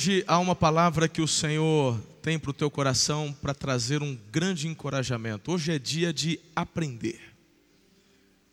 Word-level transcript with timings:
Hoje 0.00 0.22
há 0.28 0.38
uma 0.38 0.54
palavra 0.54 1.08
que 1.08 1.20
o 1.20 1.26
Senhor 1.26 2.00
tem 2.22 2.38
para 2.38 2.52
o 2.52 2.54
teu 2.54 2.70
coração 2.70 3.36
para 3.42 3.52
trazer 3.52 4.00
um 4.00 4.16
grande 4.30 4.68
encorajamento. 4.68 5.50
Hoje 5.50 5.72
é 5.72 5.78
dia 5.78 6.12
de 6.12 6.38
aprender. 6.54 7.20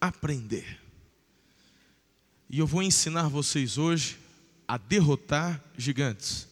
Aprender. 0.01 0.81
E 2.49 2.57
eu 2.57 2.65
vou 2.65 2.81
ensinar 2.81 3.29
vocês 3.29 3.77
hoje 3.77 4.17
a 4.67 4.75
derrotar 4.75 5.61
gigantes. 5.77 6.47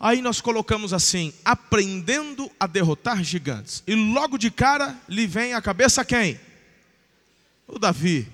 Aí 0.00 0.20
nós 0.20 0.40
colocamos 0.40 0.92
assim: 0.92 1.32
aprendendo 1.44 2.50
a 2.58 2.66
derrotar 2.66 3.22
gigantes. 3.22 3.80
E 3.86 3.94
logo 3.94 4.38
de 4.38 4.50
cara 4.50 5.00
lhe 5.08 5.28
vem 5.28 5.54
à 5.54 5.62
cabeça 5.62 6.04
quem? 6.04 6.40
O 7.68 7.78
Davi. 7.78 8.28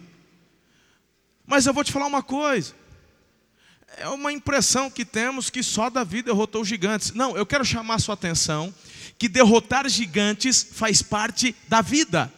Mas 1.47 1.67
eu 1.67 1.75
vou 1.75 1.85
te 1.85 1.93
falar 1.93 2.07
uma 2.07 2.23
coisa. 2.23 2.86
É 3.99 4.09
uma 4.09 4.33
impressão 4.33 4.91
que 4.91 5.05
temos 5.05 5.49
que 5.49 5.63
só 5.63 5.89
Davi 5.89 6.23
derrotou 6.23 6.65
gigantes. 6.65 7.13
Não, 7.13 7.37
eu 7.37 7.47
quero 7.47 7.65
chamar 7.65 7.99
sua 7.99 8.15
atenção 8.15 8.75
que 9.19 9.29
derrotar 9.29 9.89
gigantes 9.89 10.67
faz 10.73 11.03
parte 11.03 11.55
da 11.69 11.81
vida. 11.81 12.33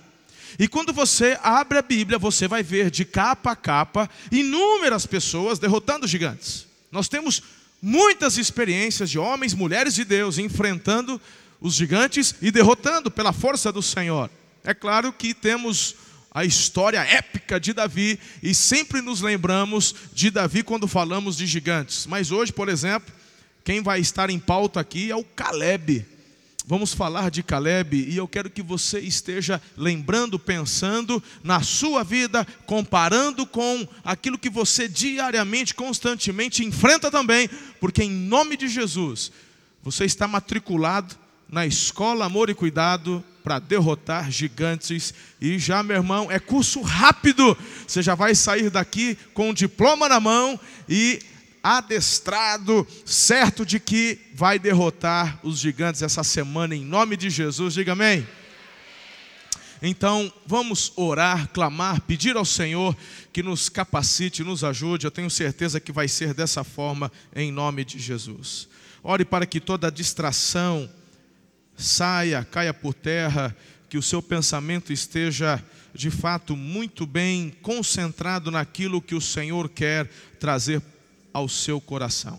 E 0.58 0.68
quando 0.68 0.92
você 0.92 1.38
abre 1.42 1.78
a 1.78 1.82
Bíblia, 1.82 2.18
você 2.18 2.46
vai 2.46 2.62
ver 2.62 2.90
de 2.90 3.04
capa 3.04 3.52
a 3.52 3.56
capa 3.56 4.08
inúmeras 4.30 5.06
pessoas 5.06 5.58
derrotando 5.58 6.06
gigantes. 6.06 6.66
Nós 6.90 7.08
temos 7.08 7.42
muitas 7.82 8.38
experiências 8.38 9.10
de 9.10 9.18
homens, 9.18 9.54
mulheres 9.54 9.94
de 9.94 10.04
Deus 10.04 10.38
enfrentando 10.38 11.20
os 11.60 11.74
gigantes 11.74 12.34
e 12.40 12.50
derrotando 12.50 13.10
pela 13.10 13.32
força 13.32 13.72
do 13.72 13.82
Senhor. 13.82 14.30
É 14.64 14.74
claro 14.74 15.12
que 15.12 15.34
temos 15.34 15.96
a 16.38 16.44
história 16.44 17.00
épica 17.00 17.58
de 17.58 17.72
Davi 17.72 18.16
e 18.40 18.54
sempre 18.54 19.02
nos 19.02 19.20
lembramos 19.20 19.92
de 20.12 20.30
Davi 20.30 20.62
quando 20.62 20.86
falamos 20.86 21.36
de 21.36 21.46
gigantes. 21.48 22.06
Mas 22.06 22.30
hoje, 22.30 22.52
por 22.52 22.68
exemplo, 22.68 23.12
quem 23.64 23.82
vai 23.82 23.98
estar 23.98 24.30
em 24.30 24.38
pauta 24.38 24.78
aqui 24.78 25.10
é 25.10 25.16
o 25.16 25.24
Caleb. 25.24 26.06
Vamos 26.64 26.94
falar 26.94 27.28
de 27.28 27.42
Caleb 27.42 28.06
e 28.08 28.16
eu 28.16 28.28
quero 28.28 28.50
que 28.50 28.62
você 28.62 29.00
esteja 29.00 29.60
lembrando, 29.76 30.38
pensando 30.38 31.20
na 31.42 31.60
sua 31.60 32.04
vida, 32.04 32.46
comparando 32.66 33.44
com 33.44 33.88
aquilo 34.04 34.38
que 34.38 34.48
você 34.48 34.86
diariamente, 34.86 35.74
constantemente 35.74 36.64
enfrenta 36.64 37.10
também, 37.10 37.50
porque 37.80 38.04
em 38.04 38.10
nome 38.10 38.56
de 38.56 38.68
Jesus, 38.68 39.32
você 39.82 40.04
está 40.04 40.28
matriculado 40.28 41.16
na 41.48 41.66
escola 41.66 42.26
Amor 42.26 42.48
e 42.48 42.54
Cuidado 42.54 43.24
para 43.48 43.58
derrotar 43.58 44.30
gigantes. 44.30 45.14
E 45.40 45.58
já, 45.58 45.82
meu 45.82 45.96
irmão, 45.96 46.30
é 46.30 46.38
curso 46.38 46.82
rápido. 46.82 47.56
Você 47.86 48.02
já 48.02 48.14
vai 48.14 48.34
sair 48.34 48.68
daqui 48.68 49.16
com 49.32 49.48
um 49.48 49.54
diploma 49.54 50.06
na 50.06 50.20
mão 50.20 50.60
e 50.86 51.18
adestrado, 51.62 52.86
certo 53.06 53.64
de 53.64 53.80
que 53.80 54.18
vai 54.34 54.58
derrotar 54.58 55.40
os 55.42 55.58
gigantes 55.58 56.02
essa 56.02 56.22
semana 56.22 56.76
em 56.76 56.84
nome 56.84 57.16
de 57.16 57.30
Jesus. 57.30 57.72
Diga 57.72 57.92
amém. 57.92 58.28
Então, 59.80 60.30
vamos 60.46 60.92
orar, 60.94 61.48
clamar, 61.48 62.02
pedir 62.02 62.36
ao 62.36 62.44
Senhor 62.44 62.94
que 63.32 63.42
nos 63.42 63.70
capacite, 63.70 64.44
nos 64.44 64.62
ajude. 64.62 65.06
Eu 65.06 65.10
tenho 65.10 65.30
certeza 65.30 65.80
que 65.80 65.90
vai 65.90 66.06
ser 66.06 66.34
dessa 66.34 66.62
forma 66.62 67.10
em 67.34 67.50
nome 67.50 67.82
de 67.82 67.98
Jesus. 67.98 68.68
Ore 69.02 69.24
para 69.24 69.46
que 69.46 69.58
toda 69.58 69.90
distração, 69.90 70.90
saia, 71.78 72.44
caia 72.44 72.74
por 72.74 72.92
terra, 72.92 73.56
que 73.88 73.96
o 73.96 74.02
seu 74.02 74.20
pensamento 74.20 74.92
esteja 74.92 75.64
de 75.94 76.10
fato 76.10 76.54
muito 76.54 77.06
bem 77.06 77.56
concentrado 77.62 78.50
naquilo 78.50 79.00
que 79.00 79.14
o 79.14 79.20
Senhor 79.20 79.68
quer 79.68 80.10
trazer 80.38 80.82
ao 81.32 81.48
seu 81.48 81.80
coração. 81.80 82.38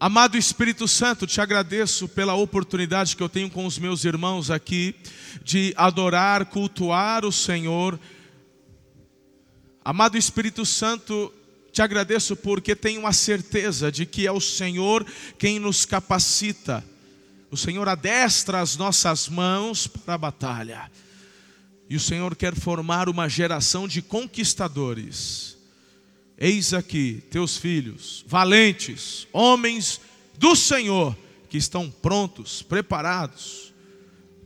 Amado 0.00 0.36
Espírito 0.36 0.88
Santo, 0.88 1.26
te 1.26 1.40
agradeço 1.40 2.08
pela 2.08 2.34
oportunidade 2.34 3.16
que 3.16 3.22
eu 3.22 3.28
tenho 3.28 3.50
com 3.50 3.66
os 3.66 3.78
meus 3.78 4.04
irmãos 4.04 4.50
aqui 4.50 4.96
de 5.44 5.72
adorar, 5.76 6.46
cultuar 6.46 7.24
o 7.24 7.30
Senhor. 7.30 8.00
Amado 9.84 10.16
Espírito 10.16 10.66
Santo, 10.66 11.32
te 11.72 11.82
agradeço 11.82 12.34
porque 12.34 12.74
tenho 12.74 13.06
a 13.06 13.12
certeza 13.12 13.92
de 13.92 14.04
que 14.04 14.26
é 14.26 14.32
o 14.32 14.40
Senhor 14.40 15.06
quem 15.38 15.60
nos 15.60 15.84
capacita 15.84 16.84
o 17.52 17.56
Senhor 17.56 17.86
adestra 17.86 18.62
as 18.62 18.78
nossas 18.78 19.28
mãos 19.28 19.86
para 19.86 20.14
a 20.14 20.18
batalha. 20.18 20.90
E 21.86 21.94
o 21.94 22.00
Senhor 22.00 22.34
quer 22.34 22.56
formar 22.56 23.10
uma 23.10 23.28
geração 23.28 23.86
de 23.86 24.00
conquistadores. 24.00 25.58
Eis 26.38 26.72
aqui 26.72 27.22
teus 27.30 27.58
filhos, 27.58 28.24
valentes, 28.26 29.28
homens 29.34 30.00
do 30.38 30.56
Senhor, 30.56 31.14
que 31.50 31.58
estão 31.58 31.90
prontos, 31.90 32.62
preparados 32.62 33.74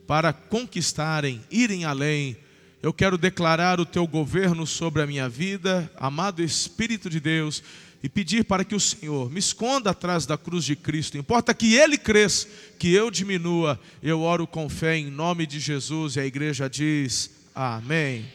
para 0.05 0.33
conquistarem, 0.33 1.41
irem 1.49 1.85
além. 1.85 2.35
Eu 2.83 2.91
quero 2.91 3.17
declarar 3.17 3.79
o 3.79 3.85
teu 3.85 4.05
governo 4.05 4.67
sobre 4.67 5.01
a 5.01 5.07
minha 5.07 5.29
vida, 5.29 5.89
amado 5.95 6.43
Espírito 6.43 7.09
de 7.09 7.21
Deus 7.21 7.63
e 8.01 8.09
pedir 8.09 8.43
para 8.45 8.63
que 8.63 8.75
o 8.75 8.79
Senhor 8.79 9.29
me 9.31 9.39
esconda 9.39 9.89
atrás 9.89 10.25
da 10.25 10.37
cruz 10.37 10.63
de 10.63 10.75
Cristo. 10.75 11.17
Importa 11.17 11.53
que 11.53 11.75
Ele 11.75 11.97
cresça, 11.97 12.47
que 12.77 12.93
eu 12.93 13.09
diminua. 13.09 13.79
Eu 14.01 14.21
oro 14.21 14.45
com 14.45 14.69
fé 14.69 14.97
em 14.97 15.09
nome 15.09 15.47
de 15.47 15.59
Jesus 15.59 16.15
e 16.15 16.19
a 16.19 16.25
igreja 16.25 16.69
diz 16.69 17.31
amém. 17.55 18.25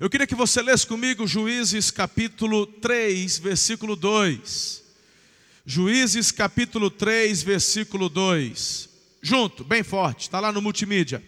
Eu 0.00 0.10
queria 0.10 0.26
que 0.26 0.34
você 0.34 0.60
lesse 0.60 0.86
comigo 0.86 1.26
Juízes 1.26 1.90
capítulo 1.90 2.66
3, 2.66 3.38
versículo 3.38 3.94
2. 3.94 4.82
Juízes 5.66 6.32
capítulo 6.32 6.90
3, 6.90 7.42
versículo 7.42 8.08
2. 8.08 8.88
Junto, 9.22 9.62
bem 9.64 9.82
forte, 9.82 10.22
está 10.22 10.40
lá 10.40 10.50
no 10.50 10.60
multimídia. 10.60 11.22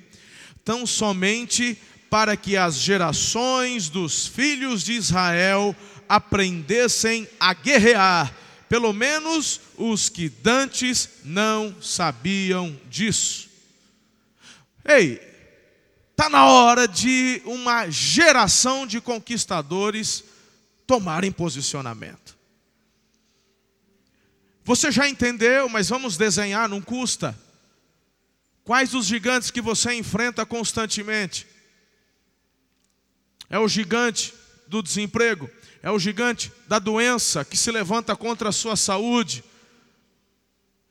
Tão 0.65 0.85
somente 0.85 1.79
para 2.11 2.37
que 2.37 2.57
as 2.57 2.77
gerações 2.77 3.89
dos 3.89 4.27
filhos 4.27 4.83
de 4.83 4.93
Israel 4.95 5.75
aprendessem 6.09 7.29
a 7.39 7.55
guerrear, 7.55 8.35
pelo 8.69 8.93
menos 8.93 9.61
os 9.77 10.09
que 10.09 10.29
dantes 10.29 11.09
não 11.25 11.81
sabiam 11.81 12.79
disso. 12.89 13.49
Ei, 14.85 15.21
está 16.11 16.29
na 16.29 16.47
hora 16.47 16.87
de 16.87 17.43
uma 17.45 17.91
geração 17.91 18.87
de 18.87 19.01
conquistadores 19.01 20.25
tomarem 20.87 21.33
posicionamento. 21.33 22.37
Você 24.65 24.91
já 24.91 25.09
entendeu, 25.09 25.69
mas 25.69 25.89
vamos 25.89 26.17
desenhar, 26.17 26.69
não 26.69 26.81
custa. 26.81 27.39
Quais 28.65 28.95
os 28.95 29.07
gigantes 29.07 29.51
que 29.51 29.61
você 29.61 29.93
enfrenta 29.93 30.45
constantemente? 30.45 31.47
É 33.49 33.59
o 33.61 33.69
gigante 33.69 34.35
do 34.67 34.83
desemprego, 34.83 35.49
é 35.87 35.91
o 35.93 36.01
gigante 36.01 36.53
da 36.67 36.81
doença 36.81 37.45
que 37.45 37.57
se 37.57 37.71
levanta 37.71 38.17
contra 38.17 38.49
a 38.49 38.53
sua 38.53 38.75
saúde, 38.75 39.45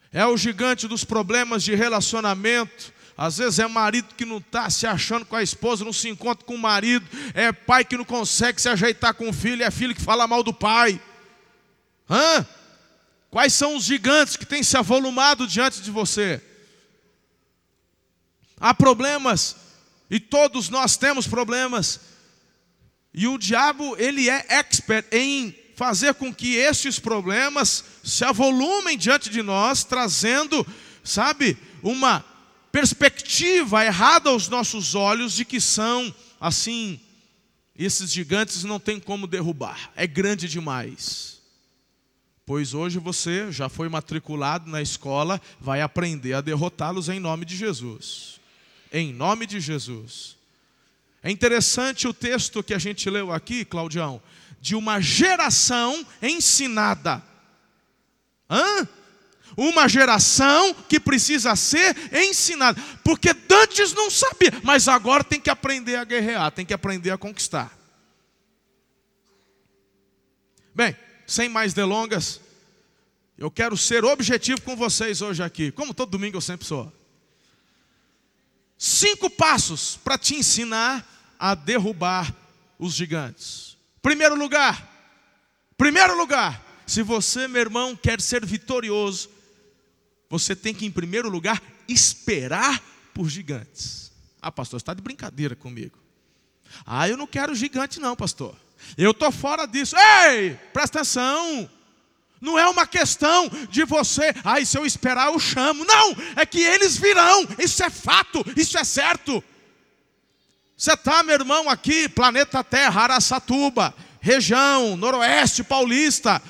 é 0.09 0.25
o 0.25 0.37
gigante 0.37 0.87
dos 0.87 1.03
problemas 1.03 1.63
de 1.63 1.75
relacionamento. 1.75 2.93
Às 3.17 3.37
vezes 3.37 3.59
é 3.59 3.67
marido 3.67 4.15
que 4.15 4.23
não 4.23 4.37
está 4.37 4.69
se 4.69 4.87
achando 4.87 5.25
com 5.25 5.35
a 5.35 5.43
esposa, 5.43 5.83
não 5.83 5.91
se 5.91 6.07
encontra 6.07 6.45
com 6.45 6.55
o 6.55 6.57
marido, 6.57 7.05
é 7.33 7.51
pai 7.51 7.83
que 7.83 7.97
não 7.97 8.05
consegue 8.05 8.61
se 8.61 8.69
ajeitar 8.69 9.13
com 9.13 9.27
o 9.27 9.33
filho, 9.33 9.63
é 9.63 9.69
filho 9.69 9.93
que 9.93 10.01
fala 10.01 10.27
mal 10.27 10.41
do 10.41 10.53
pai. 10.53 10.97
Hã? 12.09 12.47
Quais 13.29 13.51
são 13.51 13.75
os 13.75 13.83
gigantes 13.83 14.37
que 14.37 14.45
têm 14.45 14.63
se 14.63 14.77
avolumado 14.77 15.45
diante 15.45 15.81
de 15.81 15.91
você? 15.91 16.41
Há 18.57 18.73
problemas, 18.73 19.57
e 20.09 20.21
todos 20.21 20.69
nós 20.69 20.95
temos 20.95 21.27
problemas, 21.27 22.14
e 23.17 23.29
o 23.29 23.37
diabo, 23.37 23.95
ele 23.97 24.29
é 24.29 24.45
expert 24.49 25.07
em 25.13 25.55
fazer 25.73 26.13
com 26.15 26.33
que 26.33 26.55
estes 26.55 26.99
problemas 26.99 27.83
se 28.03 28.25
avolumem 28.25 28.97
diante 28.97 29.29
de 29.29 29.41
nós, 29.41 29.85
trazendo, 29.85 30.67
sabe, 31.01 31.57
uma 31.81 32.25
perspectiva 32.73 33.85
errada 33.85 34.29
aos 34.29 34.49
nossos 34.49 34.95
olhos 34.95 35.33
de 35.33 35.45
que 35.45 35.61
são 35.61 36.13
assim, 36.41 36.99
esses 37.73 38.11
gigantes 38.11 38.65
não 38.65 38.81
tem 38.81 38.99
como 38.99 39.27
derrubar, 39.27 39.93
é 39.95 40.05
grande 40.05 40.49
demais. 40.49 41.41
Pois 42.45 42.73
hoje 42.73 42.99
você 42.99 43.49
já 43.49 43.69
foi 43.69 43.87
matriculado 43.87 44.69
na 44.69 44.81
escola, 44.81 45.41
vai 45.59 45.81
aprender 45.81 46.33
a 46.33 46.41
derrotá-los 46.41 47.07
em 47.07 47.19
nome 47.19 47.45
de 47.45 47.55
Jesus. 47.55 48.41
Em 48.91 49.13
nome 49.13 49.47
de 49.47 49.61
Jesus. 49.61 50.35
É 51.25 51.31
interessante 51.31 52.07
o 52.07 52.13
texto 52.13 52.61
que 52.61 52.71
a 52.71 52.77
gente 52.77 53.09
leu 53.09 53.31
aqui, 53.33 53.65
Claudião, 53.65 54.21
de 54.61 54.75
uma 54.75 55.01
geração 55.01 56.05
ensinada. 56.21 57.23
Hã? 58.47 58.87
Uma 59.57 59.89
geração 59.89 60.71
que 60.87 60.99
precisa 60.99 61.55
ser 61.55 61.95
ensinada. 62.13 62.79
Porque 63.03 63.35
antes 63.51 63.91
não 63.91 64.11
sabia, 64.11 64.51
mas 64.61 64.87
agora 64.87 65.23
tem 65.23 65.41
que 65.41 65.49
aprender 65.49 65.95
a 65.95 66.03
guerrear, 66.03 66.51
tem 66.51 66.63
que 66.63 66.75
aprender 66.75 67.09
a 67.09 67.17
conquistar. 67.17 67.75
Bem, 70.75 70.95
sem 71.25 71.49
mais 71.49 71.73
delongas, 71.73 72.39
eu 73.35 73.49
quero 73.49 73.75
ser 73.75 74.05
objetivo 74.05 74.61
com 74.61 74.75
vocês 74.75 75.23
hoje 75.23 75.41
aqui, 75.41 75.71
como 75.71 75.91
todo 75.91 76.11
domingo 76.11 76.37
eu 76.37 76.41
sempre 76.41 76.67
sou. 76.67 76.93
Cinco 78.77 79.27
passos 79.27 79.97
para 80.03 80.19
te 80.19 80.35
ensinar 80.35 81.14
a 81.45 81.53
derrubar 81.53 82.33
os 82.79 82.95
gigantes. 82.95 83.77
Primeiro 84.01 84.33
lugar, 84.33 84.89
primeiro 85.77 86.17
lugar, 86.17 86.59
se 86.87 87.03
você, 87.03 87.47
meu 87.47 87.61
irmão, 87.61 87.95
quer 87.95 88.19
ser 88.19 88.43
vitorioso, 88.43 89.29
você 90.27 90.55
tem 90.55 90.73
que, 90.73 90.87
em 90.87 90.91
primeiro 90.91 91.29
lugar, 91.29 91.61
esperar 91.87 92.81
por 93.13 93.29
gigantes. 93.29 94.11
Ah, 94.41 94.51
pastor, 94.51 94.77
está 94.77 94.91
de 94.95 95.03
brincadeira 95.03 95.55
comigo. 95.55 95.99
Ah, 96.83 97.07
eu 97.07 97.15
não 97.15 97.27
quero 97.27 97.53
gigante, 97.53 97.99
não, 97.99 98.15
pastor. 98.15 98.55
Eu 98.97 99.11
estou 99.11 99.31
fora 99.31 99.67
disso. 99.67 99.95
Ei, 99.95 100.55
presta 100.73 101.01
atenção. 101.01 101.69
Não 102.41 102.57
é 102.57 102.67
uma 102.67 102.87
questão 102.87 103.49
de 103.69 103.85
você, 103.85 104.33
ai, 104.43 104.65
se 104.65 104.79
eu 104.79 104.85
esperar 104.85 105.31
eu 105.31 105.39
chamo. 105.39 105.85
Não, 105.85 106.15
é 106.35 106.43
que 106.43 106.59
eles 106.59 106.97
virão. 106.97 107.47
Isso 107.59 107.83
é 107.83 107.89
fato, 107.91 108.43
isso 108.57 108.79
é 108.79 108.83
certo. 108.83 109.43
Você 110.77 110.93
está, 110.93 111.23
meu 111.23 111.35
irmão, 111.35 111.69
aqui, 111.69 112.09
planeta 112.09 112.63
Terra, 112.63 113.03
Araçatuba, 113.03 113.93
região 114.19 114.97
noroeste 114.97 115.63
paulista. 115.63 116.41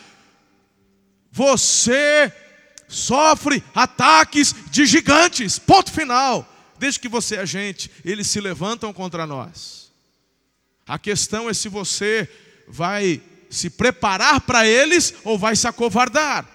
Você 1.31 2.33
sofre 2.87 3.63
ataques 3.73 4.55
de 4.71 4.85
gigantes. 4.85 5.59
Ponto 5.59 5.91
final. 5.91 6.51
Desde 6.79 6.99
que 6.99 7.07
você 7.07 7.35
é 7.35 7.45
gente, 7.45 7.91
eles 8.03 8.27
se 8.27 8.41
levantam 8.41 8.91
contra 8.91 9.27
nós. 9.27 9.91
A 10.87 10.97
questão 10.97 11.49
é 11.49 11.53
se 11.53 11.69
você 11.69 12.29
vai 12.67 13.21
se 13.49 13.69
preparar 13.69 14.41
para 14.41 14.67
eles 14.67 15.13
ou 15.23 15.37
vai 15.37 15.55
se 15.55 15.67
acovardar. 15.67 16.45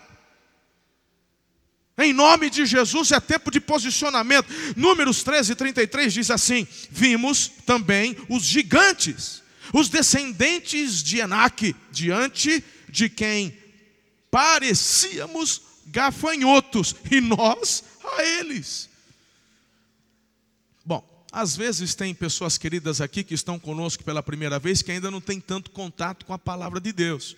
Em 2.01 2.15
nome 2.15 2.49
de 2.49 2.65
Jesus 2.65 3.13
é 3.13 3.21
tempo 3.21 3.51
de 3.51 3.61
posicionamento. 3.61 4.49
Números 4.75 5.23
13 5.23 5.53
e 5.53 5.55
33 5.55 6.13
diz 6.13 6.31
assim: 6.31 6.67
Vimos 6.91 7.51
também 7.67 8.17
os 8.29 8.43
gigantes, 8.43 9.43
os 9.73 9.91
descendentes 9.91 11.03
de 11.03 11.19
Enaque, 11.19 11.77
diante 11.93 12.65
de 12.89 13.11
quem 13.11 13.57
parecíamos 14.31 15.61
gafanhotos, 15.87 16.95
e 17.11 17.21
nós 17.21 17.85
a 18.17 18.25
eles. 18.25 18.89
Bom, 20.85 21.05
às 21.31 21.55
vezes 21.55 21.95
tem 21.95 22.15
pessoas 22.15 22.57
queridas 22.57 23.03
aqui 23.03 23.23
que 23.23 23.35
estão 23.35 23.59
conosco 23.59 24.03
pela 24.03 24.23
primeira 24.23 24.59
vez 24.59 24.81
que 24.81 24.91
ainda 24.91 25.11
não 25.11 25.21
tem 25.21 25.39
tanto 25.39 25.71
contato 25.71 26.25
com 26.25 26.33
a 26.33 26.39
palavra 26.39 26.81
de 26.81 26.93
Deus. 26.93 27.37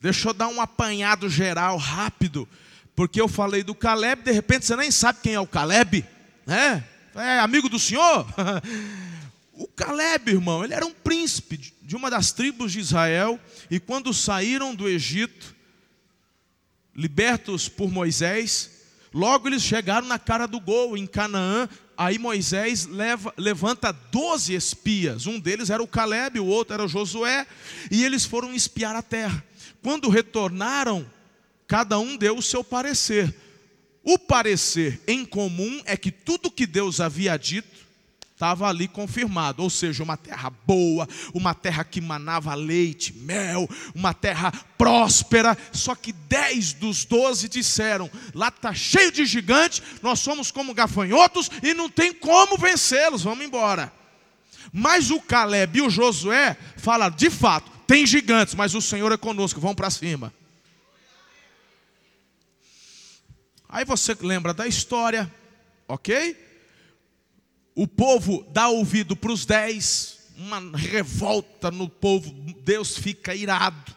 Deixa 0.00 0.28
eu 0.28 0.34
dar 0.34 0.48
um 0.48 0.60
apanhado 0.60 1.28
geral 1.30 1.76
rápido, 1.76 2.48
porque 2.94 3.20
eu 3.20 3.28
falei 3.28 3.62
do 3.62 3.74
Caleb, 3.74 4.22
de 4.22 4.32
repente 4.32 4.66
você 4.66 4.76
nem 4.76 4.90
sabe 4.90 5.20
quem 5.22 5.34
é 5.34 5.40
o 5.40 5.46
Caleb, 5.46 6.04
né? 6.46 6.84
É 7.14 7.38
amigo 7.40 7.68
do 7.68 7.78
senhor? 7.78 8.26
O 9.54 9.68
Caleb, 9.68 10.30
irmão, 10.30 10.64
ele 10.64 10.72
era 10.72 10.84
um 10.84 10.94
príncipe 10.94 11.74
de 11.82 11.94
uma 11.94 12.10
das 12.10 12.32
tribos 12.32 12.72
de 12.72 12.80
Israel, 12.80 13.38
e 13.70 13.78
quando 13.78 14.12
saíram 14.12 14.74
do 14.74 14.88
Egito, 14.88 15.54
libertos 16.96 17.68
por 17.68 17.90
Moisés, 17.90 18.70
logo 19.12 19.46
eles 19.46 19.62
chegaram 19.62 20.06
na 20.06 20.18
cara 20.18 20.46
do 20.46 20.58
gol, 20.58 20.96
em 20.96 21.06
Canaã. 21.06 21.68
Aí 21.96 22.18
Moisés 22.18 22.86
leva, 22.86 23.32
levanta 23.36 23.92
doze 23.92 24.54
espias, 24.54 25.26
um 25.26 25.38
deles 25.38 25.70
era 25.70 25.82
o 25.82 25.86
Caleb, 25.86 26.40
o 26.40 26.46
outro 26.46 26.74
era 26.74 26.84
o 26.84 26.88
Josué, 26.88 27.46
e 27.90 28.02
eles 28.02 28.24
foram 28.24 28.54
espiar 28.54 28.96
a 28.96 29.02
terra. 29.02 29.44
Quando 29.82 30.08
retornaram, 30.08 31.06
cada 31.72 31.98
um 31.98 32.18
deu 32.18 32.36
o 32.36 32.42
seu 32.42 32.62
parecer. 32.62 33.34
O 34.04 34.18
parecer 34.18 35.00
em 35.08 35.24
comum 35.24 35.80
é 35.86 35.96
que 35.96 36.10
tudo 36.10 36.50
que 36.50 36.66
Deus 36.66 37.00
havia 37.00 37.34
dito 37.38 37.86
estava 38.30 38.68
ali 38.68 38.86
confirmado, 38.86 39.62
ou 39.62 39.70
seja, 39.70 40.02
uma 40.02 40.18
terra 40.18 40.50
boa, 40.50 41.08
uma 41.32 41.54
terra 41.54 41.82
que 41.82 41.98
manava 41.98 42.54
leite, 42.54 43.14
mel, 43.14 43.66
uma 43.94 44.12
terra 44.12 44.52
próspera. 44.76 45.56
Só 45.72 45.94
que 45.94 46.12
dez 46.12 46.74
dos 46.74 47.06
doze 47.06 47.48
disseram: 47.48 48.10
lá 48.34 48.48
está 48.48 48.74
cheio 48.74 49.10
de 49.10 49.24
gigantes, 49.24 49.82
nós 50.02 50.18
somos 50.18 50.50
como 50.50 50.74
gafanhotos 50.74 51.50
e 51.62 51.72
não 51.72 51.88
tem 51.88 52.12
como 52.12 52.58
vencê-los, 52.58 53.22
vamos 53.22 53.46
embora. 53.46 53.90
Mas 54.70 55.10
o 55.10 55.18
Caleb 55.22 55.78
e 55.78 55.80
o 55.80 55.88
Josué 55.88 56.54
falam: 56.76 57.10
de 57.10 57.30
fato, 57.30 57.72
tem 57.86 58.06
gigantes, 58.06 58.54
mas 58.54 58.74
o 58.74 58.82
Senhor 58.82 59.10
é 59.10 59.16
conosco, 59.16 59.58
vamos 59.58 59.76
para 59.76 59.88
cima. 59.88 60.34
Aí 63.72 63.84
você 63.84 64.16
lembra 64.20 64.54
da 64.54 64.68
história, 64.68 65.28
ok? 65.88 66.36
o 67.74 67.86
povo 67.86 68.46
dá 68.52 68.68
ouvido 68.68 69.16
para 69.16 69.32
os 69.32 69.46
dez, 69.46 70.18
uma 70.36 70.76
revolta 70.76 71.70
no 71.70 71.88
povo, 71.88 72.30
Deus 72.62 72.96
fica 72.96 73.34
irado. 73.34 73.94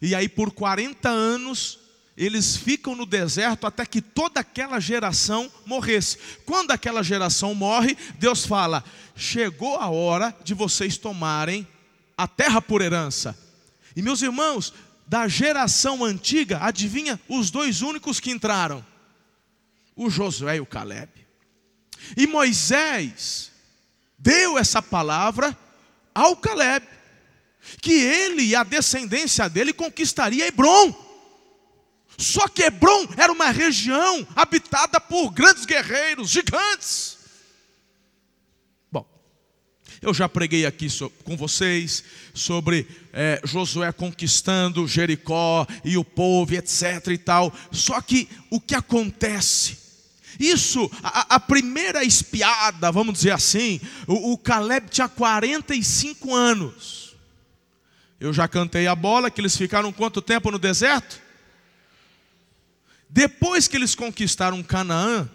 E 0.00 0.14
aí, 0.14 0.28
por 0.28 0.52
40 0.52 1.08
anos, 1.08 1.78
eles 2.16 2.56
ficam 2.56 2.94
no 2.94 3.06
deserto 3.06 3.66
até 3.66 3.86
que 3.86 4.02
toda 4.02 4.40
aquela 4.40 4.78
geração 4.78 5.50
morresse. 5.64 6.18
Quando 6.44 6.70
aquela 6.70 7.02
geração 7.02 7.54
morre, 7.54 7.96
Deus 8.18 8.44
fala: 8.44 8.84
chegou 9.14 9.76
a 9.76 9.88
hora 9.88 10.36
de 10.44 10.52
vocês 10.52 10.98
tomarem 10.98 11.66
a 12.16 12.28
terra 12.28 12.60
por 12.60 12.82
herança. 12.82 13.36
E 13.94 14.02
meus 14.02 14.20
irmãos, 14.20 14.74
da 15.06 15.26
geração 15.26 16.04
antiga, 16.04 16.58
adivinha 16.60 17.18
os 17.28 17.50
dois 17.50 17.80
únicos 17.80 18.20
que 18.20 18.30
entraram? 18.30 18.84
O 19.96 20.10
Josué 20.10 20.56
e 20.56 20.60
o 20.60 20.66
Caleb. 20.66 21.08
E 22.16 22.26
Moisés 22.26 23.50
deu 24.18 24.58
essa 24.58 24.82
palavra 24.82 25.56
ao 26.14 26.36
Caleb, 26.36 26.86
que 27.80 27.92
ele 27.92 28.42
e 28.42 28.56
a 28.56 28.62
descendência 28.62 29.48
dele 29.48 29.72
conquistaria 29.72 30.46
Hebron. 30.46 30.94
Só 32.18 32.48
que 32.48 32.62
Hebron 32.62 33.06
era 33.16 33.32
uma 33.32 33.50
região 33.50 34.26
habitada 34.34 35.00
por 35.00 35.30
grandes 35.30 35.66
guerreiros, 35.66 36.30
gigantes. 36.30 37.18
Bom, 38.90 39.06
eu 40.00 40.14
já 40.14 40.28
preguei 40.28 40.64
aqui 40.64 40.88
com 41.24 41.36
vocês 41.36 42.02
sobre 42.32 42.88
é, 43.12 43.40
Josué 43.44 43.92
conquistando 43.92 44.88
Jericó 44.88 45.66
e 45.84 45.98
o 45.98 46.04
povo, 46.04 46.54
etc. 46.54 47.08
e 47.08 47.18
tal. 47.18 47.52
Só 47.70 48.00
que 48.00 48.28
o 48.50 48.58
que 48.58 48.74
acontece? 48.74 49.85
Isso, 50.38 50.90
a, 51.02 51.36
a, 51.36 51.40
primeira 51.40 52.04
espiada, 52.04 52.92
vamos 52.92 53.14
dizer 53.14 53.32
assim, 53.32 53.80
o, 54.06 54.32
o 54.32 54.38
Caleb 54.38 54.88
tinha 54.90 55.08
45 55.08 56.34
anos. 56.34 57.16
Eu 58.18 58.32
já 58.32 58.48
cantei 58.48 58.86
a 58.86 58.94
bola, 58.94 59.30
que 59.30 59.40
eles 59.40 59.56
ficaram 59.56 59.92
quanto 59.92 60.22
tempo 60.22 60.50
no 60.50 60.58
deserto? 60.58 61.20
Depois 63.08 63.68
que 63.68 63.76
eles 63.76 63.94
conquistaram 63.94 64.62
Canaã, 64.62 65.28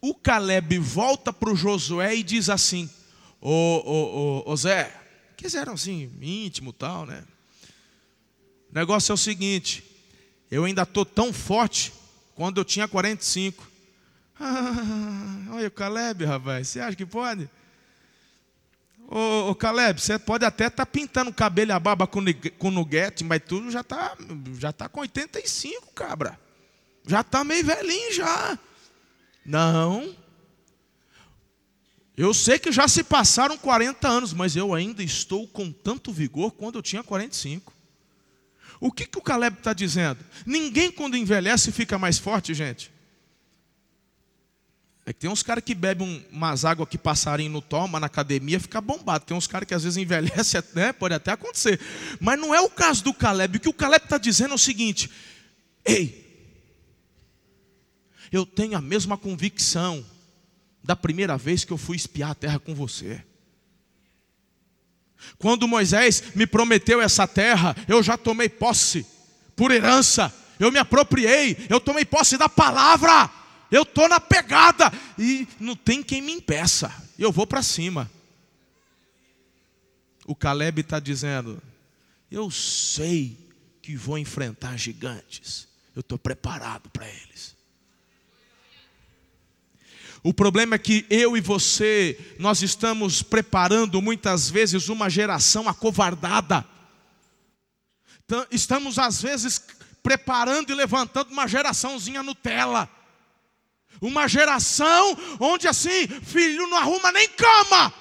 o 0.00 0.14
Caleb 0.14 0.78
volta 0.78 1.32
para 1.32 1.50
o 1.50 1.56
Josué 1.56 2.16
e 2.16 2.22
diz 2.22 2.48
assim: 2.48 2.88
Ô, 3.40 4.42
ô, 4.46 4.56
Zé, 4.56 4.94
quiseram 5.36 5.74
assim, 5.74 6.10
íntimo 6.20 6.72
tal, 6.72 7.04
né? 7.04 7.24
O 8.70 8.74
negócio 8.74 9.12
é 9.12 9.14
o 9.14 9.18
seguinte: 9.18 9.84
eu 10.50 10.64
ainda 10.64 10.82
estou 10.82 11.04
tão 11.04 11.32
forte 11.32 11.92
quando 12.34 12.58
eu 12.58 12.64
tinha 12.64 12.86
45. 12.86 13.68
Ah, 14.40 15.54
olha 15.54 15.68
o 15.68 15.70
Caleb, 15.70 16.24
rapaz, 16.24 16.68
você 16.68 16.80
acha 16.80 16.96
que 16.96 17.06
pode? 17.06 17.48
Ô, 19.10 19.50
ô 19.50 19.54
Caleb, 19.54 20.00
você 20.00 20.18
pode 20.18 20.44
até 20.44 20.66
estar 20.66 20.84
tá 20.84 20.86
pintando 20.86 21.30
o 21.30 21.34
cabelo 21.34 21.70
e 21.70 21.72
a 21.72 21.80
barba 21.80 22.06
com, 22.06 22.20
com 22.58 22.70
nuguete, 22.70 23.24
mas 23.24 23.42
tudo 23.42 23.70
já 23.70 23.80
está 23.80 24.16
já 24.58 24.72
tá 24.72 24.88
com 24.88 25.00
85, 25.00 25.92
cabra. 25.94 26.38
Já 27.06 27.22
está 27.22 27.42
meio 27.42 27.64
velhinho 27.64 28.12
já. 28.12 28.58
Não. 29.44 30.14
Eu 32.14 32.34
sei 32.34 32.58
que 32.58 32.70
já 32.70 32.86
se 32.86 33.02
passaram 33.02 33.56
40 33.56 34.06
anos, 34.06 34.34
mas 34.34 34.54
eu 34.54 34.74
ainda 34.74 35.02
estou 35.02 35.48
com 35.48 35.72
tanto 35.72 36.12
vigor 36.12 36.52
quando 36.52 36.76
eu 36.76 36.82
tinha 36.82 37.02
45. 37.02 37.72
O 38.80 38.92
que, 38.92 39.06
que 39.06 39.18
o 39.18 39.22
Caleb 39.22 39.56
está 39.56 39.72
dizendo? 39.72 40.18
Ninguém, 40.44 40.92
quando 40.92 41.16
envelhece, 41.16 41.72
fica 41.72 41.98
mais 41.98 42.18
forte, 42.18 42.52
gente. 42.52 42.92
É 45.08 45.12
que 45.14 45.20
tem 45.20 45.30
uns 45.30 45.42
caras 45.42 45.64
que 45.64 45.74
bebem 45.74 46.06
um, 46.06 46.36
umas 46.36 46.66
águas 46.66 46.86
que 46.86 46.98
passarinho 46.98 47.50
no 47.50 47.62
toma 47.62 47.98
na 47.98 48.08
academia, 48.08 48.60
fica 48.60 48.78
bombado. 48.78 49.24
Tem 49.24 49.34
uns 49.34 49.46
caras 49.46 49.66
que 49.66 49.72
às 49.72 49.82
vezes 49.82 49.96
envelhecem, 49.96 50.62
né? 50.76 50.92
pode 50.92 51.14
até 51.14 51.32
acontecer. 51.32 51.80
Mas 52.20 52.38
não 52.38 52.54
é 52.54 52.60
o 52.60 52.68
caso 52.68 53.02
do 53.04 53.14
Caleb. 53.14 53.56
O 53.56 53.60
que 53.60 53.70
o 53.70 53.72
Caleb 53.72 54.04
está 54.04 54.18
dizendo 54.18 54.52
é 54.52 54.54
o 54.54 54.58
seguinte: 54.58 55.10
Ei, 55.82 56.52
eu 58.30 58.44
tenho 58.44 58.76
a 58.76 58.82
mesma 58.82 59.16
convicção 59.16 60.04
da 60.84 60.94
primeira 60.94 61.38
vez 61.38 61.64
que 61.64 61.72
eu 61.72 61.78
fui 61.78 61.96
espiar 61.96 62.32
a 62.32 62.34
terra 62.34 62.58
com 62.58 62.74
você. 62.74 63.24
Quando 65.38 65.66
Moisés 65.66 66.22
me 66.34 66.46
prometeu 66.46 67.00
essa 67.00 67.26
terra, 67.26 67.74
eu 67.88 68.02
já 68.02 68.18
tomei 68.18 68.50
posse, 68.50 69.06
por 69.56 69.70
herança, 69.70 70.30
eu 70.60 70.70
me 70.70 70.78
apropriei, 70.78 71.56
eu 71.70 71.80
tomei 71.80 72.04
posse 72.04 72.36
da 72.36 72.46
palavra, 72.46 73.38
eu 73.70 73.82
estou 73.82 74.08
na 74.08 74.18
pegada, 74.20 74.90
e 75.18 75.46
não 75.60 75.76
tem 75.76 76.02
quem 76.02 76.22
me 76.22 76.32
impeça, 76.32 76.92
eu 77.18 77.30
vou 77.30 77.46
para 77.46 77.62
cima. 77.62 78.10
O 80.26 80.34
Caleb 80.34 80.80
está 80.80 80.98
dizendo: 81.00 81.62
Eu 82.30 82.50
sei 82.50 83.36
que 83.82 83.96
vou 83.96 84.18
enfrentar 84.18 84.76
gigantes, 84.76 85.68
eu 85.94 86.00
estou 86.00 86.18
preparado 86.18 86.90
para 86.90 87.08
eles. 87.08 87.56
O 90.22 90.34
problema 90.34 90.74
é 90.74 90.78
que 90.78 91.06
eu 91.08 91.36
e 91.36 91.40
você, 91.40 92.34
nós 92.38 92.62
estamos 92.62 93.22
preparando 93.22 94.02
muitas 94.02 94.50
vezes 94.50 94.88
uma 94.88 95.08
geração 95.08 95.68
acovardada. 95.68 96.66
Estamos 98.50 98.98
às 98.98 99.22
vezes 99.22 99.62
preparando 100.02 100.70
e 100.70 100.74
levantando 100.74 101.30
uma 101.30 101.46
geraçãozinha 101.46 102.22
Nutella. 102.22 102.90
Uma 104.00 104.28
geração 104.28 105.16
onde 105.40 105.66
assim, 105.66 106.06
filho 106.22 106.66
não 106.68 106.78
arruma 106.78 107.10
nem 107.12 107.28
cama, 107.28 107.92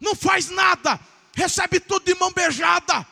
não 0.00 0.14
faz 0.14 0.48
nada, 0.50 0.98
recebe 1.34 1.80
tudo 1.80 2.04
de 2.04 2.14
mão 2.14 2.32
beijada. 2.32 3.06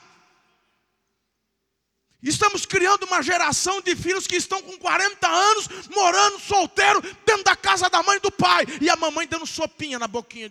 Estamos 2.23 2.67
criando 2.67 3.05
uma 3.05 3.23
geração 3.23 3.81
de 3.81 3.95
filhos 3.95 4.27
que 4.27 4.37
estão 4.37 4.61
com 4.61 4.77
40 4.79 5.29
anos, 5.29 5.69
morando 5.95 6.41
solteiro, 6.41 7.01
dentro 7.25 7.45
da 7.45 7.55
casa 7.55 7.89
da 7.89 8.03
mãe 8.03 8.17
e 8.17 8.21
do 8.21 8.33
pai, 8.33 8.65
e 8.81 8.91
a 8.91 8.97
mamãe 8.97 9.29
dando 9.29 9.47
sopinha 9.47 9.99
na 9.99 10.09
boquinha. 10.09 10.51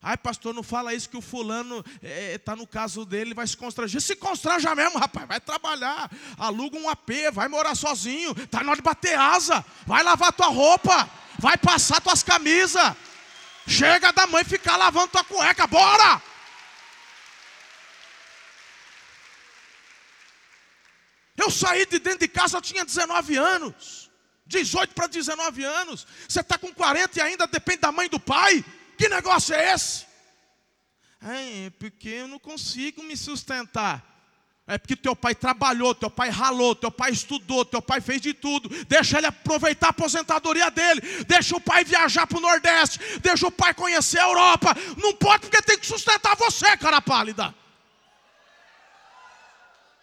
Ai, 0.00 0.16
pastor, 0.16 0.54
não 0.54 0.62
fala 0.62 0.94
isso 0.94 1.10
que 1.10 1.16
o 1.16 1.20
fulano 1.20 1.84
está 2.00 2.08
é, 2.08 2.38
tá 2.38 2.56
no 2.56 2.66
caso 2.66 3.04
dele, 3.04 3.34
vai 3.34 3.46
se 3.46 3.56
constranger. 3.56 4.00
Se 4.00 4.14
constranja 4.14 4.72
mesmo, 4.74 4.98
rapaz, 4.98 5.26
vai 5.26 5.40
trabalhar, 5.40 6.08
aluga 6.38 6.78
um 6.78 6.88
AP, 6.88 7.10
vai 7.32 7.48
morar 7.48 7.74
sozinho, 7.74 8.30
está 8.38 8.62
na 8.62 8.70
hora 8.70 8.76
de 8.76 8.82
bater 8.82 9.18
asa, 9.18 9.64
vai 9.86 10.04
lavar 10.04 10.32
tua 10.32 10.46
roupa, 10.46 11.10
vai 11.38 11.56
passar 11.56 12.00
tuas 12.00 12.22
camisas. 12.22 12.94
Chega 13.66 14.12
da 14.12 14.26
mãe 14.26 14.44
ficar 14.44 14.76
lavando 14.76 15.08
tua 15.08 15.24
cueca, 15.24 15.66
bora! 15.66 16.22
Eu 21.36 21.50
saí 21.50 21.86
de 21.86 21.98
dentro 21.98 22.20
de 22.20 22.28
casa, 22.28 22.56
eu 22.56 22.62
tinha 22.62 22.84
19 22.84 23.36
anos. 23.36 24.10
18 24.46 24.94
para 24.94 25.06
19 25.06 25.62
anos. 25.62 26.06
Você 26.28 26.40
está 26.40 26.56
com 26.56 26.72
40 26.72 27.18
e 27.18 27.22
ainda 27.22 27.46
depende 27.46 27.80
da 27.80 27.92
mãe 27.92 28.06
e 28.06 28.08
do 28.08 28.18
pai. 28.18 28.64
Que 28.98 29.08
negócio 29.08 29.54
é 29.54 29.72
esse? 29.72 30.06
É, 31.22 31.70
porque 31.78 32.08
eu 32.08 32.28
não 32.28 32.38
consigo 32.38 33.02
me 33.02 33.16
sustentar. 33.16 34.04
É 34.66 34.76
porque 34.76 34.94
teu 34.94 35.16
pai 35.16 35.34
trabalhou, 35.34 35.94
teu 35.94 36.10
pai 36.10 36.28
ralou, 36.28 36.74
teu 36.74 36.90
pai 36.90 37.10
estudou, 37.10 37.64
teu 37.64 37.80
pai 37.80 38.02
fez 38.02 38.20
de 38.20 38.34
tudo. 38.34 38.68
Deixa 38.84 39.16
ele 39.16 39.26
aproveitar 39.26 39.86
a 39.86 39.90
aposentadoria 39.90 40.70
dele. 40.70 41.00
Deixa 41.26 41.56
o 41.56 41.60
pai 41.60 41.84
viajar 41.84 42.26
para 42.26 42.36
o 42.36 42.40
Nordeste. 42.40 42.98
Deixa 43.20 43.46
o 43.46 43.50
pai 43.50 43.72
conhecer 43.72 44.18
a 44.18 44.24
Europa. 44.24 44.76
Não 44.98 45.14
pode 45.14 45.42
porque 45.42 45.62
tem 45.62 45.78
que 45.78 45.86
sustentar 45.86 46.36
você, 46.36 46.76
cara 46.76 47.00
pálida. 47.00 47.54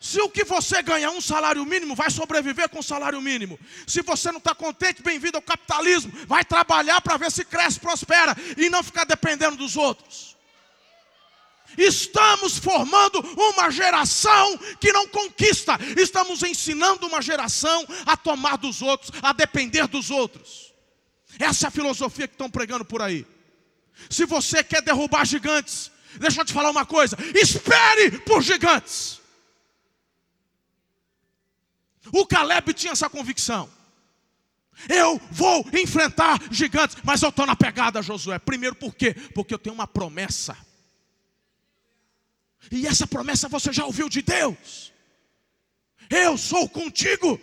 Se 0.06 0.22
o 0.22 0.30
que 0.30 0.44
você 0.44 0.84
ganha 0.84 1.10
um 1.10 1.20
salário 1.20 1.66
mínimo, 1.66 1.96
vai 1.96 2.12
sobreviver 2.12 2.70
com 2.70 2.80
salário 2.80 3.20
mínimo. 3.20 3.60
Se 3.88 4.04
você 4.04 4.32
não 4.32 4.38
está 4.38 4.54
contente, 4.54 5.02
bem-vindo 5.02 5.38
ao 5.38 5.42
capitalismo. 5.42 6.14
Vai 6.28 6.46
trabalhar 6.46 7.02
para 7.02 7.18
ver 7.18 7.32
se 7.32 7.44
cresce, 7.44 7.80
prospera 7.80 8.38
e 8.56 8.70
não 8.70 8.84
ficar 8.84 9.06
dependendo 9.06 9.56
dos 9.56 9.76
outros. 9.76 10.38
Estamos 11.76 12.60
formando 12.60 13.20
uma 13.36 13.72
geração 13.72 14.60
que 14.80 14.94
não 14.94 15.08
conquista. 15.08 15.76
Estamos 15.98 16.44
ensinando 16.44 17.08
uma 17.08 17.20
geração 17.20 17.84
a 18.06 18.16
tomar 18.16 18.58
dos 18.58 18.84
outros, 18.84 19.12
a 19.24 19.34
depender 19.34 19.88
dos 19.88 20.12
outros. 20.12 20.72
Essa 21.40 21.66
é 21.66 21.68
a 21.70 21.72
filosofia 21.72 22.28
que 22.28 22.36
estão 22.36 22.48
pregando 22.48 22.86
por 22.86 23.02
aí. 23.02 23.26
Se 24.08 24.24
você 24.24 24.64
quer 24.64 24.84
derrubar 24.84 25.26
gigantes, 25.26 25.90
deixa 26.20 26.42
eu 26.42 26.46
te 26.46 26.54
falar 26.54 26.70
uma 26.70 26.86
coisa: 26.86 27.18
espere 27.34 28.20
por 28.20 28.44
gigantes. 28.44 29.25
O 32.12 32.26
Caleb 32.26 32.74
tinha 32.74 32.94
essa 32.94 33.10
convicção. 33.10 33.70
Eu 34.90 35.20
vou 35.32 35.66
enfrentar 35.74 36.40
gigantes, 36.52 36.98
mas 37.04 37.22
eu 37.22 37.30
estou 37.30 37.46
na 37.46 37.56
pegada, 37.56 38.02
Josué. 38.02 38.38
Primeiro, 38.38 38.76
por 38.76 38.94
quê? 38.94 39.14
Porque 39.34 39.54
eu 39.54 39.60
tenho 39.60 39.74
uma 39.74 39.88
promessa. 39.88 40.58
E 42.72 42.86
essa 42.86 43.08
promessa 43.08 43.48
você 43.48 43.72
já 43.72 43.86
ouviu 43.86 44.10
de 44.10 44.22
Deus. 44.22 44.92
Eu 46.10 46.38
sou 46.38 46.68
contigo. 46.68 47.40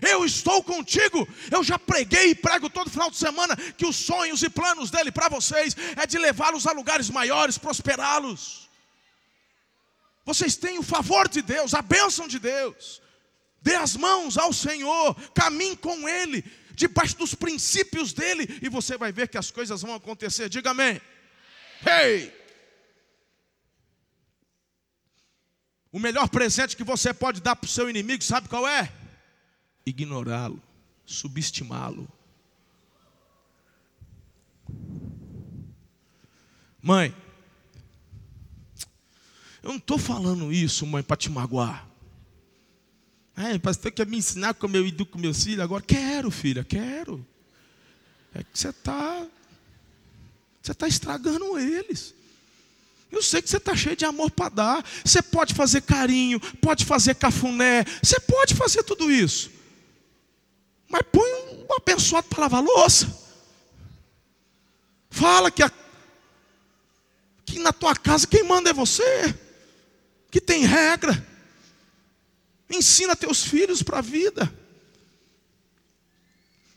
Eu 0.00 0.24
estou 0.24 0.62
contigo. 0.62 1.28
Eu 1.50 1.62
já 1.62 1.78
preguei 1.78 2.30
e 2.30 2.34
prego 2.34 2.70
todo 2.70 2.90
final 2.90 3.10
de 3.10 3.16
semana 3.16 3.54
que 3.56 3.86
os 3.86 3.96
sonhos 3.96 4.42
e 4.42 4.48
planos 4.48 4.90
dele 4.90 5.12
para 5.12 5.28
vocês 5.28 5.76
é 5.96 6.06
de 6.06 6.18
levá-los 6.18 6.66
a 6.66 6.72
lugares 6.72 7.10
maiores, 7.10 7.58
prosperá-los. 7.58 8.68
Vocês 10.24 10.56
têm 10.56 10.78
o 10.78 10.82
favor 10.82 11.28
de 11.28 11.42
Deus, 11.42 11.74
a 11.74 11.82
bênção 11.82 12.26
de 12.26 12.38
Deus. 12.38 13.02
Dê 13.62 13.74
as 13.74 13.94
mãos 13.96 14.38
ao 14.38 14.52
Senhor, 14.52 15.14
caminhe 15.32 15.76
com 15.76 16.08
Ele, 16.08 16.44
debaixo 16.74 17.16
dos 17.18 17.34
princípios 17.34 18.12
dEle, 18.12 18.58
e 18.62 18.68
você 18.68 18.96
vai 18.96 19.12
ver 19.12 19.28
que 19.28 19.36
as 19.36 19.50
coisas 19.50 19.82
vão 19.82 19.94
acontecer. 19.94 20.48
Diga 20.48 20.70
amém. 20.70 21.00
Hey! 21.86 22.32
O 25.92 25.98
melhor 25.98 26.28
presente 26.28 26.76
que 26.76 26.84
você 26.84 27.12
pode 27.12 27.40
dar 27.40 27.56
para 27.56 27.66
o 27.66 27.70
seu 27.70 27.90
inimigo, 27.90 28.22
sabe 28.22 28.48
qual 28.48 28.66
é? 28.66 28.92
Ignorá-lo, 29.84 30.62
subestimá-lo. 31.04 32.08
Mãe, 36.80 37.14
eu 39.62 39.68
não 39.68 39.76
estou 39.76 39.98
falando 39.98 40.50
isso, 40.50 40.86
mãe, 40.86 41.02
para 41.02 41.16
te 41.16 41.28
magoar. 41.28 41.89
Ah, 43.36 43.58
pastor 43.62 43.90
quer 43.92 44.06
me 44.06 44.18
ensinar 44.18 44.54
como 44.54 44.76
eu 44.76 44.86
educo 44.86 45.18
meus 45.18 45.44
filhos? 45.44 45.60
Agora, 45.60 45.82
quero, 45.82 46.30
filha, 46.30 46.64
quero. 46.64 47.24
É 48.34 48.42
que 48.42 48.58
você 48.58 48.68
está. 48.68 49.26
Você 50.62 50.72
está 50.72 50.86
estragando 50.86 51.58
eles. 51.58 52.14
Eu 53.10 53.22
sei 53.22 53.42
que 53.42 53.50
você 53.50 53.56
está 53.56 53.74
cheio 53.74 53.96
de 53.96 54.04
amor 54.04 54.30
para 54.30 54.50
dar. 54.50 54.84
Você 55.04 55.20
pode 55.20 55.54
fazer 55.54 55.82
carinho, 55.82 56.38
pode 56.60 56.84
fazer 56.84 57.14
cafuné, 57.16 57.84
você 58.02 58.20
pode 58.20 58.54
fazer 58.54 58.82
tudo 58.84 59.10
isso. 59.10 59.50
Mas 60.88 61.02
põe 61.10 61.28
um 61.54 61.66
abençoado 61.76 62.28
para 62.28 62.40
lavar 62.40 62.62
louça. 62.62 63.18
Fala 65.08 65.50
que, 65.50 65.62
a, 65.62 65.70
que 67.44 67.58
na 67.58 67.72
tua 67.72 67.96
casa 67.96 68.26
quem 68.26 68.44
manda 68.44 68.70
é 68.70 68.72
você. 68.72 69.34
Que 70.30 70.40
tem 70.40 70.64
regra. 70.64 71.29
Ensina 72.70 73.16
teus 73.16 73.42
filhos 73.44 73.82
para 73.82 73.98
a 73.98 74.02
vida. 74.02 74.50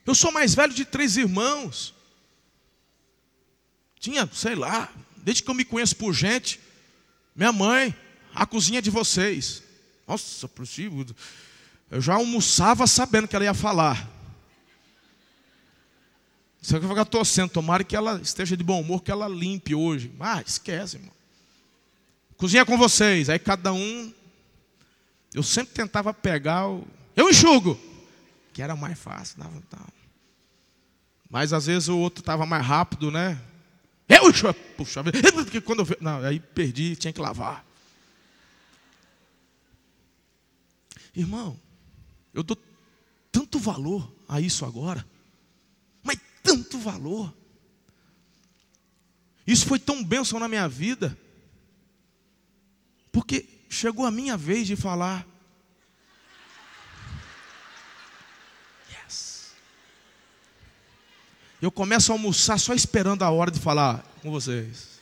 Eu 0.05 0.15
sou 0.15 0.31
mais 0.31 0.55
velho 0.55 0.73
de 0.73 0.83
três 0.83 1.15
irmãos. 1.15 1.93
Tinha, 3.99 4.27
sei 4.33 4.55
lá, 4.55 4.91
desde 5.17 5.43
que 5.43 5.49
eu 5.49 5.53
me 5.53 5.63
conheço 5.63 5.95
por 5.95 6.13
gente, 6.13 6.59
minha 7.35 7.53
mãe, 7.53 7.95
a 8.33 8.45
cozinha 8.45 8.81
de 8.81 8.89
vocês. 8.89 9.63
Nossa, 10.07 10.47
possível. 10.47 11.05
Eu 11.89 12.01
já 12.01 12.15
almoçava 12.15 12.85
sabendo 12.87 13.27
que 13.27 13.35
ela 13.35 13.45
ia 13.45 13.53
falar. 13.53 14.09
Você 16.61 16.79
vai 16.79 16.89
ficar 16.89 17.05
torcendo, 17.05 17.51
tomara 17.51 17.83
que 17.83 17.95
ela 17.95 18.19
esteja 18.21 18.57
de 18.57 18.63
bom 18.63 18.81
humor, 18.81 19.03
que 19.03 19.11
ela 19.11 19.27
limpe 19.27 19.75
hoje. 19.75 20.11
Ah, 20.19 20.41
esquece, 20.45 20.97
irmão. 20.97 21.13
Cozinha 22.35 22.65
com 22.65 22.77
vocês. 22.77 23.29
Aí 23.29 23.37
cada 23.37 23.71
um 23.71 24.13
eu 25.33 25.41
sempre 25.43 25.73
tentava 25.73 26.13
pegar 26.13 26.67
o. 26.67 26.87
Eu 27.15 27.29
enxugo! 27.29 27.79
Que 28.53 28.61
era 28.61 28.75
mais 28.75 28.97
fácil. 28.99 29.39
Não, 29.39 29.51
não. 29.51 29.87
Mas 31.29 31.51
às 31.51 31.65
vezes 31.65 31.89
o 31.89 31.97
outro 31.97 32.21
estava 32.21 32.45
mais 32.45 32.65
rápido, 32.65 33.09
né? 33.09 33.41
Eu 34.07 34.29
enxugo! 34.29 34.53
Puxa 34.77 35.01
vida. 35.01 35.19
Quando 35.65 35.79
eu... 35.79 35.97
Não, 35.99 36.19
aí 36.23 36.39
perdi, 36.39 36.95
tinha 36.95 37.11
que 37.11 37.19
lavar. 37.19 37.65
Irmão, 41.15 41.59
eu 42.33 42.43
dou 42.43 42.57
tanto 43.31 43.59
valor 43.59 44.11
a 44.27 44.39
isso 44.39 44.65
agora. 44.65 45.05
Mas 46.03 46.19
tanto 46.43 46.77
valor. 46.79 47.33
Isso 49.45 49.65
foi 49.65 49.79
tão 49.79 50.03
bênção 50.03 50.39
na 50.39 50.47
minha 50.47 50.67
vida. 50.67 51.17
Porque 53.11 53.47
chegou 53.73 54.05
a 54.05 54.11
minha 54.11 54.37
vez 54.37 54.67
de 54.67 54.75
falar. 54.75 55.27
Yes. 58.89 59.51
Eu 61.61 61.71
começo 61.71 62.11
a 62.11 62.15
almoçar 62.15 62.59
só 62.59 62.73
esperando 62.73 63.23
a 63.23 63.31
hora 63.31 63.49
de 63.49 63.59
falar 63.59 64.03
com 64.21 64.31
vocês. 64.31 64.93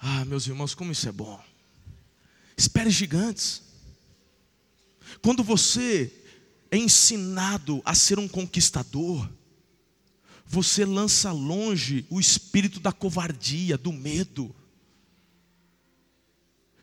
Ah, 0.00 0.24
meus 0.24 0.46
irmãos, 0.46 0.74
como 0.74 0.90
isso 0.90 1.08
é 1.08 1.12
bom. 1.12 1.40
Espere 2.56 2.90
gigantes. 2.90 3.62
Quando 5.20 5.44
você 5.44 6.12
é 6.70 6.76
ensinado 6.76 7.80
a 7.84 7.94
ser 7.94 8.18
um 8.18 8.26
conquistador, 8.26 9.28
você 10.46 10.84
lança 10.84 11.32
longe 11.32 12.06
o 12.10 12.20
espírito 12.20 12.80
da 12.80 12.92
covardia, 12.92 13.78
do 13.78 13.92
medo. 13.92 14.54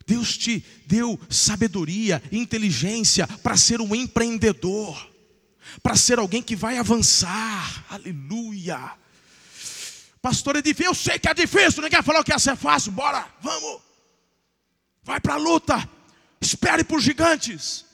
Deus 0.05 0.35
te 0.37 0.65
deu 0.87 1.19
sabedoria, 1.29 2.21
inteligência 2.31 3.27
para 3.27 3.55
ser 3.55 3.79
um 3.79 3.93
empreendedor, 3.93 5.07
para 5.83 5.95
ser 5.95 6.17
alguém 6.17 6.41
que 6.41 6.55
vai 6.55 6.79
avançar. 6.79 7.85
Aleluia. 7.89 8.97
Pastor, 10.21 10.55
é 10.55 10.61
difícil. 10.61 10.91
Eu 10.91 10.95
sei 10.95 11.19
que 11.19 11.27
é 11.27 11.33
difícil. 11.33 11.83
Ninguém 11.83 12.01
falou 12.01 12.23
que 12.23 12.31
ia 12.31 12.39
ser 12.39 12.55
fácil. 12.55 12.91
Bora, 12.91 13.27
vamos. 13.41 13.81
Vai 15.03 15.19
para 15.19 15.35
a 15.35 15.37
luta. 15.37 15.89
Espere 16.41 16.83
por 16.83 16.99
gigantes. 16.99 17.85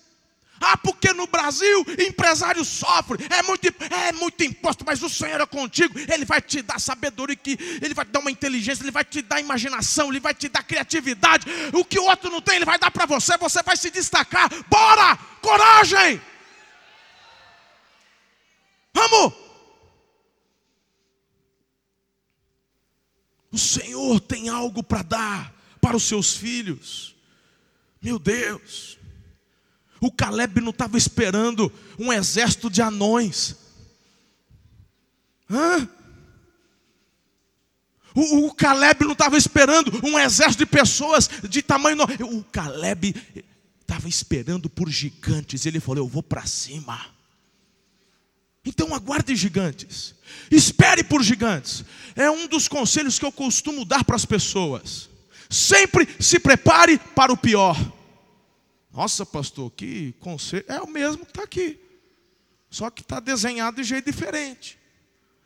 Ah, 0.60 0.78
porque 0.78 1.14
no 1.14 1.28
Brasil 1.28 1.86
empresário 2.00 2.64
sofre, 2.64 3.26
é 3.30 3.44
muito, 3.44 3.68
é 3.92 4.12
muito 4.14 4.44
imposto, 4.44 4.86
mas 4.86 5.04
o 5.04 5.10
Senhor 5.10 5.42
é 5.42 5.46
contigo, 5.46 6.00
Ele 6.00 6.24
vai 6.26 6.42
te 6.42 6.62
dar 6.62 6.80
sabedoria, 6.80 7.38
Ele 7.82 7.94
vai 7.94 8.06
te 8.06 8.12
dar 8.12 8.20
uma 8.20 8.32
inteligência, 8.32 8.84
Ele 8.84 8.92
vai 8.92 9.04
te 9.04 9.22
dar 9.22 9.42
imaginação, 9.42 10.10
Ele 10.10 10.20
vai 10.20 10.34
te 10.34 10.48
dar 10.48 10.64
criatividade. 10.64 11.46
O 11.74 11.84
que 11.84 12.00
o 12.00 12.06
outro 12.06 12.30
não 12.30 12.42
tem, 12.42 12.56
Ele 12.56 12.66
vai 12.66 12.80
dar 12.80 12.90
para 12.90 13.06
você, 13.06 13.38
você 13.38 13.62
vai 13.62 13.76
se 13.76 13.90
destacar. 13.90 14.50
Bora! 14.70 15.18
Coragem! 15.42 16.22
Vamos! 18.94 19.34
O 23.52 23.58
Senhor 23.58 24.20
tem 24.20 24.50
algo 24.50 24.84
para 24.84 25.02
dar 25.02 25.54
para 25.80 25.96
os 25.96 26.04
seus 26.04 26.36
filhos. 26.36 27.16
Meu 28.02 28.20
Deus. 28.20 28.98
O 30.00 30.12
Caleb 30.12 30.62
não 30.62 30.72
estava 30.72 30.98
esperando 30.98 31.72
um 31.98 32.12
exército 32.12 32.70
de 32.70 32.82
anões. 32.82 33.56
Hã? 35.50 35.88
O, 38.14 38.48
o 38.48 38.54
Caleb 38.54 39.04
não 39.04 39.12
estava 39.12 39.38
esperando 39.38 39.92
um 40.04 40.18
exército 40.18 40.60
de 40.60 40.66
pessoas 40.66 41.30
de 41.50 41.62
tamanho. 41.62 41.98
O 42.22 42.44
Caleb 42.46 43.14
estava 43.82 44.08
esperando 44.08 44.70
por 44.70 44.90
gigantes. 44.90 45.66
Ele 45.66 45.80
falou: 45.80 46.04
Eu 46.04 46.08
vou 46.08 46.24
para 46.24 46.46
cima. 46.46 47.14
Então 48.66 48.96
aguarde 48.96 49.36
gigantes. 49.36 50.16
Espere 50.50 51.04
por 51.04 51.22
gigantes. 51.22 51.84
É 52.16 52.32
um 52.32 52.48
dos 52.48 52.68
conselhos 52.68 53.20
que 53.20 53.26
eu 53.26 53.32
costumo 53.32 53.86
dar 53.86 54.04
para 54.04 54.16
as 54.16 54.26
pessoas. 54.26 55.10
Sempre 55.50 56.08
se 56.20 56.40
prepare 56.40 56.98
para 57.14 57.32
o 57.32 57.38
pior. 57.38 57.78
Nossa, 58.96 59.26
pastor, 59.26 59.70
que 59.72 60.14
conselho. 60.22 60.64
É 60.70 60.82
o 60.82 60.88
mesmo 60.88 61.26
que 61.26 61.32
está 61.32 61.44
aqui. 61.44 61.78
Só 62.70 62.90
que 62.90 63.02
está 63.02 63.20
desenhado 63.20 63.78
de 63.78 63.84
jeito 63.84 64.10
diferente. 64.10 64.80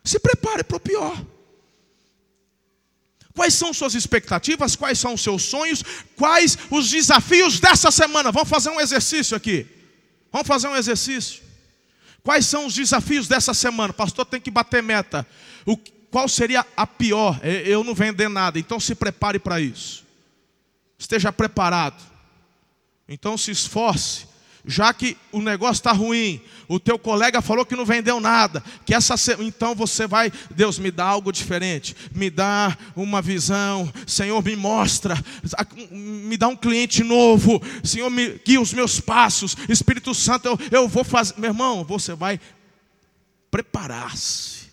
Se 0.04 0.20
prepare 0.20 0.64
para 0.64 0.78
o 0.78 0.80
pior. 0.80 1.20
Quais 3.34 3.56
são 3.56 3.74
suas 3.74 3.96
expectativas? 3.96 4.76
Quais 4.76 5.00
são 5.00 5.16
os 5.16 5.22
seus 5.22 5.44
sonhos? 5.44 5.84
Quais 6.16 6.58
os 6.70 6.90
desafios 6.92 7.60
dessa 7.60 7.90
semana? 7.90 8.32
Vamos 8.32 8.50
fazer 8.50 8.70
um 8.70 8.80
exercício 8.80 9.36
aqui. 9.36 9.66
Vamos 10.32 10.48
fazer 10.48 10.68
um 10.68 10.76
exercício. 10.76 11.42
Quais 12.22 12.46
são 12.46 12.68
os 12.68 12.76
desafios 12.76 13.28
dessa 13.28 13.54
semana? 13.54 13.92
Pastor, 13.92 14.26
tem 14.26 14.40
que 14.40 14.52
bater 14.52 14.84
meta. 14.84 15.26
O, 15.66 15.76
qual 16.12 16.28
seria 16.28 16.64
a 16.78 16.86
pior? 16.86 17.40
Eu 17.44 17.84
não 17.84 17.96
vender 17.96 18.30
nada. 18.30 18.60
Então 18.60 18.80
se 18.80 18.94
prepare 18.94 19.40
para 19.40 19.60
isso. 19.60 20.06
Esteja 21.00 21.32
preparado. 21.32 22.09
Então 23.10 23.36
se 23.36 23.50
esforce. 23.50 24.30
Já 24.66 24.94
que 24.94 25.18
o 25.32 25.42
negócio 25.42 25.80
está 25.80 25.92
ruim, 25.92 26.40
o 26.68 26.80
teu 26.80 27.00
colega 27.00 27.42
falou 27.42 27.66
que 27.66 27.76
não 27.76 27.86
vendeu 27.86 28.20
nada, 28.20 28.64
que 28.86 28.94
essa 28.94 29.16
então 29.40 29.74
você 29.74 30.06
vai, 30.06 30.32
Deus 30.52 30.78
me 30.78 30.92
dá 30.92 31.06
algo 31.06 31.32
diferente, 31.32 31.96
me 32.14 32.30
dá 32.30 32.78
uma 32.96 33.22
visão, 33.22 33.92
Senhor 34.06 34.44
me 34.44 34.56
mostra, 34.56 35.18
me 35.90 36.38
dá 36.38 36.50
um 36.50 36.58
cliente 36.58 37.04
novo, 37.04 37.62
Senhor 37.84 38.10
me 38.12 38.40
guia 38.46 38.60
os 38.62 38.74
meus 38.74 39.00
passos, 39.00 39.56
Espírito 39.70 40.14
Santo 40.14 40.48
eu, 40.48 40.60
eu 40.70 40.88
vou 40.88 41.06
fazer, 41.06 41.36
meu 41.38 41.50
irmão, 41.50 41.86
você 41.86 42.14
vai 42.14 42.40
preparar-se 43.50 44.68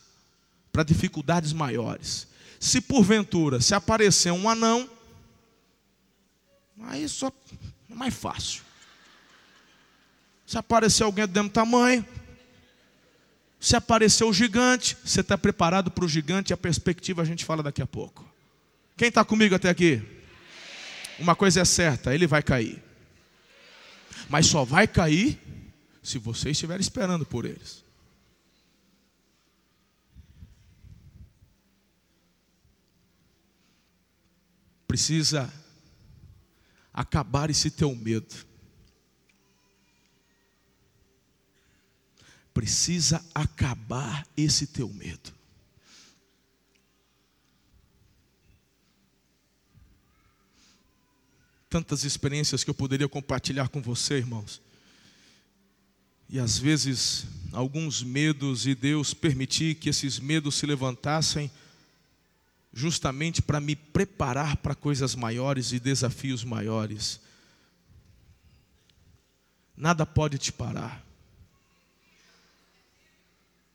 para 0.72 0.83
dificuldades 0.83 1.53
maiores. 1.53 2.27
Se 2.59 2.81
porventura 2.81 3.61
se 3.61 3.75
aparecer 3.75 4.33
um 4.33 4.49
anão, 4.49 4.90
aí 6.83 7.09
só 7.09 7.31
mais 7.97 8.15
fácil. 8.15 8.63
Se 10.47 10.57
aparecer 10.57 11.03
alguém 11.03 11.27
do 11.27 11.33
mesmo 11.33 11.51
tamanho, 11.51 12.07
se 13.59 13.75
aparecer 13.75 14.25
o 14.25 14.33
gigante, 14.33 14.97
você 15.05 15.23
está 15.23 15.37
preparado 15.37 15.91
para 15.91 16.05
o 16.05 16.09
gigante, 16.09 16.53
a 16.53 16.57
perspectiva 16.57 17.23
a 17.23 17.25
gente 17.25 17.45
fala 17.45 17.63
daqui 17.63 17.83
a 17.83 17.87
pouco. 17.87 18.25
Quem 18.97 19.09
está 19.09 19.25
comigo 19.25 19.55
até 19.55 19.69
aqui? 19.69 20.03
Uma 21.19 21.35
coisa 21.35 21.61
é 21.61 21.65
certa, 21.65 22.15
ele 22.15 22.27
vai 22.27 22.43
cair. 22.43 22.83
Mas 24.29 24.47
só 24.47 24.65
vai 24.65 24.87
cair 24.87 25.41
se 26.03 26.19
você 26.19 26.51
estiver 26.51 26.79
esperando 26.81 27.25
por 27.25 27.45
eles. 27.45 27.85
Precisa 34.87 35.53
acabar 36.97 37.51
esse 37.51 37.71
teu 37.71 37.95
medo. 37.95 38.35
Precisa 42.55 43.23
acabar 43.35 44.27
esse 44.35 44.67
teu 44.67 44.89
medo. 44.89 45.35
Tantas 51.69 52.05
experiências 52.05 52.65
que 52.65 52.71
eu 52.71 52.75
poderia 52.75 53.07
compartilhar 53.07 53.69
com 53.69 53.83
você, 53.83 54.15
irmãos. 54.15 54.63
E 56.31 56.41
às 56.41 56.57
vezes, 56.57 57.27
alguns 57.53 58.03
medos, 58.03 58.67
e 58.67 58.75
Deus 58.75 59.13
permitir 59.13 59.75
que 59.75 59.91
esses 59.91 60.19
medos 60.19 60.55
se 60.55 60.65
levantassem, 60.65 61.51
justamente 62.77 63.41
para 63.41 63.59
me 63.59 63.75
preparar 63.75 64.59
para 64.59 64.75
coisas 64.75 65.15
maiores 65.15 65.73
e 65.73 65.81
desafios 65.81 66.45
maiores. 66.45 67.19
Nada 69.75 70.05
pode 70.05 70.37
te 70.37 70.53
parar. 70.53 71.03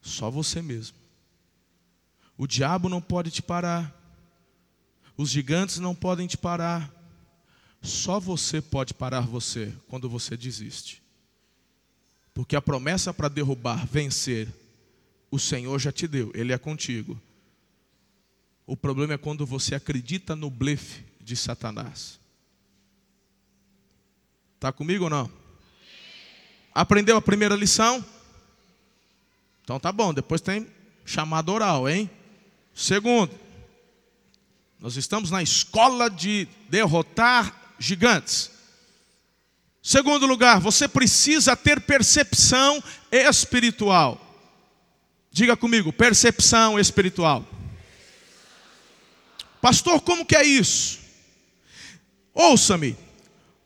Só 0.03 0.29
você 0.29 0.61
mesmo. 0.61 0.95
O 2.37 2.45
diabo 2.45 2.87
não 2.89 3.01
pode 3.01 3.31
te 3.31 3.41
parar. 3.41 3.91
Os 5.17 5.31
gigantes 5.31 5.79
não 5.79 5.95
podem 5.95 6.27
te 6.27 6.37
parar. 6.37 6.93
Só 7.81 8.19
você 8.19 8.61
pode 8.61 8.93
parar 8.93 9.21
você 9.21 9.73
quando 9.87 10.07
você 10.07 10.37
desiste. 10.37 11.01
Porque 12.35 12.55
a 12.55 12.61
promessa 12.61 13.11
para 13.11 13.29
derrubar, 13.29 13.83
vencer, 13.87 14.47
o 15.31 15.39
Senhor 15.39 15.79
já 15.79 15.91
te 15.91 16.07
deu, 16.07 16.31
Ele 16.35 16.53
é 16.53 16.57
contigo. 16.59 17.19
O 18.71 18.77
problema 18.77 19.15
é 19.15 19.17
quando 19.17 19.45
você 19.45 19.75
acredita 19.75 20.33
no 20.33 20.49
blefe 20.49 21.03
de 21.19 21.35
Satanás. 21.35 22.17
Está 24.55 24.71
comigo 24.71 25.03
ou 25.03 25.09
não? 25.09 25.29
Aprendeu 26.73 27.17
a 27.17 27.21
primeira 27.21 27.53
lição? 27.53 28.01
Então 29.61 29.77
tá 29.77 29.91
bom, 29.91 30.13
depois 30.13 30.39
tem 30.39 30.65
chamada 31.03 31.51
oral, 31.51 31.89
hein? 31.89 32.09
Segundo, 32.73 33.37
nós 34.79 34.95
estamos 34.95 35.29
na 35.29 35.43
escola 35.43 36.09
de 36.09 36.47
derrotar 36.69 37.73
gigantes. 37.77 38.51
Segundo 39.83 40.25
lugar, 40.25 40.61
você 40.61 40.87
precisa 40.87 41.57
ter 41.57 41.81
percepção 41.81 42.81
espiritual. 43.11 44.17
Diga 45.29 45.57
comigo, 45.57 45.91
percepção 45.91 46.79
espiritual. 46.79 47.45
Pastor, 49.61 50.01
como 50.01 50.25
que 50.25 50.35
é 50.35 50.43
isso? 50.43 50.99
Ouça-me, 52.33 52.97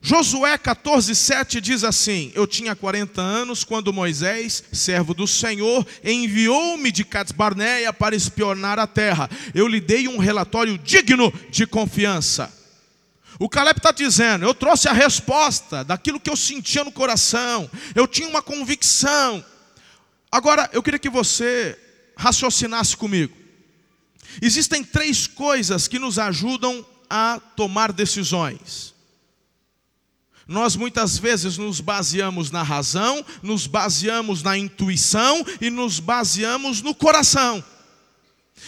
Josué 0.06 0.56
14,7 0.56 1.60
diz 1.60 1.84
assim: 1.84 2.32
Eu 2.36 2.46
tinha 2.46 2.76
40 2.76 3.20
anos 3.20 3.64
quando 3.64 3.92
Moisés, 3.92 4.64
servo 4.72 5.16
do 5.16 5.26
Senhor, 5.26 5.84
enviou-me 6.04 6.92
de 6.92 7.04
Cades 7.04 7.32
Barneia 7.32 7.92
para 7.92 8.16
espionar 8.16 8.78
a 8.78 8.86
terra. 8.86 9.28
Eu 9.52 9.68
lhe 9.68 9.82
dei 9.82 10.08
um 10.08 10.20
relatório 10.20 10.78
digno 10.78 11.34
de 11.50 11.66
confiança. 11.66 12.54
O 13.40 13.50
Caleb 13.50 13.80
está 13.80 13.92
dizendo: 13.92 14.46
eu 14.46 14.54
trouxe 14.54 14.88
a 14.88 14.94
resposta 14.94 15.84
daquilo 15.84 16.20
que 16.20 16.30
eu 16.30 16.38
sentia 16.38 16.84
no 16.84 16.92
coração, 16.92 17.68
eu 17.96 18.08
tinha 18.08 18.28
uma 18.28 18.44
convicção. 18.44 19.44
Agora, 20.32 20.70
eu 20.72 20.84
queria 20.84 21.00
que 21.00 21.10
você 21.10 21.76
raciocinasse 22.16 22.96
comigo. 22.96 23.45
Existem 24.42 24.84
três 24.84 25.28
coisas 25.28 25.88
que 25.88 26.00
nos 26.00 26.20
ajudam 26.20 26.86
a 27.10 27.40
tomar 27.56 27.92
decisões. 27.92 28.94
Nós 30.48 30.76
muitas 30.76 31.18
vezes 31.18 31.58
nos 31.58 31.82
baseamos 31.82 32.52
na 32.52 32.62
razão, 32.62 33.26
nos 33.42 33.66
baseamos 33.66 34.44
na 34.44 34.56
intuição 34.58 35.44
e 35.60 35.70
nos 35.72 36.00
baseamos 36.00 36.82
no 36.82 36.94
coração. 36.94 37.64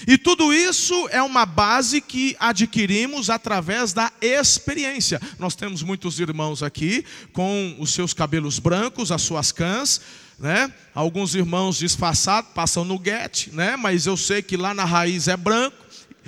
E 0.05 0.17
tudo 0.17 0.53
isso 0.53 1.07
é 1.09 1.21
uma 1.21 1.45
base 1.45 2.01
que 2.01 2.35
adquirimos 2.39 3.29
através 3.29 3.93
da 3.93 4.11
experiência. 4.21 5.21
Nós 5.39 5.55
temos 5.55 5.81
muitos 5.81 6.19
irmãos 6.19 6.61
aqui 6.61 7.05
com 7.31 7.75
os 7.79 7.93
seus 7.93 8.13
cabelos 8.13 8.59
brancos, 8.59 9.11
as 9.11 9.21
suas 9.21 9.51
cãs, 9.51 10.01
né? 10.37 10.71
Alguns 10.93 11.33
irmãos 11.35 11.77
disfarçados 11.77 12.51
passam 12.53 12.83
no 12.85 12.99
guete, 12.99 13.51
né? 13.51 13.75
Mas 13.75 14.05
eu 14.05 14.15
sei 14.15 14.41
que 14.41 14.55
lá 14.55 14.73
na 14.73 14.85
raiz 14.85 15.27
é 15.27 15.35
branco. 15.35 15.75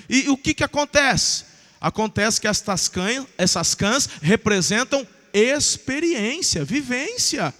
E, 0.09 0.25
e 0.25 0.29
o 0.29 0.37
que 0.37 0.53
que 0.53 0.63
acontece? 0.63 1.45
Acontece 1.79 2.41
que 2.41 2.47
estas 2.47 2.91
essas 3.37 3.75
cãs 3.75 4.09
representam 4.21 5.07
experiência, 5.33 6.65
vivência. 6.65 7.53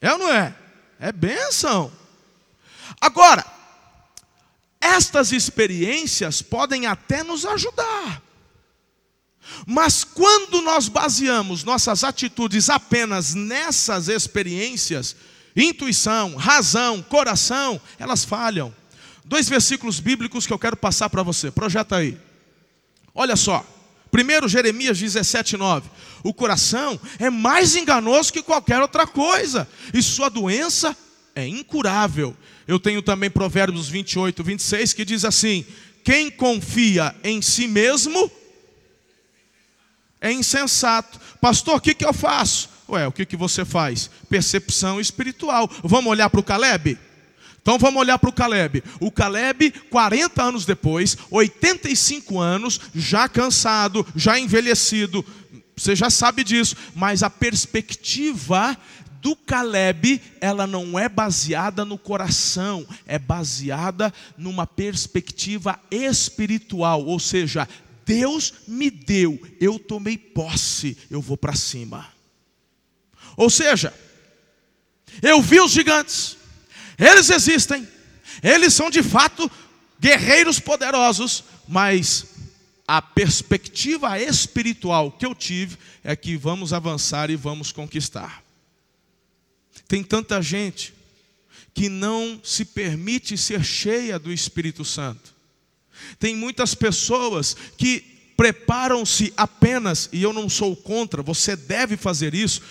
É 0.00 0.12
ou 0.12 0.18
não 0.18 0.32
é? 0.32 0.54
É 0.98 1.12
bênção. 1.12 1.90
Agora, 3.00 3.44
estas 4.80 5.32
experiências 5.32 6.42
podem 6.42 6.86
até 6.86 7.22
nos 7.22 7.46
ajudar. 7.46 8.22
Mas 9.66 10.04
quando 10.04 10.60
nós 10.62 10.88
baseamos 10.88 11.64
nossas 11.64 12.04
atitudes 12.04 12.68
apenas 12.68 13.34
nessas 13.34 14.08
experiências, 14.08 15.16
intuição, 15.56 16.36
razão, 16.36 17.02
coração, 17.02 17.80
elas 17.98 18.24
falham. 18.24 18.74
Dois 19.24 19.48
versículos 19.48 20.00
bíblicos 20.00 20.46
que 20.46 20.52
eu 20.52 20.58
quero 20.58 20.76
passar 20.76 21.08
para 21.08 21.22
você. 21.22 21.50
Projeta 21.50 21.96
aí. 21.96 22.18
Olha 23.14 23.36
só. 23.36 23.64
Primeiro, 24.10 24.48
Jeremias 24.48 24.98
17, 24.98 25.56
9. 25.56 25.88
O 26.24 26.34
coração 26.34 26.98
é 27.18 27.30
mais 27.30 27.76
enganoso 27.76 28.32
que 28.32 28.42
qualquer 28.42 28.80
outra 28.80 29.06
coisa, 29.06 29.68
e 29.94 30.02
sua 30.02 30.28
doença 30.28 30.96
é 31.34 31.46
incurável. 31.46 32.36
Eu 32.66 32.80
tenho 32.80 33.02
também 33.02 33.30
Provérbios 33.30 33.88
28, 33.88 34.42
26, 34.42 34.92
que 34.92 35.04
diz 35.04 35.24
assim: 35.24 35.64
Quem 36.04 36.30
confia 36.30 37.14
em 37.22 37.40
si 37.40 37.66
mesmo 37.66 38.30
é 40.20 40.32
insensato. 40.32 41.20
Pastor, 41.40 41.76
o 41.76 41.80
que, 41.80 41.94
que 41.94 42.04
eu 42.04 42.12
faço? 42.12 42.68
Ué, 42.90 43.06
o 43.06 43.12
que, 43.12 43.24
que 43.24 43.36
você 43.36 43.64
faz? 43.64 44.10
Percepção 44.28 45.00
espiritual. 45.00 45.70
Vamos 45.82 46.10
olhar 46.10 46.28
para 46.28 46.40
o 46.40 46.44
Caleb? 46.44 46.98
Então 47.62 47.78
vamos 47.78 48.00
olhar 48.00 48.18
para 48.18 48.30
o 48.30 48.32
Caleb. 48.32 48.82
O 49.00 49.10
Caleb, 49.10 49.70
40 49.90 50.42
anos 50.42 50.64
depois, 50.64 51.16
85 51.30 52.38
anos, 52.38 52.80
já 52.94 53.28
cansado, 53.28 54.06
já 54.16 54.38
envelhecido, 54.38 55.24
você 55.76 55.94
já 55.94 56.10
sabe 56.10 56.44
disso, 56.44 56.76
mas 56.94 57.22
a 57.22 57.30
perspectiva 57.30 58.76
do 59.20 59.36
Caleb, 59.36 60.20
ela 60.40 60.66
não 60.66 60.98
é 60.98 61.08
baseada 61.08 61.84
no 61.84 61.98
coração, 61.98 62.86
é 63.06 63.18
baseada 63.18 64.12
numa 64.36 64.66
perspectiva 64.66 65.78
espiritual, 65.90 67.04
ou 67.04 67.18
seja, 67.18 67.68
Deus 68.04 68.54
me 68.66 68.90
deu, 68.90 69.40
eu 69.60 69.78
tomei 69.78 70.18
posse, 70.18 70.96
eu 71.10 71.20
vou 71.20 71.36
para 71.36 71.54
cima. 71.54 72.19
Ou 73.36 73.50
seja, 73.50 73.92
eu 75.22 75.40
vi 75.40 75.60
os 75.60 75.72
gigantes, 75.72 76.36
eles 76.98 77.30
existem, 77.30 77.88
eles 78.42 78.74
são 78.74 78.90
de 78.90 79.02
fato 79.02 79.50
guerreiros 79.98 80.58
poderosos, 80.58 81.44
mas 81.66 82.26
a 82.86 83.00
perspectiva 83.00 84.18
espiritual 84.18 85.12
que 85.12 85.24
eu 85.24 85.34
tive 85.34 85.76
é 86.02 86.16
que 86.16 86.36
vamos 86.36 86.72
avançar 86.72 87.30
e 87.30 87.36
vamos 87.36 87.70
conquistar. 87.70 88.42
Tem 89.86 90.02
tanta 90.02 90.40
gente 90.42 90.94
que 91.72 91.88
não 91.88 92.40
se 92.42 92.64
permite 92.64 93.36
ser 93.36 93.62
cheia 93.64 94.18
do 94.18 94.32
Espírito 94.32 94.84
Santo. 94.84 95.34
Tem 96.18 96.34
muitas 96.34 96.74
pessoas 96.74 97.56
que 97.76 98.32
preparam-se 98.36 99.32
apenas, 99.36 100.08
e 100.12 100.22
eu 100.22 100.32
não 100.32 100.48
sou 100.48 100.74
contra, 100.74 101.22
você 101.22 101.54
deve 101.54 101.96
fazer 101.96 102.34
isso. 102.34 102.62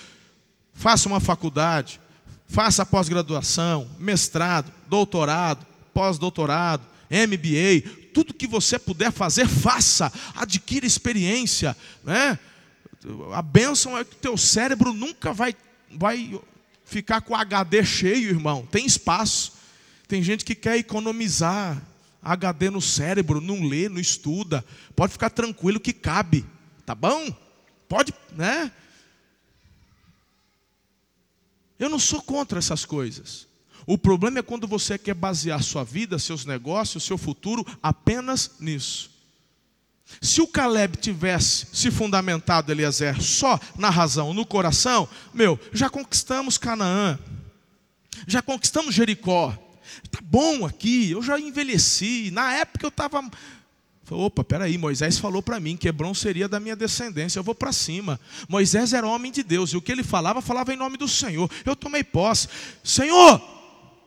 Faça 0.79 1.09
uma 1.09 1.19
faculdade, 1.19 1.99
faça 2.47 2.85
pós-graduação, 2.85 3.85
mestrado, 3.99 4.71
doutorado, 4.87 5.67
pós-doutorado, 5.93 6.85
MBA, 7.11 8.07
tudo 8.13 8.33
que 8.33 8.47
você 8.47 8.79
puder 8.79 9.11
fazer, 9.11 9.45
faça, 9.45 10.09
adquira 10.33 10.85
experiência, 10.85 11.75
né? 12.01 12.39
A 13.33 13.41
bênção 13.41 13.97
é 13.97 14.05
que 14.05 14.15
teu 14.15 14.37
cérebro 14.37 14.93
nunca 14.93 15.33
vai, 15.33 15.53
vai 15.91 16.39
ficar 16.85 17.19
com 17.19 17.33
o 17.33 17.37
HD 17.37 17.83
cheio, 17.83 18.29
irmão. 18.29 18.65
Tem 18.71 18.85
espaço. 18.85 19.51
Tem 20.07 20.23
gente 20.23 20.45
que 20.45 20.55
quer 20.55 20.77
economizar 20.77 21.77
HD 22.23 22.69
no 22.69 22.81
cérebro, 22.81 23.41
não 23.41 23.67
lê, 23.67 23.89
não 23.89 23.99
estuda. 23.99 24.63
Pode 24.95 25.11
ficar 25.11 25.29
tranquilo 25.29 25.77
que 25.77 25.91
cabe. 25.91 26.45
Tá 26.85 26.95
bom? 26.95 27.35
Pode, 27.89 28.13
né? 28.33 28.71
Eu 31.79 31.89
não 31.89 31.97
sou 31.97 32.21
contra 32.21 32.59
essas 32.59 32.85
coisas. 32.85 33.47
O 33.87 33.97
problema 33.97 34.39
é 34.39 34.43
quando 34.43 34.67
você 34.67 34.97
quer 34.97 35.15
basear 35.15 35.63
sua 35.63 35.83
vida, 35.83 36.19
seus 36.19 36.45
negócios, 36.45 37.03
seu 37.03 37.17
futuro 37.17 37.65
apenas 37.81 38.51
nisso. 38.59 39.09
Se 40.21 40.41
o 40.41 40.47
Caleb 40.47 40.97
tivesse 40.97 41.67
se 41.71 41.89
fundamentado, 41.89 42.71
Eliezer, 42.71 43.21
só 43.21 43.59
na 43.77 43.89
razão, 43.89 44.33
no 44.33 44.45
coração, 44.45 45.07
meu, 45.33 45.59
já 45.71 45.89
conquistamos 45.89 46.57
Canaã, 46.57 47.17
já 48.27 48.41
conquistamos 48.41 48.93
Jericó, 48.93 49.57
está 50.03 50.19
bom 50.21 50.65
aqui, 50.65 51.11
eu 51.11 51.21
já 51.21 51.39
envelheci, 51.39 52.31
na 52.31 52.53
época 52.53 52.85
eu 52.85 52.89
estava. 52.89 53.21
Opa, 54.15 54.43
peraí, 54.43 54.77
Moisés 54.77 55.17
falou 55.17 55.41
para 55.41 55.59
mim 55.59 55.77
que 55.77 55.87
Hebron 55.87 56.13
seria 56.13 56.47
da 56.47 56.59
minha 56.59 56.75
descendência, 56.75 57.39
eu 57.39 57.43
vou 57.43 57.55
para 57.55 57.71
cima. 57.71 58.19
Moisés 58.47 58.93
era 58.93 59.07
homem 59.07 59.31
de 59.31 59.43
Deus, 59.43 59.71
e 59.71 59.77
o 59.77 59.81
que 59.81 59.91
ele 59.91 60.03
falava, 60.03 60.41
falava 60.41 60.73
em 60.73 60.77
nome 60.77 60.97
do 60.97 61.07
Senhor. 61.07 61.49
Eu 61.65 61.75
tomei 61.75 62.03
posse. 62.03 62.47
Senhor, 62.83 63.41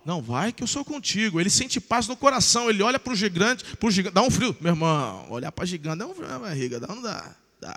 não, 0.05 0.21
vai 0.21 0.53
que 0.53 0.63
eu 0.63 0.67
sou 0.67 0.85
contigo. 0.85 1.41
Ele 1.41 1.51
sente 1.51 1.81
paz 1.81 2.09
no 2.09 2.17
coração. 2.17 2.69
Ele 2.69 2.83
olha 2.83 2.99
para 2.99 3.13
o 3.13 3.17
gigante, 3.17 3.65
dá 4.13 4.23
um 4.23 4.31
frio. 4.31 4.57
Meu 4.61 4.73
irmão, 4.73 5.27
olhar 5.31 5.53
para 5.53 5.65
gigante 5.65 5.99
dá 5.99 6.07
um 6.07 6.15
frio 6.15 6.29
na 6.29 6.39
barriga, 6.39 6.81
dá, 6.81 6.89
não 6.89 7.03
dá, 7.03 7.37
dá. 7.61 7.77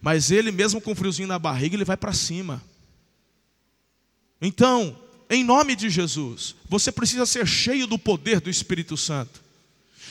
Mas 0.00 0.30
ele, 0.30 0.50
mesmo 0.50 0.80
com 0.80 0.92
um 0.92 0.94
friozinho 0.94 1.28
na 1.28 1.38
barriga, 1.38 1.76
ele 1.76 1.84
vai 1.84 1.96
para 1.96 2.12
cima. 2.12 2.62
Então, 4.40 4.96
em 5.30 5.44
nome 5.44 5.76
de 5.76 5.90
Jesus, 5.90 6.54
você 6.68 6.90
precisa 6.90 7.26
ser 7.26 7.46
cheio 7.46 7.86
do 7.86 7.98
poder 7.98 8.40
do 8.40 8.50
Espírito 8.50 8.96
Santo. 8.96 9.47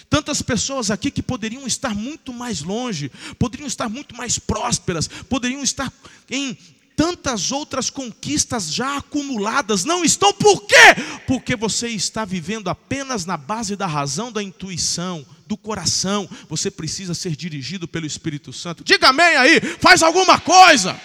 Tantas 0.10 0.42
pessoas 0.42 0.90
aqui 0.90 1.12
que 1.12 1.22
poderiam 1.22 1.68
estar 1.68 1.94
muito 1.94 2.32
mais 2.32 2.62
longe, 2.62 3.12
poderiam 3.38 3.68
estar 3.68 3.90
muito 3.90 4.16
mais 4.16 4.40
prósperas, 4.40 5.08
poderiam 5.08 5.62
estar 5.62 5.92
em 6.30 6.58
tantas 6.98 7.52
outras 7.52 7.92
conquistas 7.92 8.74
já 8.74 8.98
acumuladas 8.98 9.86
não 9.86 10.04
estão. 10.04 10.34
Por 10.34 10.66
quê? 10.66 10.96
Porque 11.28 11.56
você 11.56 11.90
está 11.90 12.26
vivendo 12.26 12.70
apenas 12.70 13.24
na 13.24 13.38
base 13.38 13.76
da 13.76 13.86
razão, 13.86 14.32
da 14.32 14.42
intuição, 14.42 15.24
do 15.46 15.56
coração. 15.56 16.28
Você 16.50 16.72
precisa 16.72 17.14
ser 17.14 17.36
dirigido 17.36 17.88
pelo 17.88 18.08
Espírito 18.08 18.52
Santo. 18.52 18.84
Diga 18.84 19.10
amém 19.10 19.38
aí, 19.38 19.62
faz 19.80 20.02
alguma 20.02 20.40
coisa. 20.40 21.00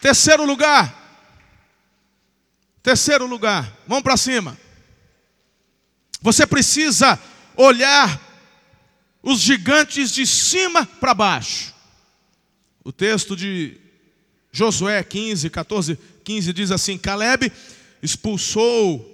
Terceiro 0.00 0.44
lugar. 0.44 0.94
Terceiro 2.82 3.26
lugar. 3.26 3.72
Vamos 3.86 4.02
para 4.02 4.16
cima. 4.16 4.56
Você 6.20 6.46
precisa 6.46 7.18
olhar 7.56 8.20
os 9.22 9.40
gigantes 9.40 10.12
de 10.12 10.26
cima 10.26 10.86
para 10.86 11.14
baixo. 11.14 11.74
O 12.84 12.92
texto 12.92 13.36
de 13.36 13.80
Josué 14.52 15.02
15, 15.02 15.50
14, 15.50 15.98
15 16.24 16.52
diz 16.52 16.70
assim: 16.70 16.96
Caleb 16.96 17.52
expulsou 18.02 19.12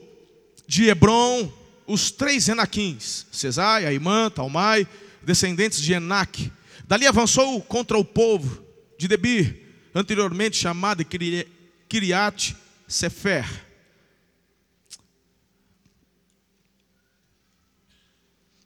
de 0.66 0.88
Hebron 0.88 1.51
os 1.87 2.11
três 2.11 2.49
Enaquins, 2.49 3.27
Cesai, 3.33 3.87
Aimã, 3.87 4.31
Talmai, 4.31 4.87
descendentes 5.23 5.81
de 5.81 5.92
Enac. 5.92 6.51
Dali 6.87 7.07
avançou 7.07 7.61
contra 7.62 7.99
o 7.99 8.05
povo 8.05 8.64
de 8.99 9.09
Debir, 9.09 9.62
anteriormente 9.95 10.57
chamada 10.57 11.05
Kiriat 11.05 12.57
Sefer. 12.89 13.73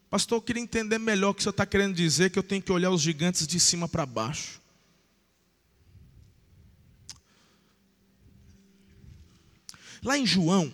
Pastor, 0.09 0.39
eu 0.39 0.43
queria 0.43 0.62
entender 0.62 0.99
melhor 0.99 1.31
o 1.31 1.35
que 1.35 1.41
o 1.41 1.43
senhor 1.43 1.51
está 1.51 1.67
querendo 1.67 1.95
dizer, 1.95 2.31
que 2.31 2.39
eu 2.39 2.43
tenho 2.43 2.62
que 2.62 2.73
olhar 2.73 2.91
os 2.91 3.03
gigantes 3.03 3.47
de 3.47 3.59
cima 3.59 3.89
para 3.89 4.07
baixo. 4.07 4.61
Lá 10.03 10.17
em 10.17 10.25
João, 10.25 10.73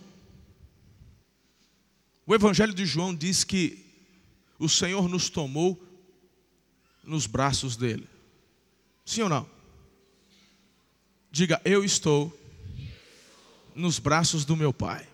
o 2.25 2.35
Evangelho 2.35 2.73
de 2.73 2.85
João 2.85 3.13
diz 3.13 3.43
que 3.43 3.83
o 4.59 4.69
Senhor 4.69 5.09
nos 5.09 5.29
tomou 5.29 5.81
nos 7.03 7.25
braços 7.25 7.75
dele. 7.75 8.07
Sim 9.03 9.23
ou 9.23 9.29
não? 9.29 9.52
Diga, 11.33 11.59
eu 11.65 11.83
estou 11.83 12.31
nos 13.73 13.97
braços 13.97 14.45
do 14.45 14.55
meu 14.55 14.71
Pai. 14.71 15.07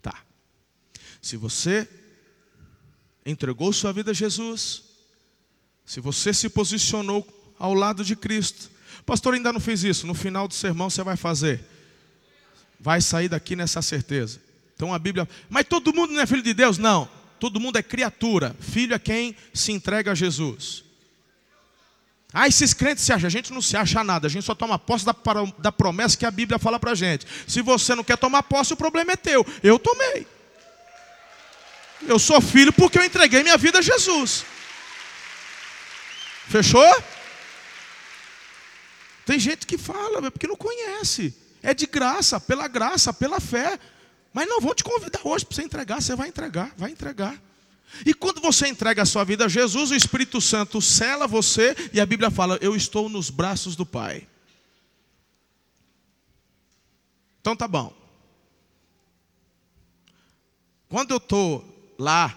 Tá. 0.00 0.22
Se 1.20 1.36
você 1.36 1.88
entregou 3.26 3.72
sua 3.72 3.92
vida 3.92 4.12
a 4.12 4.14
Jesus, 4.14 4.84
se 5.84 5.98
você 5.98 6.32
se 6.32 6.48
posicionou 6.48 7.26
ao 7.58 7.74
lado 7.74 8.04
de 8.04 8.14
Cristo, 8.14 8.70
pastor 9.04 9.34
ainda 9.34 9.52
não 9.52 9.58
fez 9.58 9.82
isso, 9.82 10.06
no 10.06 10.14
final 10.14 10.46
do 10.46 10.54
sermão 10.54 10.88
você 10.88 11.02
vai 11.02 11.16
fazer. 11.16 11.64
Vai 12.78 13.00
sair 13.00 13.28
daqui 13.28 13.56
nessa 13.56 13.82
certeza. 13.82 14.40
Então 14.76 14.94
a 14.94 14.98
Bíblia, 15.00 15.28
mas 15.50 15.66
todo 15.66 15.92
mundo 15.92 16.12
não 16.12 16.20
é 16.20 16.26
filho 16.26 16.44
de 16.44 16.54
Deus? 16.54 16.78
Não. 16.78 17.10
Todo 17.40 17.58
mundo 17.58 17.78
é 17.78 17.82
criatura. 17.82 18.54
Filho 18.60 18.94
é 18.94 18.98
quem 19.00 19.34
se 19.52 19.72
entrega 19.72 20.12
a 20.12 20.14
Jesus. 20.14 20.86
Ah, 22.32 22.46
esses 22.46 22.74
crentes 22.74 23.04
se 23.04 23.12
acham. 23.12 23.26
A 23.26 23.30
gente 23.30 23.52
não 23.52 23.62
se 23.62 23.76
acha 23.76 24.04
nada. 24.04 24.26
A 24.26 24.30
gente 24.30 24.44
só 24.44 24.54
toma 24.54 24.78
posse 24.78 25.04
da, 25.04 25.14
da 25.58 25.72
promessa 25.72 26.16
que 26.16 26.26
a 26.26 26.30
Bíblia 26.30 26.58
fala 26.58 26.78
para 26.78 26.94
gente. 26.94 27.26
Se 27.46 27.62
você 27.62 27.94
não 27.94 28.04
quer 28.04 28.18
tomar 28.18 28.42
posse, 28.42 28.72
o 28.72 28.76
problema 28.76 29.12
é 29.12 29.16
teu. 29.16 29.46
Eu 29.62 29.78
tomei. 29.78 30.26
Eu 32.06 32.18
sou 32.18 32.40
filho 32.40 32.72
porque 32.72 32.98
eu 32.98 33.04
entreguei 33.04 33.42
minha 33.42 33.56
vida 33.56 33.78
a 33.78 33.82
Jesus. 33.82 34.44
Fechou? 36.48 37.02
Tem 39.24 39.38
gente 39.38 39.66
que 39.66 39.76
fala, 39.76 40.30
porque 40.30 40.46
não 40.46 40.56
conhece. 40.56 41.34
É 41.62 41.74
de 41.74 41.86
graça, 41.86 42.38
pela 42.38 42.68
graça, 42.68 43.12
pela 43.12 43.40
fé. 43.40 43.78
Mas 44.32 44.46
não 44.46 44.60
vou 44.60 44.74
te 44.74 44.84
convidar 44.84 45.20
hoje 45.24 45.44
para 45.44 45.56
você 45.56 45.62
entregar. 45.62 46.00
Você 46.00 46.14
vai 46.14 46.28
entregar, 46.28 46.72
vai 46.76 46.90
entregar. 46.90 47.47
E 48.04 48.14
quando 48.14 48.40
você 48.40 48.68
entrega 48.68 49.02
a 49.02 49.06
sua 49.06 49.24
vida 49.24 49.46
a 49.46 49.48
Jesus, 49.48 49.90
o 49.90 49.94
Espírito 49.94 50.40
Santo 50.40 50.80
cela 50.80 51.26
você 51.26 51.74
e 51.92 52.00
a 52.00 52.06
Bíblia 52.06 52.30
fala: 52.30 52.58
Eu 52.60 52.76
estou 52.76 53.08
nos 53.08 53.30
braços 53.30 53.74
do 53.74 53.86
Pai. 53.86 54.26
Então 57.40 57.56
tá 57.56 57.66
bom. 57.66 57.92
Quando 60.88 61.10
eu 61.10 61.18
estou 61.18 61.94
lá, 61.98 62.34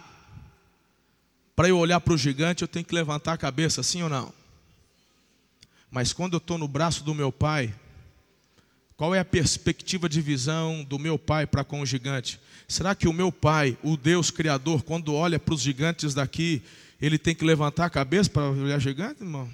para 1.56 1.70
eu 1.70 1.78
olhar 1.78 2.00
para 2.02 2.14
o 2.14 2.18
gigante, 2.18 2.64
eu 2.64 2.68
tenho 2.68 2.86
que 2.86 2.96
levantar 2.96 3.34
a 3.34 3.38
cabeça, 3.38 3.84
sim 3.84 4.02
ou 4.04 4.10
não? 4.10 4.34
Mas 5.90 6.14
quando 6.14 6.34
eu 6.34 6.38
estou 6.38 6.58
no 6.58 6.68
braço 6.68 7.04
do 7.04 7.14
meu 7.14 7.32
pai, 7.32 7.74
qual 9.02 9.16
é 9.16 9.20
a 9.20 9.26
perspectiva 9.26 10.08
de 10.08 10.22
visão 10.22 10.84
do 10.84 11.00
meu 11.00 11.18
pai 11.18 11.48
para 11.48 11.64
com 11.64 11.82
o 11.82 11.86
gigante? 11.88 12.40
Será 12.68 12.94
que 12.94 13.08
o 13.08 13.14
meu 13.14 13.32
pai, 13.32 13.76
o 13.82 13.98
Deus 13.98 14.30
Criador, 14.30 14.84
quando 14.84 15.16
olha 15.16 15.40
para 15.40 15.56
os 15.56 15.62
gigantes 15.62 16.14
daqui, 16.14 16.62
ele 17.02 17.18
tem 17.18 17.34
que 17.34 17.44
levantar 17.44 17.86
a 17.86 17.90
cabeça 17.90 18.30
para 18.30 18.52
olhar 18.52 18.78
gigante, 18.78 19.24
irmão? 19.24 19.50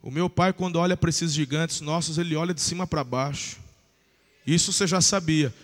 O 0.00 0.10
meu 0.10 0.30
pai, 0.30 0.54
quando 0.54 0.76
olha 0.76 0.96
para 0.96 1.10
esses 1.10 1.34
gigantes 1.34 1.82
nossos, 1.82 2.16
ele 2.16 2.34
olha 2.34 2.54
de 2.54 2.62
cima 2.62 2.86
para 2.86 3.04
baixo. 3.04 3.58
Isso 4.46 4.72
você 4.72 4.86
já 4.86 5.02
sabia. 5.02 5.54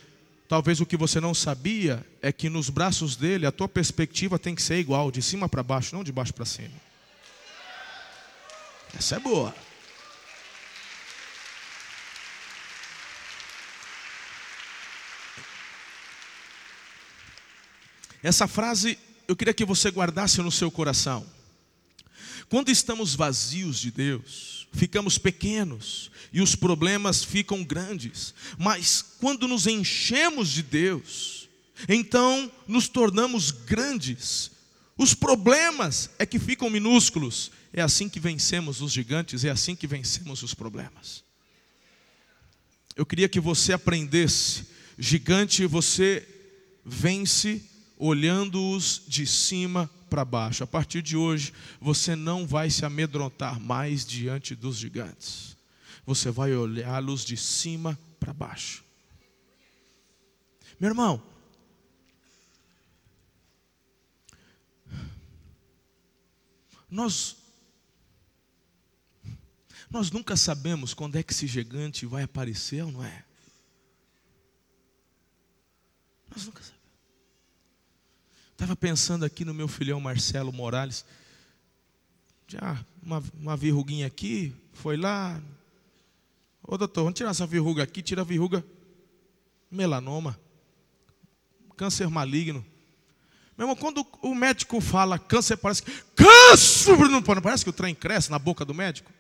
Talvez 0.47 0.83
o 0.83 0.85
que 0.85 0.99
você 0.99 1.19
não 1.19 1.33
sabia 1.33 2.05
é 2.21 2.31
que 2.31 2.51
nos 2.51 2.69
braços 2.69 3.17
dele 3.17 3.47
a 3.47 3.53
tua 3.53 3.71
perspectiva 3.71 4.39
tem 4.39 4.55
que 4.55 4.63
ser 4.63 4.79
igual, 4.79 5.11
de 5.11 5.23
cima 5.23 5.49
para 5.49 5.63
baixo, 5.63 5.97
não 5.97 6.05
de 6.05 6.13
baixo 6.13 6.35
para 6.35 6.45
cima. 6.45 6.77
Essa 8.95 9.17
é 9.17 9.19
boa. 9.19 9.55
Essa 18.23 18.47
frase 18.47 18.99
eu 19.27 19.37
queria 19.37 19.55
que 19.55 19.65
você 19.65 19.91
guardasse 19.91 20.41
no 20.43 20.51
seu 20.51 20.71
coração. 20.71 21.25
Quando 22.49 22.69
estamos 22.69 23.15
vazios 23.15 23.79
de 23.79 23.93
Deus, 23.93 24.67
ficamos 24.73 25.19
pequenos 25.19 26.11
e 26.33 26.41
os 26.41 26.57
problemas 26.57 27.23
ficam 27.23 27.63
grandes, 27.63 28.35
mas 28.59 29.03
quando 29.21 29.47
nos 29.47 29.69
enchemos 29.69 30.49
de 30.49 30.65
Deus, 30.65 31.49
então 31.89 32.51
nos 32.67 32.89
tornamos 32.89 33.53
grandes. 33.53 34.51
Os 34.99 35.15
problemas 35.15 36.11
é 36.19 36.27
que 36.27 36.39
ficam 36.39 36.69
minúsculos. 36.69 37.53
É 37.73 37.81
assim 37.81 38.09
que 38.09 38.19
vencemos 38.19 38.81
os 38.81 38.93
gigantes, 38.93 39.45
é 39.45 39.51
assim 39.51 39.77
que 39.77 39.87
vencemos 39.87 40.43
os 40.43 40.55
problemas. 40.55 41.23
Eu 42.97 43.07
queria 43.07 43.29
que 43.29 43.39
você 43.39 43.73
aprendesse: 43.73 44.67
gigante 44.99 45.65
você 45.67 46.27
vence 46.85 47.70
olhando-os 48.01 49.03
de 49.07 49.27
cima 49.27 49.89
para 50.09 50.25
baixo. 50.25 50.65
A 50.65 50.67
partir 50.67 51.03
de 51.03 51.17
hoje, 51.17 51.53
você 51.79 52.17
não 52.17 52.47
vai 52.47 52.71
se 52.71 52.85
amedrontar 52.85 53.61
mais 53.61 54.07
diante 54.07 54.55
dos 54.55 54.79
gigantes. 54.79 55.55
Você 56.07 56.31
vai 56.31 56.55
olhá-los 56.55 57.25
de 57.25 57.37
cima 57.37 57.99
para 58.19 58.33
baixo. 58.33 58.83
Meu 60.81 60.89
irmão, 60.89 61.23
nós 66.91 67.37
nós 69.91 70.11
nunca 70.11 70.37
sabemos 70.37 70.95
quando 70.95 71.17
é 71.17 71.23
que 71.23 71.33
esse 71.33 71.47
gigante 71.47 72.07
vai 72.07 72.23
aparecer 72.23 72.83
ou 72.83 72.93
não 72.93 73.05
é? 73.05 73.25
Nós 76.31 76.47
nunca 76.47 76.63
sabemos. 76.63 76.80
Estava 78.61 78.77
pensando 78.77 79.25
aqui 79.25 79.43
no 79.43 79.55
meu 79.55 79.67
filhão 79.67 79.99
Marcelo 79.99 80.53
Morales. 80.53 81.03
Já, 82.47 82.79
uma, 83.03 83.25
uma 83.41 83.57
verruguinha 83.57 84.07
aqui, 84.07 84.55
foi 84.75 84.99
lá. 84.99 85.41
Ô 86.63 86.77
doutor, 86.77 87.05
vamos 87.05 87.17
tirar 87.17 87.31
essa 87.31 87.47
verruga 87.47 87.83
aqui, 87.83 88.03
tira 88.03 88.21
a 88.21 88.25
verruga. 88.25 88.63
Melanoma. 89.71 90.39
Câncer 91.75 92.11
maligno. 92.11 92.63
Meu 93.57 93.65
irmão, 93.65 93.77
quando 93.77 94.07
o 94.21 94.35
médico 94.35 94.79
fala 94.79 95.19
câncer, 95.19 95.57
parece 95.57 95.83
que. 95.83 95.91
Câncer! 96.15 96.99
Não 97.09 97.23
parece 97.23 97.65
que 97.65 97.71
o 97.71 97.73
trem 97.73 97.95
cresce 97.95 98.31
na 98.31 98.39
boca 98.39 98.63
do 98.63 98.75
médico? 98.75 99.11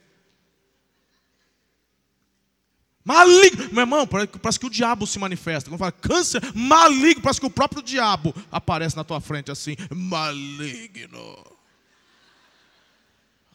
Maligno. 3.04 3.68
Meu 3.72 3.82
irmão, 3.82 4.06
parece 4.06 4.60
que 4.60 4.66
o 4.66 4.70
diabo 4.70 5.06
se 5.06 5.18
manifesta. 5.18 5.70
Quando 5.70 5.78
fala 5.78 5.92
câncer 5.92 6.42
maligno, 6.54 7.22
parece 7.22 7.40
que 7.40 7.46
o 7.46 7.50
próprio 7.50 7.82
diabo 7.82 8.34
aparece 8.52 8.96
na 8.96 9.04
tua 9.04 9.20
frente 9.20 9.50
assim. 9.50 9.76
Maligno. 9.90 11.44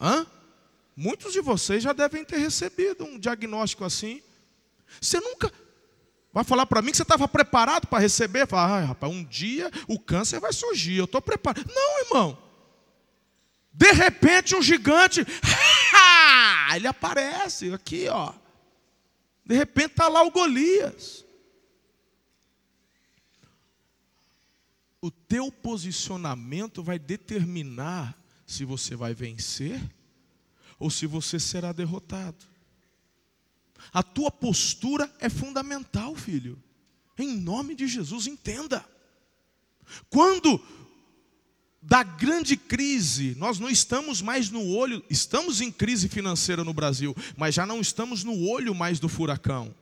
Hã? 0.01 0.25
Muitos 0.95 1.33
de 1.33 1.41
vocês 1.41 1.83
já 1.83 1.93
devem 1.93 2.23
ter 2.23 2.37
recebido 2.37 3.03
um 3.03 3.19
diagnóstico 3.19 3.83
assim. 3.83 4.21
Você 4.99 5.19
nunca 5.19 5.51
vai 6.33 6.43
falar 6.43 6.65
para 6.65 6.81
mim 6.81 6.91
que 6.91 6.97
você 6.97 7.03
estava 7.03 7.27
preparado 7.27 7.87
para 7.87 7.99
receber? 7.99 8.47
Falar, 8.47 8.77
ah, 8.77 8.85
rapaz, 8.85 9.11
um 9.11 9.23
dia 9.23 9.69
o 9.87 9.99
câncer 9.99 10.39
vai 10.39 10.53
surgir, 10.53 10.97
eu 10.97 11.05
estou 11.05 11.21
preparado. 11.21 11.65
Não, 11.73 11.99
irmão. 12.05 12.37
De 13.73 13.91
repente 13.91 14.55
um 14.55 14.61
gigante, 14.61 15.25
ele 16.73 16.87
aparece 16.87 17.73
aqui, 17.73 18.07
ó. 18.07 18.33
De 19.45 19.55
repente 19.55 19.91
está 19.91 20.07
lá 20.07 20.23
o 20.23 20.31
Golias. 20.31 21.23
O 24.99 25.11
teu 25.11 25.51
posicionamento 25.51 26.81
vai 26.81 26.97
determinar 26.97 28.19
se 28.45 28.65
você 28.65 28.95
vai 28.95 29.13
vencer 29.13 29.79
ou 30.79 30.89
se 30.89 31.05
você 31.05 31.39
será 31.39 31.71
derrotado. 31.71 32.43
A 33.93 34.01
tua 34.01 34.31
postura 34.31 35.13
é 35.19 35.29
fundamental, 35.29 36.15
filho. 36.15 36.61
Em 37.17 37.37
nome 37.37 37.75
de 37.75 37.87
Jesus, 37.87 38.25
entenda. 38.25 38.83
Quando 40.09 40.59
da 41.87 42.01
grande 42.01 42.57
crise, 42.57 43.35
nós 43.37 43.59
não 43.59 43.69
estamos 43.69 44.19
mais 44.19 44.49
no 44.49 44.67
olho, 44.67 45.03
estamos 45.07 45.61
em 45.61 45.71
crise 45.71 46.09
financeira 46.09 46.63
no 46.63 46.73
Brasil, 46.73 47.15
mas 47.37 47.53
já 47.53 47.63
não 47.63 47.79
estamos 47.79 48.23
no 48.23 48.49
olho 48.49 48.73
mais 48.73 48.99
do 48.99 49.07
furacão. 49.07 49.73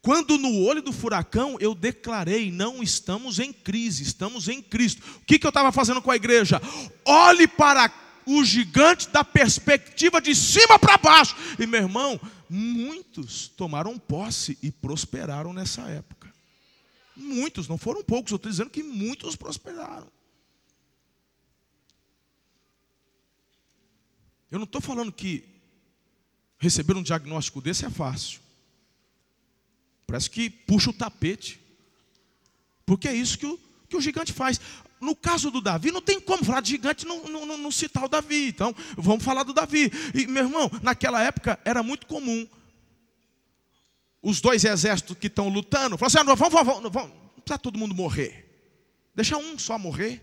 Quando 0.00 0.38
no 0.38 0.62
olho 0.62 0.80
do 0.80 0.92
furacão 0.92 1.56
eu 1.58 1.74
declarei, 1.74 2.52
não 2.52 2.84
estamos 2.84 3.40
em 3.40 3.52
crise, 3.52 4.04
estamos 4.04 4.46
em 4.46 4.62
Cristo. 4.62 5.02
O 5.16 5.24
que, 5.26 5.40
que 5.40 5.46
eu 5.46 5.50
estava 5.50 5.72
fazendo 5.72 6.00
com 6.00 6.12
a 6.12 6.16
igreja? 6.16 6.62
Olhe 7.04 7.48
para 7.48 7.92
o 8.24 8.44
gigante 8.44 9.08
da 9.08 9.24
perspectiva 9.24 10.20
de 10.20 10.36
cima 10.36 10.78
para 10.78 10.98
baixo. 10.98 11.34
E 11.58 11.66
meu 11.66 11.80
irmão, 11.80 12.20
muitos 12.48 13.48
tomaram 13.48 13.98
posse 13.98 14.56
e 14.62 14.70
prosperaram 14.70 15.52
nessa 15.52 15.82
época. 15.82 16.21
Muitos, 17.14 17.68
não 17.68 17.76
foram 17.76 18.02
poucos, 18.02 18.32
eu 18.32 18.36
estou 18.36 18.50
dizendo 18.50 18.70
que 18.70 18.82
muitos 18.82 19.36
prosperaram. 19.36 20.10
Eu 24.50 24.58
não 24.58 24.64
estou 24.64 24.80
falando 24.80 25.10
que 25.10 25.44
receber 26.58 26.96
um 26.96 27.02
diagnóstico 27.02 27.60
desse 27.60 27.84
é 27.84 27.90
fácil. 27.90 28.40
Parece 30.06 30.28
que 30.28 30.50
puxa 30.50 30.90
o 30.90 30.92
tapete. 30.92 31.58
Porque 32.84 33.08
é 33.08 33.14
isso 33.14 33.38
que 33.38 33.46
o, 33.46 33.58
que 33.88 33.96
o 33.96 34.00
gigante 34.00 34.32
faz. 34.32 34.60
No 35.00 35.16
caso 35.16 35.50
do 35.50 35.60
Davi, 35.60 35.90
não 35.90 36.02
tem 36.02 36.20
como 36.20 36.44
falar 36.44 36.60
de 36.60 36.70
gigante 36.70 37.06
não, 37.06 37.24
não, 37.24 37.56
não 37.58 37.70
citar 37.70 38.04
o 38.04 38.08
Davi. 38.08 38.48
Então, 38.48 38.74
vamos 38.96 39.24
falar 39.24 39.42
do 39.42 39.54
Davi. 39.54 39.90
E, 40.14 40.26
meu 40.26 40.44
irmão, 40.44 40.70
naquela 40.82 41.22
época 41.22 41.58
era 41.64 41.82
muito 41.82 42.06
comum 42.06 42.46
os 44.22 44.40
dois 44.40 44.64
exércitos 44.64 45.16
que 45.18 45.26
estão 45.26 45.48
lutando, 45.48 45.98
falam 45.98 46.06
assim: 46.06 46.18
ah, 46.18 46.24
não, 46.24 46.36
vamos, 46.36 46.54
vamos, 46.54 46.92
vamos, 46.92 47.10
não 47.10 47.42
precisa 47.42 47.58
todo 47.58 47.78
mundo 47.78 47.94
morrer. 47.94 48.48
Deixa 49.14 49.36
um 49.36 49.58
só 49.58 49.78
morrer. 49.78 50.22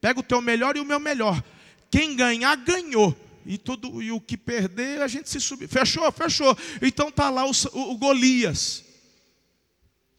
Pega 0.00 0.20
o 0.20 0.22
teu 0.22 0.42
melhor 0.42 0.76
e 0.76 0.80
o 0.80 0.84
meu 0.84 1.00
melhor. 1.00 1.42
Quem 1.90 2.14
ganhar, 2.14 2.56
ganhou. 2.56 3.16
E, 3.44 3.58
tudo, 3.58 4.00
e 4.02 4.12
o 4.12 4.20
que 4.20 4.36
perder, 4.36 5.02
a 5.02 5.08
gente 5.08 5.28
se 5.28 5.40
subir. 5.40 5.68
Fechou? 5.68 6.10
Fechou. 6.12 6.56
Então 6.80 7.10
tá 7.10 7.30
lá 7.30 7.44
o, 7.44 7.50
o, 7.72 7.92
o 7.92 7.98
Golias. 7.98 8.84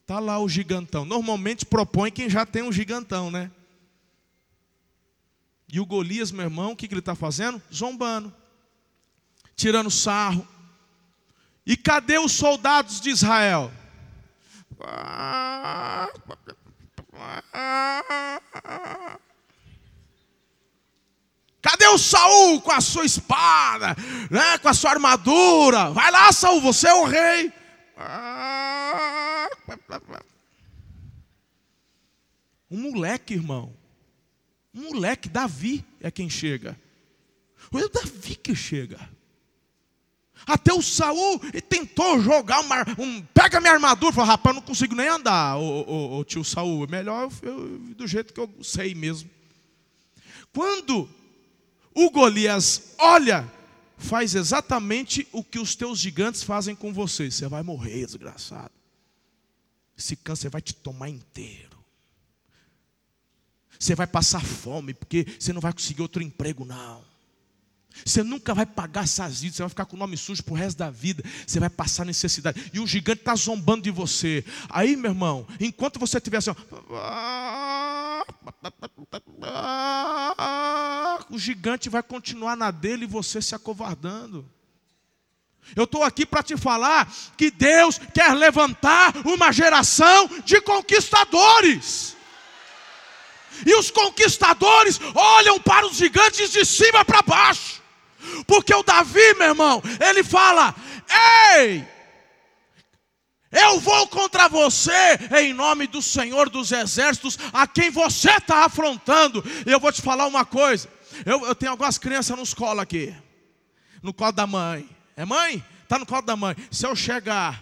Tá 0.06 0.20
lá 0.20 0.40
o 0.40 0.50
gigantão. 0.50 1.06
Normalmente 1.06 1.66
propõe 1.66 2.12
quem 2.12 2.30
já 2.30 2.46
tem 2.46 2.64
um 2.64 2.72
gigantão, 2.72 3.32
né? 3.32 3.50
E 5.72 5.80
o 5.80 5.86
Golias, 5.86 6.32
meu 6.32 6.44
irmão, 6.44 6.74
o 6.74 6.76
que, 6.76 6.88
que 6.88 6.94
ele 6.94 7.00
está 7.00 7.16
fazendo? 7.16 7.62
Zombando, 7.74 8.34
tirando 9.56 9.90
sarro. 9.90 10.48
E 11.66 11.78
cadê 11.78 12.20
os 12.20 12.34
soldados 12.34 13.00
de 13.00 13.10
Israel? 13.10 13.72
Cadê 21.62 21.88
o 21.88 21.98
Saul 21.98 22.62
com 22.62 22.72
a 22.72 22.82
sua 22.82 23.06
espada, 23.06 23.96
né, 24.30 24.58
com 24.58 24.68
a 24.68 24.74
sua 24.74 24.92
armadura? 24.92 25.92
Vai 25.92 26.12
lá, 26.12 26.30
Saul, 26.34 26.60
você 26.60 26.90
é 26.90 26.94
o 26.94 27.06
rei. 27.06 27.54
Um 32.70 32.92
moleque, 32.92 33.34
irmão. 33.34 33.74
Um 34.74 34.90
moleque, 34.90 35.30
Davi 35.30 35.86
é 36.02 36.12
quem 36.12 36.30
chega. 36.30 36.78
O 37.72 37.88
Davi 37.88 38.36
que 38.36 38.54
chega. 38.54 39.00
Até 40.46 40.74
o 40.74 40.82
Saul 40.82 41.40
tentou 41.70 42.22
jogar 42.22 42.60
uma, 42.62 42.86
um. 43.00 43.22
Pega 43.34 43.60
minha 43.60 43.74
armadura. 43.74 44.14
Falou, 44.14 44.30
rapaz, 44.30 44.56
não 44.56 44.62
consigo 44.62 44.96
nem 44.96 45.08
andar, 45.08 45.58
o, 45.58 46.20
o, 46.20 46.24
tio 46.24 46.44
Saul. 46.44 46.84
É 46.84 46.88
melhor 46.88 47.30
eu, 47.42 47.52
eu, 47.52 47.80
do 47.96 48.08
jeito 48.08 48.34
que 48.34 48.40
eu 48.40 48.50
sei 48.62 48.94
mesmo. 48.94 49.30
Quando 50.54 51.10
o 51.96 52.10
Golias 52.10 52.94
olha, 52.98 53.52
faz 53.98 54.36
exatamente 54.36 55.28
o 55.32 55.44
que 55.44 55.60
os 55.60 55.76
teus 55.76 56.00
gigantes 56.00 56.44
fazem 56.44 56.76
com 56.76 56.94
você. 56.94 57.32
Você 57.32 57.48
vai 57.48 57.64
morrer, 57.64 58.06
desgraçado. 58.06 58.72
Esse 59.98 60.16
câncer 60.16 60.50
vai 60.50 60.62
te 60.62 60.74
tomar 60.74 61.10
inteiro. 61.10 61.74
Você 63.80 63.96
vai 63.96 64.08
passar 64.08 64.42
fome, 64.44 64.94
porque 64.94 65.26
você 65.40 65.52
não 65.52 65.60
vai 65.60 65.74
conseguir 65.74 66.02
outro 66.02 66.24
emprego, 66.24 66.64
não. 66.64 67.04
Você 68.06 68.24
nunca 68.24 68.54
vai 68.54 68.66
pagar 68.66 69.04
essas 69.04 69.40
dívidas, 69.40 69.58
você 69.58 69.64
vai 69.64 69.70
ficar 69.70 69.86
com 69.86 69.96
o 69.96 70.00
nome 70.00 70.18
sujo 70.18 70.44
pro 70.44 70.56
resto 70.56 70.78
da 70.78 70.90
vida. 70.90 71.24
Você 71.46 71.60
vai 71.60 71.70
passar 71.70 72.06
necessidade. 72.06 72.72
E 72.74 72.80
o 72.80 72.88
gigante 72.88 73.22
está 73.22 73.36
zombando 73.36 73.84
de 73.84 73.92
você. 73.92 74.44
Aí, 74.70 74.96
meu 74.96 75.12
irmão, 75.12 75.48
enquanto 75.60 76.00
você 76.00 76.18
estiver 76.18 76.38
assim, 76.38 76.52
o 81.30 81.38
gigante 81.38 81.90
vai 81.90 82.02
continuar 82.04 82.56
na 82.56 82.72
dele 82.72 83.04
e 83.04 83.08
você 83.08 83.42
se 83.42 83.54
acovardando. 83.54 84.50
Eu 85.76 85.86
estou 85.86 86.04
aqui 86.04 86.26
para 86.26 86.44
te 86.44 86.58
falar 86.58 87.12
que 87.38 87.50
Deus 87.50 88.00
quer 88.14 88.34
levantar 88.34 89.14
uma 89.26 89.52
geração 89.52 90.30
de 90.44 90.60
conquistadores. 90.62 92.18
E 93.66 93.74
os 93.76 93.92
conquistadores 93.92 95.00
olham 95.14 95.60
para 95.60 95.86
os 95.86 95.96
gigantes 95.96 96.52
de 96.52 96.66
cima 96.66 97.06
para 97.06 97.22
baixo. 97.22 97.83
Porque 98.46 98.74
o 98.74 98.84
Davi, 98.84 99.34
meu 99.36 99.50
irmão, 99.50 99.82
ele 100.00 100.24
fala: 100.24 100.76
Ei, 101.58 101.86
eu 103.52 103.80
vou 103.80 104.08
contra 104.08 104.50
você 104.50 104.92
em 105.40 105.54
nome 105.54 105.86
do 105.86 106.02
Senhor 106.02 106.50
dos 106.50 106.72
Exércitos, 106.72 107.38
a 107.54 107.68
quem 107.68 107.92
você 107.92 108.32
está 108.32 108.66
afrontando. 108.66 109.44
E 109.66 109.72
eu 109.72 109.80
vou 109.80 109.92
te 109.92 110.02
falar 110.02 110.26
uma 110.26 110.44
coisa: 110.44 110.90
eu, 111.26 111.46
eu 111.46 111.54
tenho 111.54 111.72
algumas 111.72 111.98
crianças 111.98 112.36
nos 112.36 112.54
colo 112.54 112.82
aqui, 112.82 113.14
no 114.02 114.14
colo 114.14 114.32
da 114.32 114.48
mãe. 114.48 114.90
É 115.16 115.24
mãe? 115.24 115.64
Está 115.84 116.00
no 116.00 116.06
colo 116.06 116.24
da 116.24 116.36
mãe. 116.36 116.56
Se 116.72 116.88
eu 116.88 116.96
chegar 116.96 117.62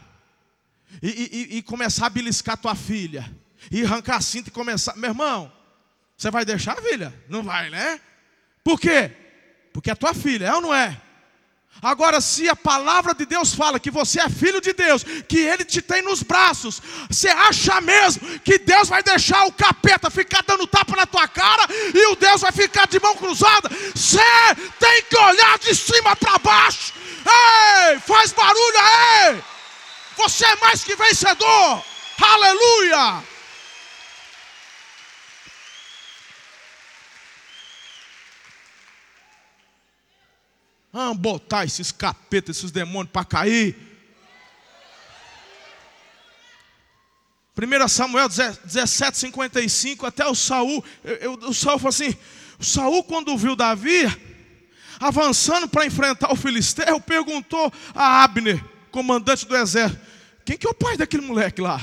e, 1.02 1.10
e, 1.52 1.58
e 1.58 1.62
começar 1.62 2.06
a 2.06 2.10
beliscar 2.10 2.58
tua 2.58 2.76
filha, 2.76 3.30
e 3.69 3.84
arrancar 3.84 4.15
a 4.15 4.21
cinta 4.21 4.50
e 4.50 4.52
começar, 4.52 4.95
meu 4.95 5.10
irmão, 5.10 5.52
você 6.17 6.32
vai 6.32 6.45
deixar, 6.45 6.82
filha? 6.82 7.13
Não 7.28 7.43
vai, 7.43 7.69
né? 7.69 8.00
Por 8.63 8.80
quê? 8.80 9.12
Porque 9.74 9.92
é 9.92 9.96
tua 9.96 10.14
filha, 10.14 10.48
é 10.48 10.54
ou 10.54 10.62
não 10.62 10.74
é? 10.74 11.00
Agora, 11.82 12.22
se 12.22 12.48
a 12.48 12.56
palavra 12.56 13.12
de 13.14 13.26
Deus 13.26 13.56
fala 13.56 13.80
que 13.80 13.90
você 13.90 14.20
é 14.20 14.30
filho 14.30 14.62
de 14.62 14.72
Deus, 14.72 15.04
que 15.28 15.40
Ele 15.40 15.66
te 15.66 15.82
tem 15.82 16.04
nos 16.04 16.22
braços, 16.22 16.80
você 17.10 17.28
acha 17.28 17.82
mesmo 17.82 18.40
que 18.42 18.60
Deus 18.60 18.88
vai 18.88 19.02
deixar 19.02 19.46
o 19.46 19.52
capeta 19.52 20.12
ficar 20.12 20.44
dando 20.46 20.68
tapa 20.68 20.96
na 20.96 21.08
tua 21.08 21.28
cara 21.28 21.66
e 21.94 22.06
o 22.12 22.16
Deus 22.16 22.42
vai 22.42 22.52
ficar 22.52 22.88
de 22.88 23.00
mão 23.00 23.16
cruzada? 23.16 23.68
Você 23.96 24.20
tem 24.80 25.04
que 25.10 25.18
olhar 25.18 25.58
de 25.58 25.74
cima 25.74 26.16
para 26.16 26.38
baixo. 26.38 26.94
Ei, 27.26 28.00
faz 28.00 28.32
barulho 28.32 28.78
aí! 28.78 29.44
Você 30.18 30.46
é 30.46 30.56
mais 30.58 30.84
que 30.84 30.96
vencedor. 30.96 31.84
Aleluia! 32.22 33.31
Vamos 40.91 41.17
botar 41.17 41.63
esses 41.65 41.91
capetas, 41.91 42.58
esses 42.58 42.71
demônios 42.71 43.12
para 43.12 43.23
cair. 43.23 43.75
1 47.58 47.88
Samuel 47.88 48.27
17, 48.27 49.17
55, 49.17 50.06
até 50.06 50.25
o 50.25 50.34
Saul, 50.34 50.84
eu, 51.04 51.15
eu, 51.15 51.34
o 51.34 51.54
Saul 51.54 51.77
falou 51.77 51.89
assim: 51.89 52.15
o 52.60 52.63
Saul, 52.63 53.04
quando 53.04 53.38
viu 53.38 53.56
Davi 53.56 54.06
avançando 54.99 55.67
para 55.67 55.86
enfrentar 55.86 56.32
o 56.32 56.36
filisteu, 56.36 56.99
perguntou 57.01 57.71
a 57.93 58.23
Abner, 58.23 58.63
comandante 58.91 59.45
do 59.45 59.56
exército: 59.56 60.01
quem 60.45 60.58
que 60.58 60.67
é 60.67 60.69
o 60.69 60.73
pai 60.73 60.97
daquele 60.97 61.25
moleque 61.25 61.62
lá? 61.62 61.82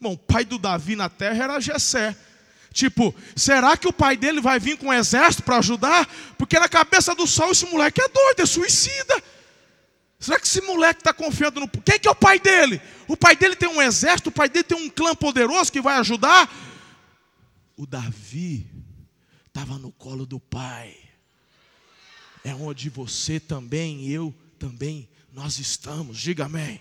Bom, 0.00 0.12
o 0.12 0.18
pai 0.18 0.44
do 0.44 0.58
Davi 0.58 0.94
na 0.94 1.08
terra 1.08 1.44
era 1.44 1.60
Jessé. 1.60 2.16
Tipo, 2.72 3.14
será 3.34 3.76
que 3.76 3.88
o 3.88 3.92
pai 3.92 4.16
dele 4.16 4.40
vai 4.40 4.58
vir 4.58 4.76
com 4.76 4.88
um 4.88 4.92
exército 4.92 5.42
para 5.42 5.58
ajudar? 5.58 6.06
Porque 6.36 6.58
na 6.58 6.68
cabeça 6.68 7.14
do 7.14 7.26
Saul 7.26 7.52
esse 7.52 7.66
moleque 7.66 8.00
é 8.00 8.08
doido, 8.08 8.40
é 8.40 8.46
suicida. 8.46 9.22
Será 10.18 10.38
que 10.40 10.46
esse 10.46 10.60
moleque 10.62 11.00
está 11.00 11.12
confiando 11.12 11.60
no. 11.60 11.68
Quem 11.68 11.98
que 11.98 12.08
é 12.08 12.10
o 12.10 12.14
pai 12.14 12.38
dele? 12.38 12.80
O 13.06 13.16
pai 13.16 13.36
dele 13.36 13.56
tem 13.56 13.68
um 13.68 13.80
exército, 13.80 14.30
o 14.30 14.32
pai 14.32 14.48
dele 14.48 14.64
tem 14.64 14.76
um 14.76 14.90
clã 14.90 15.14
poderoso 15.14 15.70
que 15.70 15.80
vai 15.80 15.96
ajudar? 15.98 16.50
O 17.76 17.86
Davi 17.86 18.66
estava 19.46 19.78
no 19.78 19.92
colo 19.92 20.26
do 20.26 20.40
pai. 20.40 20.96
É 22.44 22.54
onde 22.54 22.88
você 22.88 23.40
também, 23.40 24.08
eu 24.08 24.34
também, 24.58 25.08
nós 25.32 25.58
estamos. 25.58 26.18
Diga 26.18 26.44
amém. 26.46 26.80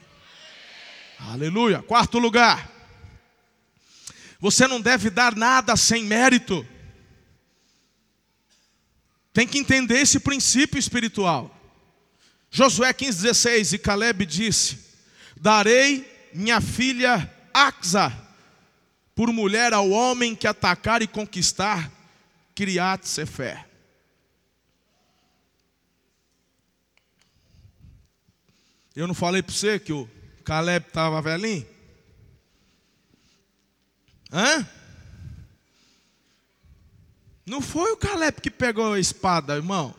Aleluia. 1.19 1.81
Quarto 1.81 2.19
lugar. 2.19 2.69
Você 4.45 4.67
não 4.67 4.79
deve 4.79 5.09
dar 5.09 5.35
nada 5.35 5.75
sem 5.75 6.03
mérito. 6.03 6.63
Tem 9.33 9.47
que 9.47 9.57
entender 9.57 9.97
esse 9.97 10.19
princípio 10.19 10.77
espiritual. 10.77 11.49
Josué 12.51 12.93
15,16 12.93 13.73
e 13.73 13.77
Caleb 13.79 14.23
disse: 14.23 14.77
Darei 15.35 16.29
minha 16.31 16.61
filha 16.61 17.27
Axa 17.51 18.15
por 19.15 19.33
mulher 19.33 19.73
ao 19.73 19.89
homem 19.89 20.35
que 20.35 20.45
atacar 20.45 21.01
e 21.01 21.07
conquistar 21.07 21.91
Criat 22.53 23.07
Sefer. 23.07 23.65
Eu 28.95 29.07
não 29.07 29.15
falei 29.15 29.41
para 29.41 29.55
você 29.55 29.79
que 29.79 29.91
o 29.91 30.07
Caleb 30.43 30.85
estava 30.85 31.19
velhinho? 31.19 31.74
Hã? 34.31 34.67
Não 37.45 37.61
foi 37.61 37.91
o 37.91 37.97
Caleb 37.97 38.41
que 38.41 38.49
pegou 38.49 38.93
a 38.93 38.99
espada, 38.99 39.55
irmão. 39.55 39.93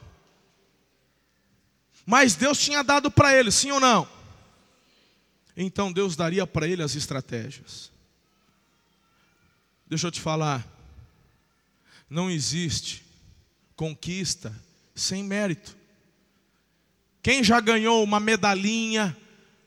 Mas 2.04 2.34
Deus 2.34 2.58
tinha 2.58 2.82
dado 2.82 3.10
para 3.10 3.34
ele, 3.34 3.50
sim 3.50 3.70
ou 3.70 3.80
não? 3.80 4.16
então 5.56 5.90
Deus 5.90 6.14
daria 6.14 6.46
para 6.46 6.68
ele 6.68 6.82
as 6.82 6.94
estratégias. 6.94 7.90
Deixa 9.86 10.08
eu 10.08 10.10
te 10.10 10.20
falar, 10.20 10.66
não 12.10 12.30
existe 12.30 13.02
conquista 13.74 14.52
sem 14.94 15.22
mérito. 15.22 15.74
Quem 17.22 17.42
já 17.42 17.58
ganhou 17.58 18.04
uma 18.04 18.20
medalhinha, 18.20 19.16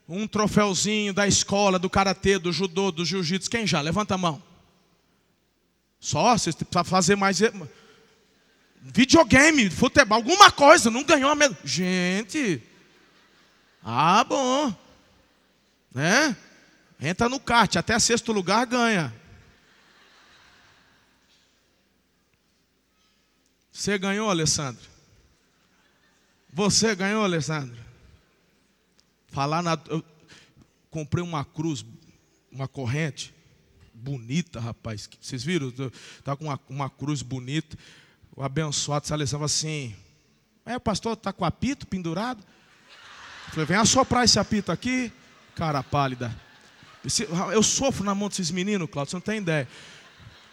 um 0.07 0.27
troféuzinho 0.27 1.13
da 1.13 1.27
escola, 1.27 1.79
do 1.79 1.89
karatê, 1.89 2.37
do 2.37 2.53
judô, 2.53 2.91
do 2.91 3.03
jiu-jitsu? 3.03 3.49
Quem 3.49 3.65
já? 3.65 3.81
Levanta 3.81 4.15
a 4.15 4.17
mão. 4.17 4.48
Só, 5.99 6.37
você 6.37 6.53
precisa 6.53 6.83
fazer 6.83 7.15
mais. 7.15 7.39
Videogame, 8.81 9.69
futebol, 9.69 10.17
alguma 10.17 10.49
coisa, 10.49 10.89
não 10.89 11.03
ganhou 11.03 11.29
a 11.29 11.35
medalha. 11.35 11.59
Gente, 11.65 12.63
ah, 13.83 14.23
bom. 14.23 14.73
Né? 15.93 16.35
Entra 17.01 17.27
no 17.27 17.39
kart, 17.39 17.75
até 17.75 17.97
sexto 17.99 18.31
lugar 18.31 18.65
ganha. 18.65 19.13
Você 23.71 23.97
ganhou, 23.97 24.29
Alessandro? 24.29 24.87
Você 26.51 26.95
ganhou, 26.95 27.23
Alessandro? 27.23 27.77
Falar 29.27 29.61
na. 29.61 29.79
Eu 29.87 30.03
comprei 30.89 31.23
uma 31.23 31.45
cruz, 31.45 31.85
uma 32.51 32.67
corrente 32.67 33.33
bonita, 33.99 34.59
rapaz. 34.59 35.09
Vocês 35.19 35.43
viram? 35.43 35.71
Tá 36.23 36.35
com 36.35 36.45
uma, 36.45 36.59
uma 36.69 36.89
cruz 36.89 37.21
bonita. 37.21 37.77
O 38.35 38.43
abençoado 38.43 39.05
se 39.05 39.13
Alessandro 39.13 39.45
assim. 39.45 39.95
É, 40.65 40.77
o 40.77 40.79
pastor 40.79 41.13
está 41.13 41.33
com 41.33 41.45
apito 41.45 41.85
pendurado. 41.85 42.43
Eu 43.47 43.51
falei, 43.51 43.65
vem 43.65 43.77
assoprar 43.77 44.23
esse 44.23 44.39
apito 44.39 44.71
aqui, 44.71 45.11
cara 45.55 45.81
pálida. 45.81 46.35
Eu 47.51 47.63
sofro 47.63 48.03
na 48.03 48.13
mão 48.13 48.29
desses 48.29 48.51
meninos, 48.51 48.89
Claudio, 48.89 49.11
você 49.11 49.15
não 49.15 49.21
tem 49.21 49.37
ideia. 49.39 49.67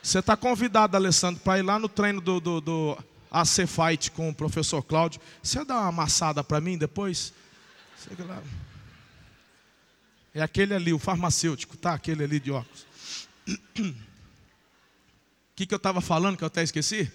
Você 0.03 0.21
está 0.21 0.37
convidado, 0.37 0.97
Alessandro, 0.97 1.41
para 1.41 1.59
ir 1.59 1.63
lá 1.63 1.79
no 1.79 1.89
treino 1.89 2.21
do, 2.21 2.41
do, 2.41 2.61
do 2.61 2.99
a 3.31 3.45
ser 3.45 3.67
fight 3.67 4.11
com 4.13 4.31
o 4.31 4.35
professor 4.35 4.83
Cláudio. 4.83 5.21
Você 5.43 5.65
dá 5.65 5.75
uma 5.75 5.89
amassada 5.89 6.43
para 6.45 6.61
mim 6.61 6.79
depois? 6.79 7.35
É 10.33 10.43
aquele 10.43 10.75
ali, 10.75 10.93
o 10.93 10.99
farmacêutico, 10.99 11.77
tá? 11.77 11.93
Aquele 11.95 12.25
ali 12.25 12.39
de 12.39 12.51
óculos. 12.51 12.87
O 13.47 13.95
que, 15.55 15.67
que 15.67 15.75
eu 15.75 15.77
estava 15.77 16.01
falando 16.01 16.37
que 16.37 16.45
eu 16.45 16.49
até 16.49 16.63
esqueci? 16.63 17.11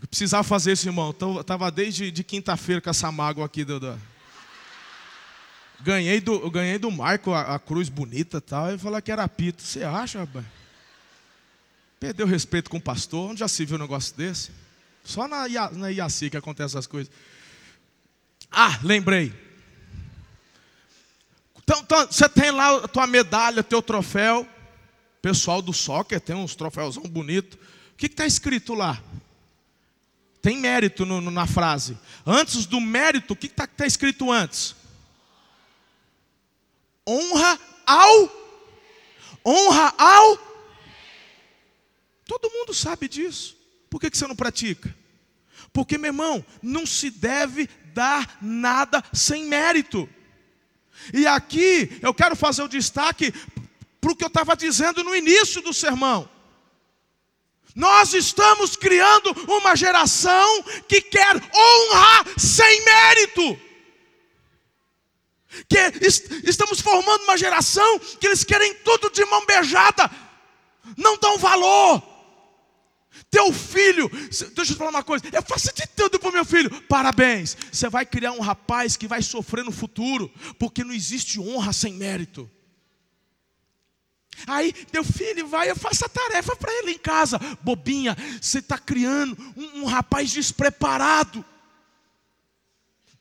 Eu 0.00 0.08
precisava 0.08 0.44
fazer 0.44 0.72
isso, 0.72 0.88
irmão. 0.88 1.14
Eu 1.20 1.40
estava 1.40 1.70
desde 1.70 2.10
de 2.10 2.22
quinta-feira 2.22 2.80
com 2.80 2.90
essa 2.90 3.10
mágoa 3.10 3.46
aqui. 3.46 3.64
Do, 3.64 3.80
do... 3.80 4.00
Ganhei, 5.80 6.20
do, 6.20 6.50
ganhei 6.50 6.78
do 6.78 6.90
Marco 6.90 7.32
a, 7.32 7.56
a 7.56 7.58
cruz 7.58 7.88
bonita 7.88 8.38
e 8.38 8.40
tal. 8.40 8.74
E 8.74 8.78
falou 8.78 9.00
que 9.02 9.10
era 9.10 9.28
pito. 9.28 9.62
Você 9.62 9.82
acha, 9.82 10.20
rapaz? 10.20 10.46
Perdeu 11.98 12.26
respeito 12.26 12.70
com 12.70 12.76
o 12.76 12.80
pastor. 12.80 13.30
Onde 13.30 13.40
já 13.40 13.48
se 13.48 13.64
viu 13.64 13.76
um 13.76 13.80
negócio 13.80 14.16
desse? 14.16 14.50
Só 15.02 15.26
na, 15.28 15.46
na 15.72 15.90
IACI 15.90 16.30
que 16.30 16.36
acontece 16.36 16.74
essas 16.74 16.86
coisas. 16.86 17.12
Ah, 18.50 18.78
lembrei. 18.82 19.43
Então, 21.64 21.80
então, 21.80 22.06
você 22.06 22.28
tem 22.28 22.50
lá 22.50 22.76
a 22.76 22.88
tua 22.88 23.06
medalha, 23.06 23.62
teu 23.62 23.82
troféu. 23.82 24.46
Pessoal 25.20 25.62
do 25.62 25.72
soccer 25.72 26.20
tem 26.20 26.36
uns 26.36 26.54
troféuzão 26.54 27.02
bonito. 27.04 27.58
O 27.94 27.96
que 27.96 28.06
está 28.06 28.26
escrito 28.26 28.74
lá? 28.74 29.02
Tem 30.42 30.58
mérito 30.58 31.06
no, 31.06 31.22
no, 31.22 31.30
na 31.30 31.46
frase. 31.46 31.98
Antes 32.26 32.66
do 32.66 32.78
mérito, 32.78 33.32
o 33.32 33.36
que 33.36 33.46
está 33.46 33.66
tá 33.66 33.86
escrito 33.86 34.30
antes? 34.30 34.76
Honra 37.08 37.58
ao. 37.86 38.44
Honra 39.46 39.94
ao 39.98 40.54
Todo 42.26 42.50
mundo 42.50 42.72
sabe 42.72 43.08
disso. 43.08 43.56
Por 43.90 44.00
que, 44.00 44.10
que 44.10 44.16
você 44.16 44.26
não 44.26 44.36
pratica? 44.36 44.94
Porque, 45.72 45.98
meu 45.98 46.08
irmão, 46.08 46.44
não 46.62 46.86
se 46.86 47.10
deve 47.10 47.68
dar 47.92 48.38
nada 48.40 49.02
sem 49.12 49.44
mérito. 49.44 50.08
E 51.12 51.26
aqui 51.26 51.98
eu 52.00 52.14
quero 52.14 52.36
fazer 52.36 52.62
o 52.62 52.68
destaque 52.68 53.32
para 54.00 54.12
o 54.12 54.16
que 54.16 54.24
eu 54.24 54.28
estava 54.28 54.56
dizendo 54.56 55.02
no 55.02 55.14
início 55.14 55.60
do 55.62 55.72
sermão. 55.72 56.28
Nós 57.74 58.14
estamos 58.14 58.76
criando 58.76 59.32
uma 59.48 59.74
geração 59.74 60.62
que 60.86 61.00
quer 61.00 61.34
honra 61.36 62.24
sem 62.38 62.84
mérito. 62.84 63.60
Que 65.68 66.48
estamos 66.48 66.80
formando 66.80 67.24
uma 67.24 67.36
geração 67.36 67.98
que 67.98 68.26
eles 68.26 68.44
querem 68.44 68.74
tudo 68.76 69.10
de 69.10 69.24
mão 69.24 69.44
beijada, 69.44 70.10
não 70.96 71.16
dão 71.18 71.38
valor. 71.38 72.13
Teu 73.30 73.52
filho, 73.52 74.08
deixa 74.08 74.44
eu 74.44 74.64
te 74.64 74.74
falar 74.74 74.90
uma 74.90 75.02
coisa, 75.02 75.24
eu 75.32 75.42
faço 75.42 75.72
de 75.74 75.86
tudo 75.88 76.18
para 76.18 76.28
o 76.28 76.32
meu 76.32 76.44
filho. 76.44 76.70
Parabéns, 76.82 77.56
você 77.72 77.88
vai 77.88 78.04
criar 78.06 78.32
um 78.32 78.40
rapaz 78.40 78.96
que 78.96 79.08
vai 79.08 79.22
sofrer 79.22 79.64
no 79.64 79.72
futuro, 79.72 80.32
porque 80.58 80.84
não 80.84 80.92
existe 80.92 81.40
honra 81.40 81.72
sem 81.72 81.94
mérito. 81.94 82.50
Aí, 84.46 84.72
teu 84.72 85.04
filho 85.04 85.46
vai, 85.46 85.70
eu 85.70 85.76
faço 85.76 86.04
a 86.04 86.08
tarefa 86.08 86.56
para 86.56 86.72
ele 86.72 86.92
em 86.92 86.98
casa. 86.98 87.38
Bobinha, 87.62 88.16
você 88.40 88.58
está 88.58 88.76
criando 88.76 89.36
um, 89.56 89.82
um 89.82 89.84
rapaz 89.84 90.30
despreparado. 90.30 91.44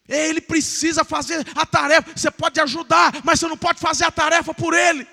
Ele 0.08 0.42
precisa 0.42 1.04
fazer 1.04 1.46
a 1.56 1.66
tarefa. 1.66 2.12
Você 2.16 2.30
pode 2.30 2.60
ajudar, 2.60 3.22
mas 3.24 3.40
você 3.40 3.48
não 3.48 3.58
pode 3.58 3.80
fazer 3.80 4.06
a 4.06 4.12
tarefa 4.12 4.54
por 4.54 4.74
ele. 4.74 5.08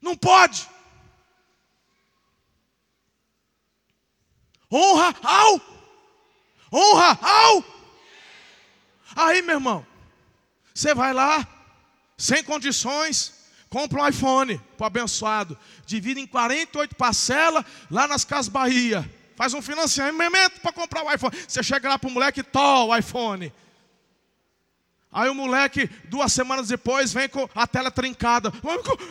Não 0.00 0.16
pode. 0.16 0.68
Honra 4.72 5.14
ao. 5.22 5.60
Honra 6.72 7.18
ao. 7.20 7.64
Aí, 9.16 9.42
meu 9.42 9.56
irmão, 9.56 9.86
você 10.72 10.94
vai 10.94 11.12
lá, 11.12 11.46
sem 12.16 12.44
condições, 12.44 13.34
compra 13.68 14.02
um 14.02 14.08
iPhone 14.08 14.60
para 14.78 14.86
abençoado, 14.86 15.58
divide 15.84 16.20
em 16.20 16.26
48 16.26 16.94
parcelas 16.94 17.64
lá 17.90 18.06
nas 18.06 18.24
Casas 18.24 18.48
Bahia. 18.48 19.08
Faz 19.34 19.54
um 19.54 19.62
financiamento 19.62 20.60
para 20.60 20.72
comprar 20.72 21.02
o 21.02 21.12
iPhone. 21.12 21.34
Você 21.48 21.62
chega 21.62 21.88
lá 21.88 21.98
para 21.98 22.08
o 22.08 22.12
moleque, 22.12 22.42
to 22.42 22.58
o 22.58 22.96
iPhone. 22.96 23.52
Aí 25.12 25.28
o 25.28 25.34
moleque, 25.34 25.88
duas 26.04 26.32
semanas 26.32 26.68
depois, 26.68 27.12
vem 27.12 27.28
com 27.28 27.48
a 27.54 27.66
tela 27.66 27.90
trincada. 27.90 28.52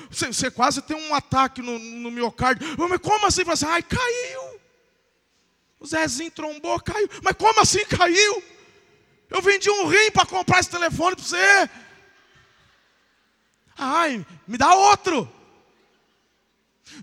Você, 0.10 0.49
quase 0.49 0.82
tem 0.82 0.95
um 0.95 1.14
ataque 1.14 1.62
no, 1.62 1.78
no 1.78 2.10
miocárdio. 2.10 2.66
Como 3.01 3.26
assim? 3.26 3.43
Você, 3.43 3.66
ai, 3.66 3.84
caiu. 3.84 4.59
O 5.80 5.88
Zezinho 5.88 6.32
trombou, 6.32 6.80
caiu. 6.82 7.09
Mas 7.23 7.36
como 7.38 7.61
assim 7.61 7.86
caiu? 7.86 8.43
Eu 9.30 9.41
vendi 9.41 9.69
um 9.69 9.88
rim 9.88 10.11
para 10.11 10.25
comprar 10.25 10.59
esse 10.59 10.69
telefone 10.69 11.15
para 11.15 11.25
você. 11.25 11.69
Ai, 13.77 14.25
me 14.47 14.57
dá 14.57 14.73
outro. 14.73 15.32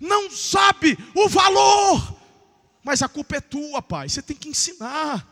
Não 0.01 0.31
sabe 0.31 0.99
o 1.15 1.29
valor. 1.29 2.17
Mas 2.83 3.03
a 3.03 3.09
culpa 3.09 3.37
é 3.37 3.41
tua, 3.41 3.81
pai. 3.81 4.09
Você 4.09 4.21
tem 4.21 4.37
que 4.37 4.49
ensinar. 4.49 5.27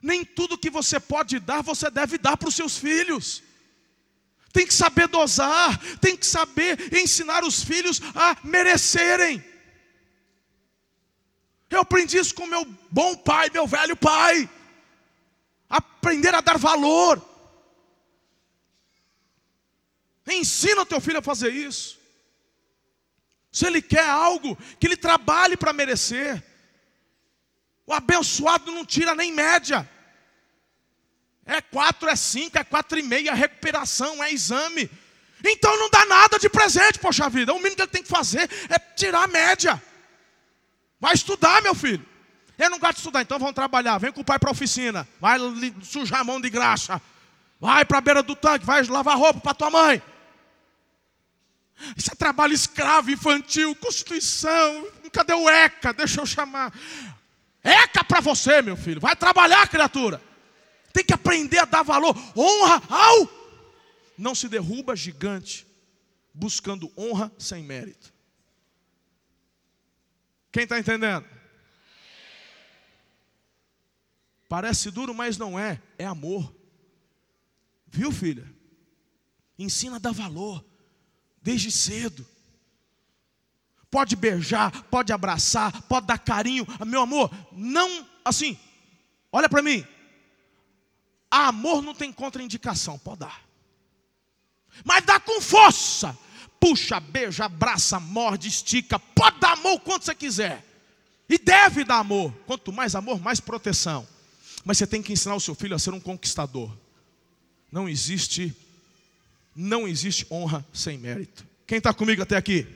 Nem 0.00 0.24
tudo 0.24 0.58
que 0.58 0.70
você 0.70 0.98
pode 0.98 1.38
dar, 1.38 1.62
você 1.62 1.90
deve 1.90 2.16
dar 2.18 2.36
para 2.36 2.48
os 2.48 2.54
seus 2.54 2.76
filhos. 2.76 3.42
Tem 4.52 4.66
que 4.66 4.74
saber 4.74 5.08
dosar, 5.08 5.78
tem 5.98 6.16
que 6.16 6.26
saber 6.26 6.94
ensinar 6.94 7.42
os 7.44 7.62
filhos 7.62 8.00
a 8.14 8.36
merecerem. 8.44 9.44
Eu 11.74 11.80
aprendi 11.80 12.16
isso 12.18 12.34
com 12.34 12.46
meu 12.46 12.64
bom 12.90 13.16
pai, 13.16 13.50
meu 13.50 13.66
velho 13.66 13.96
pai. 13.96 14.48
Aprender 15.68 16.34
a 16.34 16.40
dar 16.40 16.56
valor. 16.56 17.20
Ensina 20.26 20.82
o 20.82 20.86
teu 20.86 21.00
filho 21.00 21.18
a 21.18 21.22
fazer 21.22 21.52
isso. 21.52 21.98
Se 23.50 23.66
ele 23.66 23.82
quer 23.82 24.08
algo, 24.08 24.56
que 24.78 24.86
ele 24.86 24.96
trabalhe 24.96 25.56
para 25.56 25.72
merecer. 25.72 26.42
O 27.86 27.92
abençoado 27.92 28.72
não 28.72 28.84
tira 28.84 29.14
nem 29.14 29.32
média. 29.32 29.88
É 31.44 31.60
quatro, 31.60 32.08
é 32.08 32.16
cinco, 32.16 32.56
é 32.56 32.64
quatro 32.64 32.98
e 32.98 33.02
meia, 33.02 33.30
é 33.30 33.34
recuperação, 33.34 34.22
é 34.24 34.32
exame. 34.32 34.90
Então 35.44 35.76
não 35.76 35.90
dá 35.90 36.06
nada 36.06 36.38
de 36.38 36.48
presente, 36.48 36.98
poxa 36.98 37.28
vida. 37.28 37.52
O 37.52 37.58
mínimo 37.58 37.76
que 37.76 37.82
ele 37.82 37.90
tem 37.90 38.02
que 38.02 38.08
fazer 38.08 38.48
é 38.70 38.78
tirar 38.78 39.24
a 39.24 39.28
média. 39.28 39.82
Vai 41.00 41.14
estudar, 41.14 41.62
meu 41.62 41.74
filho. 41.74 42.04
Eu 42.56 42.70
não 42.70 42.78
gosto 42.78 42.94
de 42.94 43.00
estudar, 43.00 43.22
então 43.22 43.38
vamos 43.38 43.54
trabalhar. 43.54 43.98
Vem 43.98 44.12
com 44.12 44.20
o 44.20 44.24
pai 44.24 44.38
para 44.38 44.50
a 44.50 44.52
oficina. 44.52 45.06
Vai 45.20 45.38
sujar 45.82 46.20
a 46.20 46.24
mão 46.24 46.40
de 46.40 46.48
graxa. 46.48 47.00
Vai 47.60 47.84
para 47.84 47.98
a 47.98 48.00
beira 48.00 48.22
do 48.22 48.36
tanque, 48.36 48.64
vai 48.64 48.82
lavar 48.84 49.16
roupa 49.16 49.40
para 49.40 49.54
tua 49.54 49.70
mãe. 49.70 50.02
Isso 51.96 52.10
é 52.12 52.14
trabalho 52.14 52.52
escravo, 52.52 53.10
infantil, 53.10 53.74
Constituição. 53.76 54.86
Cadê 55.12 55.34
o 55.34 55.48
ECA? 55.48 55.92
Deixa 55.92 56.20
eu 56.20 56.26
chamar. 56.26 56.72
ECA 57.62 58.04
para 58.04 58.20
você, 58.20 58.62
meu 58.62 58.76
filho. 58.76 59.00
Vai 59.00 59.16
trabalhar, 59.16 59.68
criatura. 59.68 60.22
Tem 60.92 61.04
que 61.04 61.12
aprender 61.12 61.58
a 61.58 61.64
dar 61.64 61.82
valor. 61.82 62.16
Honra 62.36 62.82
ao. 62.88 63.28
Não 64.16 64.34
se 64.34 64.48
derruba 64.48 64.94
gigante 64.94 65.66
buscando 66.32 66.90
honra 66.96 67.32
sem 67.38 67.64
mérito. 67.64 68.13
Quem 70.54 70.62
está 70.62 70.78
entendendo? 70.78 71.26
Parece 74.48 74.88
duro, 74.88 75.12
mas 75.12 75.36
não 75.36 75.58
é. 75.58 75.82
É 75.98 76.06
amor. 76.06 76.54
Viu, 77.88 78.12
filha? 78.12 78.48
Ensina 79.58 79.96
a 79.96 79.98
dar 79.98 80.12
valor. 80.12 80.64
Desde 81.42 81.72
cedo. 81.72 82.24
Pode 83.90 84.14
beijar, 84.14 84.70
pode 84.84 85.12
abraçar, 85.12 85.82
pode 85.82 86.06
dar 86.06 86.18
carinho. 86.18 86.64
Meu 86.86 87.00
amor, 87.00 87.32
não 87.50 88.08
assim. 88.24 88.56
Olha 89.32 89.48
para 89.48 89.60
mim. 89.60 89.84
Amor 91.28 91.82
não 91.82 91.96
tem 91.96 92.12
contraindicação, 92.12 92.96
pode 92.96 93.20
dar. 93.20 93.44
Mas 94.84 95.04
dá 95.04 95.18
com 95.18 95.40
força. 95.40 96.16
Puxa, 96.64 96.98
beija, 96.98 97.44
abraça, 97.44 98.00
morde, 98.00 98.48
estica. 98.48 98.98
Pode 98.98 99.38
dar 99.38 99.52
amor 99.52 99.78
quanto 99.80 100.06
você 100.06 100.14
quiser. 100.14 100.64
E 101.28 101.36
deve 101.36 101.84
dar 101.84 101.98
amor. 101.98 102.32
Quanto 102.46 102.72
mais 102.72 102.94
amor, 102.94 103.20
mais 103.20 103.38
proteção. 103.38 104.08
Mas 104.64 104.78
você 104.78 104.86
tem 104.86 105.02
que 105.02 105.12
ensinar 105.12 105.34
o 105.34 105.40
seu 105.40 105.54
filho 105.54 105.76
a 105.76 105.78
ser 105.78 105.92
um 105.92 106.00
conquistador. 106.00 106.74
Não 107.70 107.86
existe, 107.86 108.56
não 109.54 109.86
existe 109.86 110.26
honra 110.30 110.64
sem 110.72 110.96
mérito. 110.96 111.46
Quem 111.66 111.76
está 111.76 111.92
comigo 111.92 112.22
até 112.22 112.34
aqui? 112.34 112.66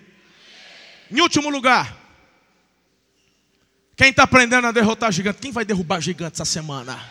Em 1.11 1.23
último 1.23 1.49
lugar, 1.49 1.97
quem 3.97 4.11
está 4.11 4.25
aprendendo 4.25 4.67
a 4.67 4.71
derrotar 4.71 5.11
gigante? 5.11 5.39
Quem 5.41 5.51
vai 5.51 5.65
derrubar 5.65 6.03
gigante 6.03 6.35
essa 6.35 6.45
semana? 6.45 7.03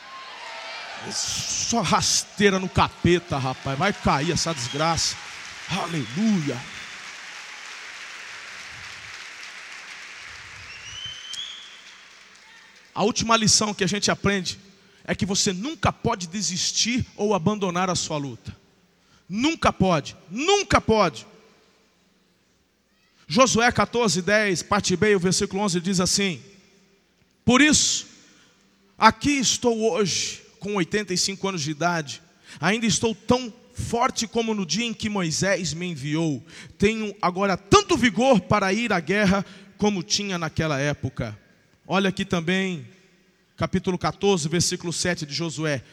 Só 1.12 1.82
rasteira 1.82 2.60
no 2.60 2.70
capeta, 2.70 3.36
rapaz. 3.40 3.80
Vai 3.80 3.92
cair 3.92 4.32
essa 4.32 4.54
desgraça. 4.54 5.16
Aleluia. 5.70 6.58
A 12.96 13.04
última 13.04 13.36
lição 13.36 13.74
que 13.74 13.84
a 13.84 13.88
gente 13.88 14.10
aprende 14.10 14.58
é 15.04 15.14
que 15.14 15.26
você 15.26 15.54
nunca 15.54 15.92
pode 15.92 16.28
desistir 16.28 17.06
ou 17.16 17.34
abandonar 17.34 17.90
a 17.90 17.96
sua 17.96 18.18
luta. 18.18 18.56
Nunca 19.28 19.72
pode, 19.74 20.16
nunca 20.32 20.80
pode. 20.80 21.28
Josué 23.28 23.70
14, 23.72 24.22
10, 24.22 24.64
parte 24.64 24.96
B, 24.96 25.16
o 25.16 25.20
versículo 25.20 25.62
11 25.64 25.82
diz 25.82 26.00
assim: 26.00 26.42
Por 27.44 27.62
isso, 27.62 28.08
aqui 28.98 29.32
estou 29.32 29.92
hoje, 29.92 30.42
com 30.60 30.76
85 30.76 31.50
anos 31.50 31.62
de 31.62 31.72
idade, 31.72 32.22
ainda 32.60 32.86
estou 32.86 33.14
tão 33.14 33.54
forte 33.78 34.28
como 34.28 34.54
no 34.54 34.66
dia 34.66 34.86
em 34.86 34.94
que 34.94 35.08
Moisés 35.08 35.74
me 35.74 35.86
enviou. 35.86 36.44
Tenho 36.78 37.16
agora 37.22 37.56
tanto 37.56 37.96
vigor 37.96 38.42
para 38.42 38.74
ir 38.74 38.92
à 38.92 39.00
guerra 39.00 39.46
como 39.78 40.02
tinha 40.02 40.38
naquela 40.38 40.80
época. 40.80 41.38
Olha 41.86 42.10
aqui 42.10 42.26
também 42.26 42.86
capítulo 43.56 43.98
14, 43.98 44.50
versículo 44.50 44.92
7 44.92 45.26
de 45.26 45.34
Josué. 45.34 45.84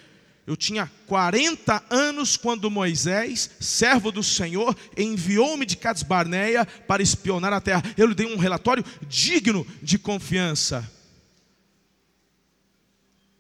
Eu 0.47 0.57
tinha 0.57 0.91
40 1.07 1.85
anos 1.89 2.37
quando 2.37 2.71
Moisés, 2.71 3.51
servo 3.61 4.13
do 4.13 4.23
Senhor, 4.23 4.77
enviou-me 4.97 5.65
de 5.65 5.77
Cades 5.77 6.03
Barneia 6.03 6.67
para 6.67 7.03
espionar 7.03 7.53
a 7.53 7.61
terra. 7.61 7.83
Eu 7.97 8.07
lhe 8.07 8.15
dei 8.15 8.27
um 8.27 8.37
relatório 8.37 8.85
digno 9.09 9.67
de 9.83 9.99
confiança. 9.99 10.91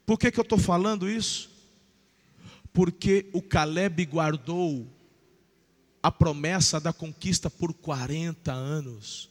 Por 0.06 0.18
que, 0.18 0.30
que 0.30 0.40
eu 0.40 0.42
estou 0.42 0.58
falando 0.58 1.08
isso? 1.08 1.53
Porque 2.74 3.30
o 3.32 3.40
Caleb 3.40 4.04
guardou 4.04 4.86
a 6.02 6.12
promessa 6.12 6.78
da 6.78 6.92
conquista 6.92 7.48
por 7.48 7.72
40 7.72 8.52
anos. 8.52 9.30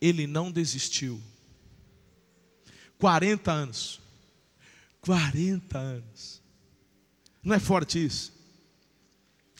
Ele 0.00 0.26
não 0.26 0.52
desistiu. 0.52 1.20
40 2.98 3.50
anos. 3.50 4.00
40 5.00 5.78
anos. 5.78 6.42
Não 7.42 7.54
é 7.54 7.58
forte 7.58 8.04
isso? 8.04 8.32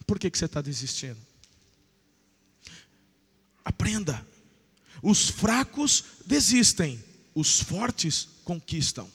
Por 0.06 0.18
que, 0.18 0.30
que 0.30 0.38
você 0.38 0.44
está 0.44 0.60
desistindo? 0.60 1.18
Aprenda. 3.64 4.24
Os 5.02 5.28
fracos 5.28 6.04
desistem, 6.26 7.02
os 7.34 7.60
fortes 7.60 8.28
conquistam. 8.44 9.10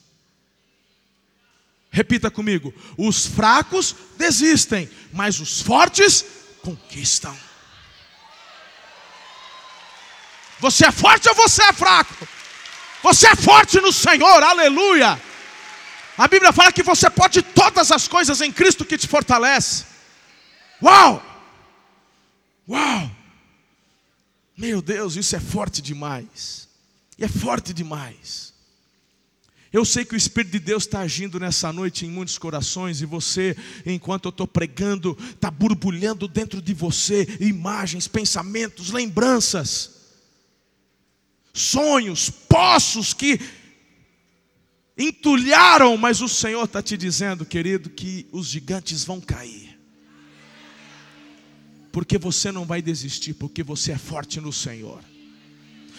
Repita 1.92 2.30
comigo: 2.30 2.74
os 2.96 3.26
fracos 3.26 3.94
desistem, 4.16 4.90
mas 5.12 5.38
os 5.38 5.60
fortes 5.60 6.24
conquistam. 6.62 7.36
Você 10.58 10.86
é 10.86 10.92
forte 10.92 11.28
ou 11.28 11.34
você 11.34 11.62
é 11.62 11.72
fraco? 11.72 12.26
Você 13.02 13.26
é 13.26 13.36
forte 13.36 13.80
no 13.80 13.92
Senhor, 13.92 14.42
aleluia. 14.42 15.20
A 16.16 16.28
Bíblia 16.28 16.52
fala 16.52 16.72
que 16.72 16.82
você 16.82 17.10
pode 17.10 17.42
todas 17.42 17.90
as 17.90 18.08
coisas 18.08 18.40
em 18.40 18.52
Cristo 18.52 18.84
que 18.84 18.96
te 18.96 19.08
fortalece. 19.08 19.84
Uau! 20.80 21.22
Uau! 22.68 23.10
Meu 24.56 24.80
Deus, 24.80 25.16
isso 25.16 25.34
é 25.34 25.40
forte 25.40 25.82
demais. 25.82 26.68
E 27.18 27.24
é 27.24 27.28
forte 27.28 27.74
demais. 27.74 28.51
Eu 29.72 29.84
sei 29.84 30.04
que 30.04 30.14
o 30.14 30.16
Espírito 30.16 30.52
de 30.52 30.58
Deus 30.58 30.82
está 30.84 31.00
agindo 31.00 31.40
nessa 31.40 31.72
noite 31.72 32.04
em 32.04 32.10
muitos 32.10 32.36
corações, 32.36 33.00
e 33.00 33.06
você, 33.06 33.56
enquanto 33.86 34.26
eu 34.26 34.30
estou 34.30 34.46
pregando, 34.46 35.16
está 35.30 35.50
borbulhando 35.50 36.28
dentro 36.28 36.60
de 36.60 36.74
você 36.74 37.26
imagens, 37.40 38.06
pensamentos, 38.06 38.90
lembranças 38.90 40.02
sonhos, 41.52 42.30
poços 42.30 43.12
que 43.12 43.38
entulharam, 44.96 45.96
mas 45.96 46.20
o 46.20 46.28
Senhor 46.28 46.64
está 46.64 46.82
te 46.82 46.96
dizendo, 46.96 47.44
querido, 47.44 47.90
que 47.90 48.26
os 48.32 48.46
gigantes 48.46 49.04
vão 49.04 49.20
cair. 49.20 49.78
Porque 51.90 52.16
você 52.16 52.50
não 52.50 52.64
vai 52.64 52.80
desistir, 52.80 53.34
porque 53.34 53.62
você 53.62 53.92
é 53.92 53.98
forte 53.98 54.40
no 54.40 54.52
Senhor. 54.52 55.02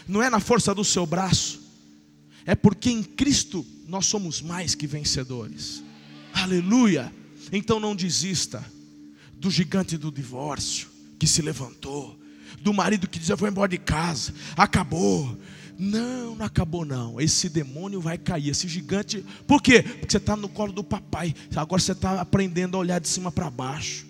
Não 0.08 0.22
é 0.24 0.30
na 0.30 0.40
força 0.40 0.74
do 0.74 0.84
seu 0.84 1.06
braço, 1.06 1.62
é 2.46 2.56
porque 2.56 2.89
em 2.89 3.04
Cristo 3.04 3.66
nós 3.88 4.06
somos 4.06 4.41
mais 4.41 4.76
que 4.76 4.88
vencedores. 4.88 5.84
Aleluia! 6.34 7.14
Então 7.52 7.80
não 7.80 7.96
desista 7.96 8.64
do 9.36 9.52
gigante 9.52 9.98
do 9.98 10.12
divórcio 10.12 10.88
que 11.20 11.28
se 11.28 11.41
levantou 11.41 12.20
do 12.64 12.74
marido 12.74 13.08
que 13.08 13.20
diz: 13.20 13.30
Eu 13.30 13.38
vou 13.38 13.48
embora 13.48 13.70
de 13.70 13.78
casa, 13.78 14.34
acabou. 14.56 15.38
Não, 15.78 16.36
não 16.36 16.46
acabou 16.46 16.86
não. 16.86 17.20
Esse 17.20 17.50
demônio 17.50 18.00
vai 18.00 18.18
cair, 18.18 18.50
esse 18.50 18.68
gigante. 18.68 19.26
Por 19.46 19.62
quê? 19.62 19.82
Porque 19.84 20.12
você 20.12 20.18
está 20.18 20.36
no 20.36 20.48
colo 20.48 20.72
do 20.72 20.84
papai. 20.84 21.34
Agora 21.56 21.82
você 21.82 21.91
está 21.91 22.22
aprendendo 22.22 22.78
a 22.78 22.80
olhar 22.80 23.00
de 23.00 23.08
cima 23.08 23.32
para 23.32 23.50
baixo. 23.50 24.06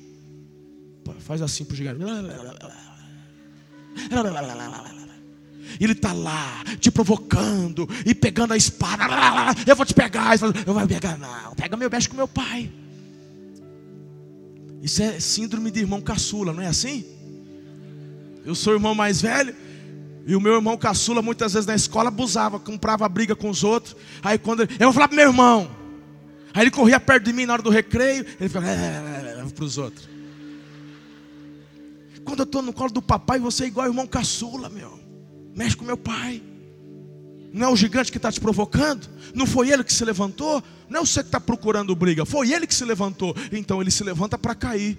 Faz 1.19 1.41
assim 1.41 1.65
para 1.65 1.73
o 1.73 1.77
gigante. 1.77 1.99
Ele 5.80 5.93
está 5.93 6.13
lá, 6.13 6.63
te 6.80 6.91
provocando 6.91 7.88
e 8.05 8.13
pegando 8.13 8.53
a 8.53 8.57
espada. 8.57 9.03
Eu 9.65 9.76
vou 9.76 9.86
te 9.86 9.93
pegar. 9.93 10.36
Eu 10.65 10.74
vou 10.74 10.88
pegar, 10.88 11.17
não. 11.17 11.53
Pega 11.55 11.78
meu 11.78 11.89
beijo 11.89 12.09
com 12.09 12.15
meu 12.15 12.28
pai. 12.28 12.71
Isso 14.82 15.01
é 15.01 15.19
síndrome 15.19 15.71
de 15.71 15.80
irmão 15.80 16.01
caçula, 16.01 16.51
não 16.51 16.61
é 16.61 16.67
assim? 16.67 17.05
Eu 18.45 18.53
sou 18.53 18.74
o 18.74 18.76
irmão 18.76 18.93
mais 18.93 19.21
velho. 19.21 19.55
E 20.26 20.36
o 20.36 20.41
meu 20.41 20.53
irmão 20.55 20.78
caçula, 20.78 21.21
muitas 21.21 21.53
vezes 21.53 21.65
na 21.67 21.76
escola, 21.76 22.07
abusava, 22.07 22.59
comprava 22.59 23.07
briga 23.07 23.36
com 23.36 23.49
os 23.49 23.63
outros. 23.63 23.95
Aí 24.21 24.38
quando 24.38 24.63
ele, 24.63 24.74
eu 24.74 24.88
vou 24.88 24.93
falar 24.93 25.07
pro 25.07 25.17
meu 25.17 25.28
irmão. 25.28 25.69
Aí 26.53 26.63
ele 26.63 26.71
corria 26.71 26.99
perto 26.99 27.26
de 27.26 27.34
mim 27.34 27.45
na 27.45 27.53
hora 27.53 27.61
do 27.61 27.69
recreio. 27.69 28.26
Ele 28.39 28.49
falava, 28.49 28.71
é, 28.71 28.76
é, 28.76 29.41
é, 29.41 29.49
para 29.53 29.63
os 29.63 29.78
outros. 29.78 30.07
Quando 32.24 32.39
eu 32.39 32.45
estou 32.45 32.61
no 32.61 32.71
colo 32.71 32.91
do 32.91 33.01
papai, 33.01 33.39
você 33.39 33.65
é 33.65 33.67
igual 33.67 33.88
o 33.88 33.89
irmão 33.89 34.07
caçula, 34.07 34.69
meu. 34.69 35.02
Mexe 35.55 35.75
com 35.75 35.85
meu 35.85 35.97
pai. 35.97 36.41
Não 37.53 37.67
é 37.67 37.71
o 37.71 37.75
gigante 37.75 38.11
que 38.11 38.17
está 38.17 38.31
te 38.31 38.41
provocando? 38.41 39.07
Não 39.35 39.45
foi 39.45 39.69
ele 39.69 39.83
que 39.83 39.93
se 39.93 40.03
levantou? 40.03 40.63
Não 40.89 41.01
é 41.01 41.05
você 41.05 41.21
que 41.21 41.27
está 41.27 41.39
procurando 41.39 41.95
briga, 41.95 42.25
foi 42.25 42.51
ele 42.51 42.65
que 42.65 42.73
se 42.73 42.83
levantou. 42.83 43.35
Então 43.51 43.79
ele 43.79 43.91
se 43.91 44.03
levanta 44.03 44.37
para 44.37 44.55
cair. 44.55 44.97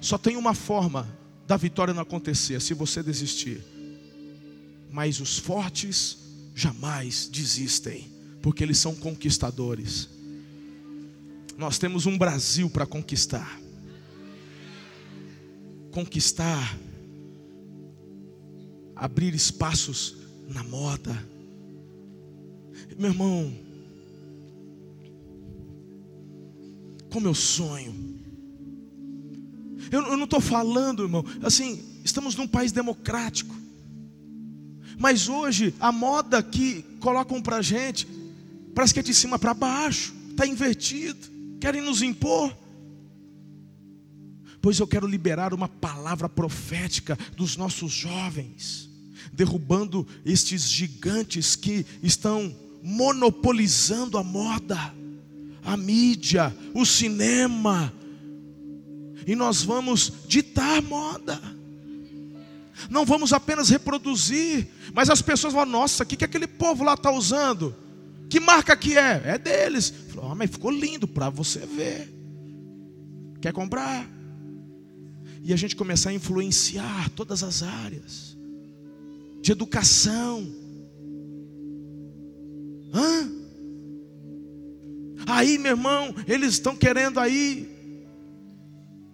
Só 0.00 0.18
tem 0.18 0.36
uma 0.36 0.54
forma 0.54 1.08
da 1.46 1.56
vitória 1.56 1.94
não 1.94 2.02
acontecer, 2.02 2.60
se 2.60 2.74
você 2.74 3.02
desistir. 3.02 3.62
Mas 4.90 5.20
os 5.20 5.38
fortes 5.38 6.18
jamais 6.54 7.28
desistem, 7.28 8.10
porque 8.42 8.64
eles 8.64 8.78
são 8.78 8.94
conquistadores. 8.94 10.08
Nós 11.56 11.78
temos 11.78 12.06
um 12.06 12.16
Brasil 12.16 12.68
para 12.70 12.86
conquistar. 12.86 13.60
Conquistar, 15.92 16.76
abrir 19.00 19.34
espaços 19.34 20.14
na 20.46 20.62
moda. 20.62 21.10
Meu 22.98 23.10
irmão, 23.10 23.50
como 27.10 27.26
eu 27.26 27.34
sonho. 27.34 28.20
Eu, 29.90 30.02
eu 30.02 30.16
não 30.18 30.24
estou 30.24 30.40
falando, 30.40 31.02
irmão, 31.02 31.24
assim, 31.42 31.82
estamos 32.04 32.36
num 32.36 32.46
país 32.46 32.72
democrático. 32.72 33.56
Mas 34.98 35.30
hoje, 35.30 35.74
a 35.80 35.90
moda 35.90 36.42
que 36.42 36.82
colocam 37.00 37.40
para 37.40 37.62
gente, 37.62 38.06
parece 38.74 38.92
que 38.92 39.00
é 39.00 39.02
de 39.02 39.14
cima 39.14 39.38
para 39.38 39.54
baixo, 39.54 40.14
está 40.30 40.46
invertido, 40.46 41.26
querem 41.58 41.80
nos 41.80 42.02
impor. 42.02 42.54
Pois 44.60 44.78
eu 44.78 44.86
quero 44.86 45.06
liberar 45.06 45.54
uma 45.54 45.68
palavra 45.68 46.28
profética 46.28 47.18
dos 47.34 47.56
nossos 47.56 47.90
jovens, 47.90 48.89
derrubando 49.32 50.06
estes 50.24 50.68
gigantes 50.70 51.56
que 51.56 51.86
estão 52.02 52.54
monopolizando 52.82 54.16
a 54.16 54.24
moda, 54.24 54.94
a 55.62 55.76
mídia, 55.76 56.54
o 56.74 56.84
cinema, 56.84 57.92
e 59.26 59.36
nós 59.36 59.62
vamos 59.62 60.12
ditar 60.26 60.82
moda. 60.82 61.40
Não 62.88 63.04
vamos 63.04 63.32
apenas 63.32 63.68
reproduzir, 63.68 64.68
mas 64.94 65.10
as 65.10 65.20
pessoas 65.20 65.52
vão, 65.52 65.66
nossa, 65.66 66.02
o 66.02 66.06
que, 66.06 66.16
que 66.16 66.24
aquele 66.24 66.46
povo 66.46 66.82
lá 66.82 66.94
está 66.94 67.10
usando? 67.10 67.74
Que 68.28 68.40
marca 68.40 68.76
que 68.76 68.96
é? 68.96 69.22
É 69.24 69.38
deles. 69.38 69.92
Falou, 70.08 70.30
oh, 70.30 70.34
mas 70.34 70.50
ficou 70.50 70.70
lindo 70.70 71.06
para 71.06 71.28
você 71.28 71.60
ver. 71.60 72.12
Quer 73.40 73.52
comprar? 73.52 74.08
E 75.42 75.52
a 75.52 75.56
gente 75.56 75.76
começar 75.76 76.10
a 76.10 76.14
influenciar 76.14 77.10
todas 77.10 77.42
as 77.42 77.62
áreas 77.62 78.29
de 79.40 79.52
educação. 79.52 80.46
Hã? 82.92 83.30
Aí, 85.26 85.58
meu 85.58 85.72
irmão, 85.72 86.14
eles 86.26 86.54
estão 86.54 86.74
querendo 86.74 87.20
aí 87.20 87.68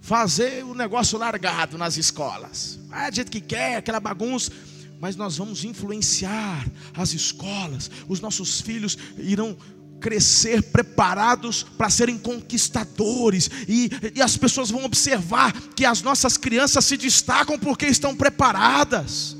fazer 0.01 0.65
o 0.65 0.75
negócio 0.75 1.19
largado 1.19 1.77
nas 1.77 1.97
escolas. 1.97 2.79
Ah, 2.91 3.11
do 3.11 3.17
jeito 3.17 3.31
que 3.31 3.41
quer, 3.41 3.77
aquela 3.77 4.01
bagunça. 4.01 4.51
Mas 5.01 5.15
nós 5.15 5.37
vamos 5.37 5.65
influenciar 5.65 6.67
as 6.95 7.13
escolas. 7.13 7.91
Os 8.09 8.21
nossos 8.21 8.61
filhos 8.61 8.97
irão 9.19 9.57
crescer 10.01 10.63
preparados 10.63 11.63
para 11.63 11.91
serem 11.91 12.19
conquistadores, 12.19 13.51
e, 13.67 13.91
e, 14.15 14.23
as 14.23 14.37
pessoas 14.37 14.71
vão 14.71 14.85
observar 14.85 15.53
que 15.75 15.85
as 15.85 16.03
nossas 16.03 16.37
crianças 16.37 16.85
se 16.85 16.97
destacam 16.97 17.59
porque 17.59 17.87
estão 17.87 18.15
preparadas, 18.15 19.36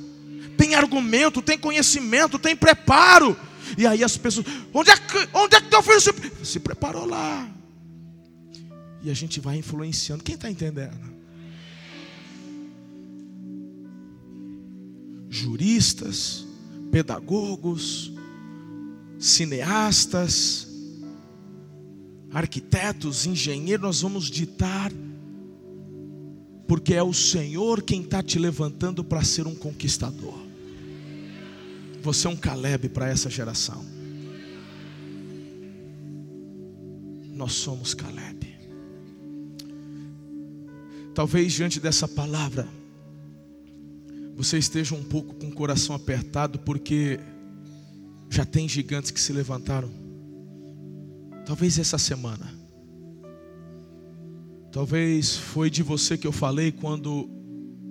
tem 0.57 0.75
argumento, 0.75 1.43
tem 1.43 1.59
conhecimento, 1.59 2.39
tem 2.39 2.57
preparo, 2.57 3.37
e 3.77 3.87
aí 3.87 4.05
as 4.05 4.17
pessoas, 4.17 4.47
onde 4.73 4.91
é 4.91 4.97
que, 4.97 5.29
onde 5.35 5.57
é 5.57 5.61
que 5.61 5.69
teu 5.69 5.83
filho 5.83 6.01
se, 6.01 6.13
se 6.45 6.61
preparou 6.61 7.07
lá? 7.07 7.49
E 9.03 9.11
a 9.11 9.15
gente 9.15 9.41
vai 9.41 9.57
influenciando. 9.57 10.23
Quem 10.23 10.35
está 10.35 10.51
entendendo? 10.51 10.99
Juristas, 15.29 16.47
pedagogos, 16.91 18.13
cineastas, 19.19 20.69
arquitetos, 22.33 23.27
engenheiros, 23.27 23.83
nós 23.83 24.01
vamos 24.01 24.31
ditar, 24.31 24.93
porque 26.67 26.95
é 26.95 27.03
o 27.03 27.13
Senhor 27.13 27.83
quem 27.83 28.03
está 28.03 28.23
te 28.23 28.39
levantando 28.39 29.05
para 29.05 29.23
ser 29.23 29.47
um 29.47 29.55
conquistador. 29.55 30.46
Você 32.07 32.29
é 32.29 32.31
um 32.31 32.37
Caleb 32.37 32.89
para 32.91 33.09
essa 33.09 33.29
geração. 33.29 33.85
Nós 37.35 37.53
somos 37.55 37.95
Caleb. 37.95 38.47
Talvez 41.13 41.53
diante 41.53 41.81
dessa 41.81 42.07
palavra, 42.07 42.69
você 44.37 44.57
esteja 44.57 44.95
um 44.95 45.03
pouco 45.03 45.35
com 45.35 45.49
o 45.49 45.53
coração 45.53 45.97
apertado, 45.97 46.61
porque 46.61 47.19
já 48.31 48.45
tem 48.45 48.69
gigantes 48.69 49.11
que 49.11 49.21
se 49.21 49.33
levantaram. 49.33 49.91
Talvez 51.45 51.77
essa 51.77 51.99
semana. 51.99 52.55
Talvez 54.71 55.37
foi 55.37 55.71
de 55.71 55.83
você 55.83 56.17
que 56.17 56.27
eu 56.27 56.33
falei 56.33 56.71
quando 56.71 57.29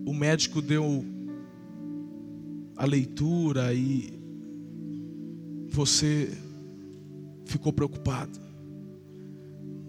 o 0.06 0.14
médico 0.14 0.62
deu 0.62 1.04
a 2.76 2.86
leitura 2.86 3.74
e 3.74 4.20
você 5.70 6.32
ficou 7.46 7.72
preocupado. 7.72 8.40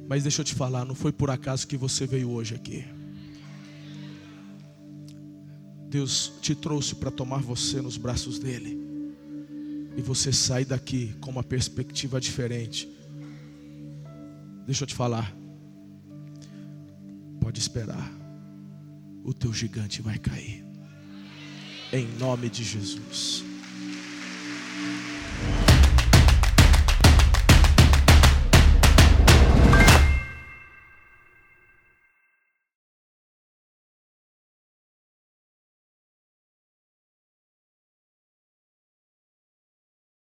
Mas 0.08 0.22
deixa 0.22 0.42
eu 0.42 0.44
te 0.44 0.54
falar, 0.54 0.84
não 0.84 0.94
foi 0.94 1.12
por 1.12 1.30
acaso 1.30 1.66
que 1.66 1.76
você 1.76 2.06
veio 2.06 2.30
hoje 2.30 2.54
aqui. 2.54 2.84
Deus 5.88 6.32
te 6.40 6.54
trouxe 6.54 6.94
para 6.94 7.10
tomar 7.10 7.40
você 7.40 7.80
nos 7.80 7.96
braços 7.96 8.38
dele. 8.38 8.78
E 9.96 10.02
você 10.02 10.32
sai 10.32 10.64
daqui 10.64 11.14
com 11.20 11.30
uma 11.30 11.42
perspectiva 11.42 12.20
diferente. 12.20 12.88
Deixa 14.66 14.84
eu 14.84 14.86
te 14.86 14.94
falar. 14.94 15.34
Pode 17.40 17.58
esperar. 17.58 18.12
O 19.24 19.32
teu 19.32 19.52
gigante 19.52 20.02
vai 20.02 20.18
cair. 20.18 20.65
Em 21.92 22.08
nome 22.18 22.50
de 22.50 22.64
Jesus. 22.64 23.45